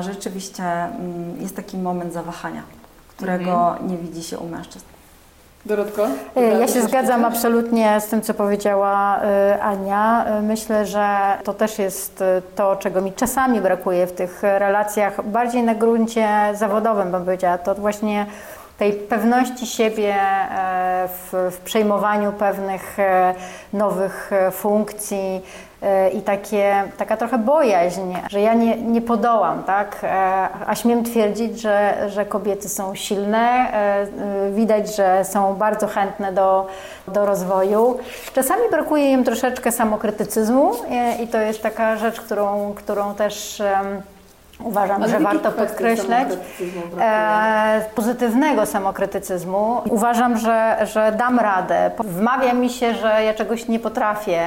Rzeczywiście 0.00 0.64
mm, 0.64 1.40
jest 1.40 1.56
taki 1.56 1.78
moment 1.78 2.12
zawahania, 2.12 2.62
którego 3.08 3.70
mhm. 3.70 3.90
nie 3.90 3.98
widzi 3.98 4.22
się 4.22 4.38
u 4.38 4.48
mężczyzn. 4.48 4.84
Dorotko? 5.66 6.06
E, 6.36 6.42
ja 6.42 6.68
się 6.68 6.82
zgadzam 6.82 7.24
absolutnie 7.24 8.00
z 8.00 8.06
tym, 8.06 8.22
co 8.22 8.34
powiedziała 8.34 9.20
e, 9.22 9.62
Ania. 9.62 10.26
Myślę, 10.42 10.86
że 10.86 11.06
to 11.44 11.54
też 11.54 11.78
jest 11.78 12.24
to, 12.56 12.76
czego 12.76 13.00
mi 13.00 13.12
czasami 13.12 13.60
brakuje 13.60 14.06
w 14.06 14.12
tych 14.12 14.42
relacjach, 14.42 15.24
bardziej 15.24 15.62
na 15.62 15.74
gruncie 15.74 16.28
zawodowym, 16.54 17.10
bym 17.10 17.24
powiedziała. 17.24 17.58
To 17.58 17.74
właśnie 17.74 18.26
tej 18.80 18.92
pewności 18.92 19.66
siebie 19.66 20.14
e, 20.14 21.08
w, 21.08 21.50
w 21.50 21.58
przejmowaniu 21.58 22.32
pewnych 22.32 22.98
e, 22.98 23.34
nowych 23.72 24.32
e, 24.32 24.50
funkcji 24.50 25.42
i 26.14 26.20
takie, 26.22 26.84
taka 26.96 27.16
trochę 27.16 27.38
bojaźń, 27.38 28.00
że 28.30 28.40
ja 28.40 28.54
nie, 28.54 28.76
nie 28.76 29.00
podołam, 29.00 29.62
tak? 29.62 30.00
A 30.66 30.74
śmiem 30.74 31.04
twierdzić, 31.04 31.60
że, 31.60 32.06
że 32.10 32.24
kobiety 32.24 32.68
są 32.68 32.94
silne, 32.94 33.72
widać, 34.52 34.96
że 34.96 35.24
są 35.24 35.54
bardzo 35.54 35.86
chętne 35.86 36.32
do, 36.32 36.66
do 37.08 37.26
rozwoju. 37.26 37.98
Czasami 38.34 38.62
brakuje 38.70 39.12
im 39.12 39.24
troszeczkę 39.24 39.72
samokrytycyzmu 39.72 40.72
i 41.22 41.28
to 41.28 41.38
jest 41.38 41.62
taka 41.62 41.96
rzecz, 41.96 42.20
którą, 42.20 42.74
którą 42.76 43.14
też 43.14 43.62
Uważam, 44.64 45.08
że 45.08 45.20
warto 45.20 45.52
podkreślać 45.52 46.28
e, 47.00 47.84
pozytywnego 47.94 48.66
samokrytycyzmu. 48.66 49.82
Uważam, 49.88 50.38
że, 50.38 50.76
że 50.92 51.12
dam 51.18 51.38
radę. 51.38 51.90
Wmawia 51.98 52.52
mi 52.52 52.70
się, 52.70 52.94
że 52.94 53.24
ja 53.24 53.34
czegoś 53.34 53.68
nie 53.68 53.78
potrafię. 53.78 54.42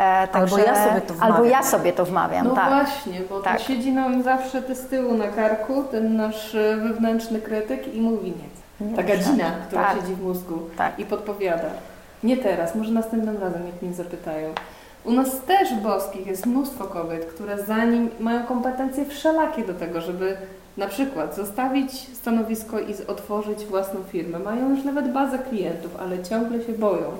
E, 0.00 0.28
albo 0.32 0.58
ja 0.58 0.84
sobie 0.84 1.00
to 1.00 1.14
wmawiam. 1.14 1.32
Albo 1.32 1.44
ja 1.44 1.62
sobie 1.62 1.92
to 1.92 2.04
wmawiam, 2.04 2.48
no 2.48 2.54
tak. 2.54 2.68
właśnie, 2.68 3.20
bo 3.30 3.40
tak. 3.40 3.60
siedzi 3.60 3.92
nam 3.92 4.22
zawsze 4.22 4.74
z 4.74 4.86
tyłu 4.86 5.14
na 5.14 5.28
karku 5.28 5.84
ten 5.90 6.16
nasz 6.16 6.54
e, 6.54 6.76
wewnętrzny 6.76 7.40
krytyk 7.40 7.94
i 7.94 8.00
mówi 8.00 8.32
nie. 8.80 8.86
nie 8.88 8.96
Ta 8.96 9.02
gadzina, 9.02 9.44
która 9.66 9.84
tak. 9.84 9.96
siedzi 9.96 10.14
w 10.14 10.22
mózgu 10.22 10.58
tak. 10.76 10.98
i 10.98 11.04
podpowiada. 11.04 11.68
Nie 12.22 12.36
teraz, 12.36 12.74
może 12.74 12.92
następnym 12.92 13.36
razem, 13.40 13.66
jak 13.66 13.82
mnie 13.82 13.92
zapytają. 13.94 14.48
U 15.04 15.12
nas 15.12 15.40
też 15.40 15.74
boskich 15.74 16.26
jest 16.26 16.46
mnóstwo 16.46 16.84
kobiet, 16.84 17.24
które 17.24 17.62
za 17.62 17.84
nim 17.84 18.10
mają 18.20 18.44
kompetencje 18.44 19.06
wszelakie 19.06 19.64
do 19.64 19.74
tego, 19.74 20.00
żeby 20.00 20.36
na 20.76 20.88
przykład 20.88 21.36
zostawić 21.36 22.16
stanowisko 22.16 22.80
i 22.80 23.06
otworzyć 23.06 23.64
własną 23.64 24.02
firmę. 24.02 24.38
Mają 24.38 24.70
już 24.70 24.84
nawet 24.84 25.12
bazę 25.12 25.38
klientów, 25.38 25.90
ale 26.00 26.22
ciągle 26.22 26.64
się 26.64 26.72
boją 26.72 27.12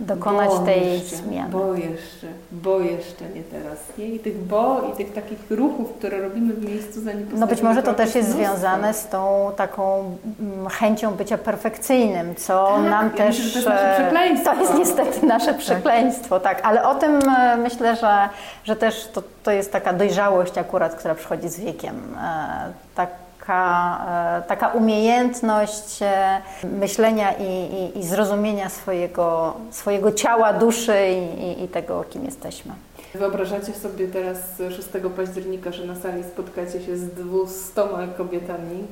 dokonać 0.00 0.48
bo 0.48 0.58
tej 0.58 0.92
jeszcze, 0.92 1.16
zmiany. 1.16 1.50
Bo 1.50 1.74
jeszcze, 1.74 2.26
bo 2.52 2.80
jeszcze 2.80 3.24
nie 3.34 3.42
teraz. 3.42 3.78
Nie? 3.98 4.06
I 4.06 4.18
tych 4.18 4.44
bo, 4.44 4.90
i 4.92 4.96
tych 4.96 5.12
takich 5.12 5.50
ruchów, 5.50 5.92
które 5.98 6.20
robimy 6.20 6.54
w 6.54 6.64
miejscu 6.64 7.00
zanim 7.00 7.28
No 7.34 7.46
być 7.46 7.62
może 7.62 7.82
to 7.82 7.94
też 7.94 8.14
jest 8.14 8.28
mnóstwo. 8.28 8.54
związane 8.54 8.94
z 8.94 9.08
tą 9.08 9.50
taką 9.56 10.16
mm, 10.40 10.68
chęcią 10.68 11.14
bycia 11.14 11.38
perfekcyjnym, 11.38 12.34
co 12.34 12.66
tak, 12.76 12.90
nam 12.90 13.04
ja 13.04 13.16
też... 13.16 13.38
Myślę, 13.38 13.52
to 13.52 13.58
jest 13.58 13.68
nasze 13.68 13.96
e, 13.96 14.00
przekleństwo. 14.00 14.50
To 14.50 14.60
jest 14.60 14.74
niestety 14.78 15.26
nasze 15.26 15.46
tak. 15.46 15.56
przekleństwo, 15.58 16.40
tak. 16.40 16.60
Ale 16.66 16.88
o 16.88 16.94
tym 16.94 17.28
e, 17.28 17.56
myślę, 17.56 17.96
że, 17.96 18.28
że 18.64 18.76
też 18.76 19.08
to, 19.12 19.22
to 19.42 19.50
jest 19.50 19.72
taka 19.72 19.92
dojrzałość 19.92 20.58
akurat, 20.58 20.94
która 20.94 21.14
przychodzi 21.14 21.48
z 21.48 21.60
wiekiem. 21.60 21.94
E, 22.22 22.72
tak 22.94 23.25
taka, 23.46 24.06
e, 24.38 24.42
taka 24.48 24.68
umiejętność 24.68 26.02
e, 26.02 26.42
myślenia 26.64 27.32
i, 27.32 27.44
i, 27.44 27.98
i 27.98 28.02
zrozumienia 28.02 28.68
swojego, 28.68 29.54
swojego 29.70 30.12
ciała, 30.12 30.52
duszy 30.52 30.96
i, 31.38 31.64
i 31.64 31.68
tego, 31.68 32.04
kim 32.10 32.24
jesteśmy. 32.24 32.72
Wyobrażacie 33.14 33.72
sobie 33.72 34.08
teraz 34.08 34.38
6 34.58 34.88
października, 35.16 35.72
że 35.72 35.84
na 35.84 35.96
sali 35.96 36.24
spotkacie 36.24 36.80
się 36.80 36.96
z 36.96 37.08
200 37.08 37.82
kobietami 38.16 38.84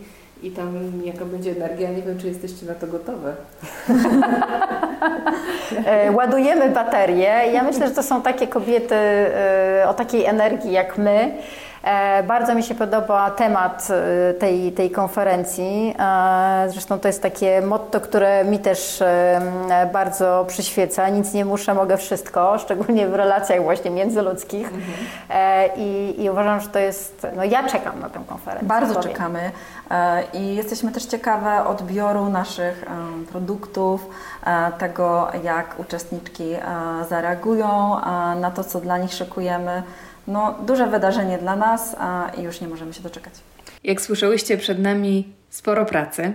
i 0.43 0.51
tam 0.51 1.03
jaka 1.05 1.25
będzie 1.25 1.51
energia. 1.51 1.91
Nie 1.91 2.03
wiem, 2.03 2.19
czy 2.19 2.29
jesteście 2.29 2.67
na 2.67 2.75
to 2.75 2.87
gotowe. 2.87 3.35
E, 5.87 6.13
ładujemy 6.13 6.71
baterie. 6.71 7.53
Ja 7.53 7.63
myślę, 7.63 7.89
że 7.89 7.95
to 7.95 8.03
są 8.03 8.23
takie 8.23 8.47
kobiety 8.47 8.95
o 9.89 9.95
takiej 9.95 10.25
energii 10.25 10.73
jak 10.73 10.99
my. 10.99 11.33
E, 11.85 12.22
bardzo 12.22 12.55
mi 12.55 12.62
się 12.62 12.74
podoba 12.74 13.30
temat 13.30 13.89
e, 13.91 14.35
tej, 14.35 14.72
tej 14.72 14.91
konferencji. 14.91 15.95
E, 15.99 16.66
zresztą 16.68 16.99
to 16.99 17.09
jest 17.09 17.22
takie 17.22 17.61
motto, 17.61 18.01
które 18.01 18.45
mi 18.45 18.59
też 18.59 19.03
bardzo 19.93 20.45
przyświeca. 20.49 21.09
Nic 21.09 21.32
nie 21.32 21.45
muszę, 21.45 21.74
mogę 21.74 21.97
wszystko, 21.97 22.55
szczególnie 22.64 23.09
w 23.09 23.14
relacjach 23.14 23.62
właśnie 23.62 23.91
międzyludzkich. 23.91 24.66
Mhm. 24.66 24.93
I, 25.76 26.14
I, 26.18 26.30
uważam, 26.30 26.61
że 26.61 26.68
to 26.68 26.78
jest. 26.78 27.26
No 27.37 27.45
ja 27.45 27.68
czekam 27.68 28.01
na 28.01 28.11
tę 28.11 28.20
konferencję. 28.28 28.68
Bardzo 28.68 28.95
powiem. 28.95 29.11
czekamy 29.11 29.51
i 30.32 30.55
jesteśmy 30.55 30.93
też 30.93 31.05
ciekawe 31.05 31.64
odbioru 31.66 32.28
naszych 32.28 32.85
produktów, 33.32 34.09
tego 34.78 35.28
jak 35.43 35.80
uczestniczki 35.80 36.57
zareagują 37.09 37.97
na 38.41 38.51
to, 38.51 38.64
co 38.64 38.80
dla 38.80 38.99
nich 38.99 39.12
szykujemy 39.12 39.82
no, 40.27 40.59
duże 40.66 40.87
wydarzenie 40.87 41.39
dla 41.39 41.57
nas 41.57 41.97
a, 41.99 42.31
już 42.43 42.61
nie 42.61 42.68
możemy 42.68 42.93
się 42.93 43.03
doczekać. 43.03 43.33
Jak 43.85 44.01
słyszałyście, 44.01 44.57
przed 44.57 44.79
nami 44.79 45.33
sporo 45.51 45.85
pracy, 45.85 46.33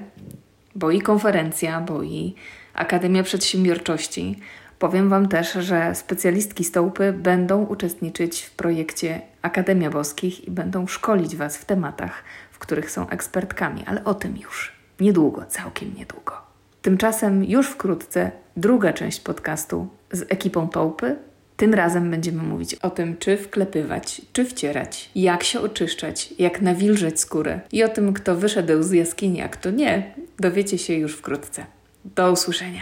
bo 0.75 0.91
i 0.91 1.01
konferencja, 1.01 1.81
bo 1.81 2.03
i 2.03 2.35
Akademia 2.73 3.23
Przedsiębiorczości. 3.23 4.39
Powiem 4.79 5.09
Wam 5.09 5.27
też, 5.27 5.53
że 5.53 5.95
specjalistki 5.95 6.63
Stołpy 6.63 7.13
będą 7.13 7.65
uczestniczyć 7.65 8.41
w 8.41 8.51
projekcie 8.51 9.21
Akademia 9.41 9.89
Boskich 9.89 10.47
i 10.47 10.51
będą 10.51 10.87
szkolić 10.87 11.35
Was 11.35 11.57
w 11.57 11.65
tematach, 11.65 12.23
w 12.51 12.59
których 12.59 12.91
są 12.91 13.09
ekspertkami, 13.09 13.83
ale 13.85 14.03
o 14.03 14.13
tym 14.13 14.37
już 14.37 14.73
niedługo, 14.99 15.45
całkiem 15.45 15.95
niedługo. 15.95 16.33
Tymczasem 16.81 17.43
już 17.43 17.67
wkrótce 17.67 18.31
druga 18.57 18.93
część 18.93 19.19
podcastu 19.19 19.87
z 20.11 20.21
ekipą 20.21 20.67
Tołpy 20.67 21.15
tym 21.59 21.73
razem 21.73 22.11
będziemy 22.11 22.43
mówić 22.43 22.75
o 22.75 22.89
tym, 22.89 23.17
czy 23.17 23.37
wklepywać, 23.37 24.21
czy 24.33 24.45
wcierać, 24.45 25.09
jak 25.15 25.43
się 25.43 25.59
oczyszczać, 25.59 26.33
jak 26.39 26.61
nawilżeć 26.61 27.19
skórę 27.19 27.59
i 27.71 27.83
o 27.83 27.89
tym, 27.89 28.13
kto 28.13 28.35
wyszedł 28.35 28.83
z 28.83 28.91
jaskini, 28.91 29.41
a 29.41 29.49
kto 29.49 29.71
nie, 29.71 30.13
dowiecie 30.39 30.77
się 30.77 30.93
już 30.93 31.15
wkrótce. 31.15 31.65
Do 32.05 32.31
usłyszenia. 32.31 32.81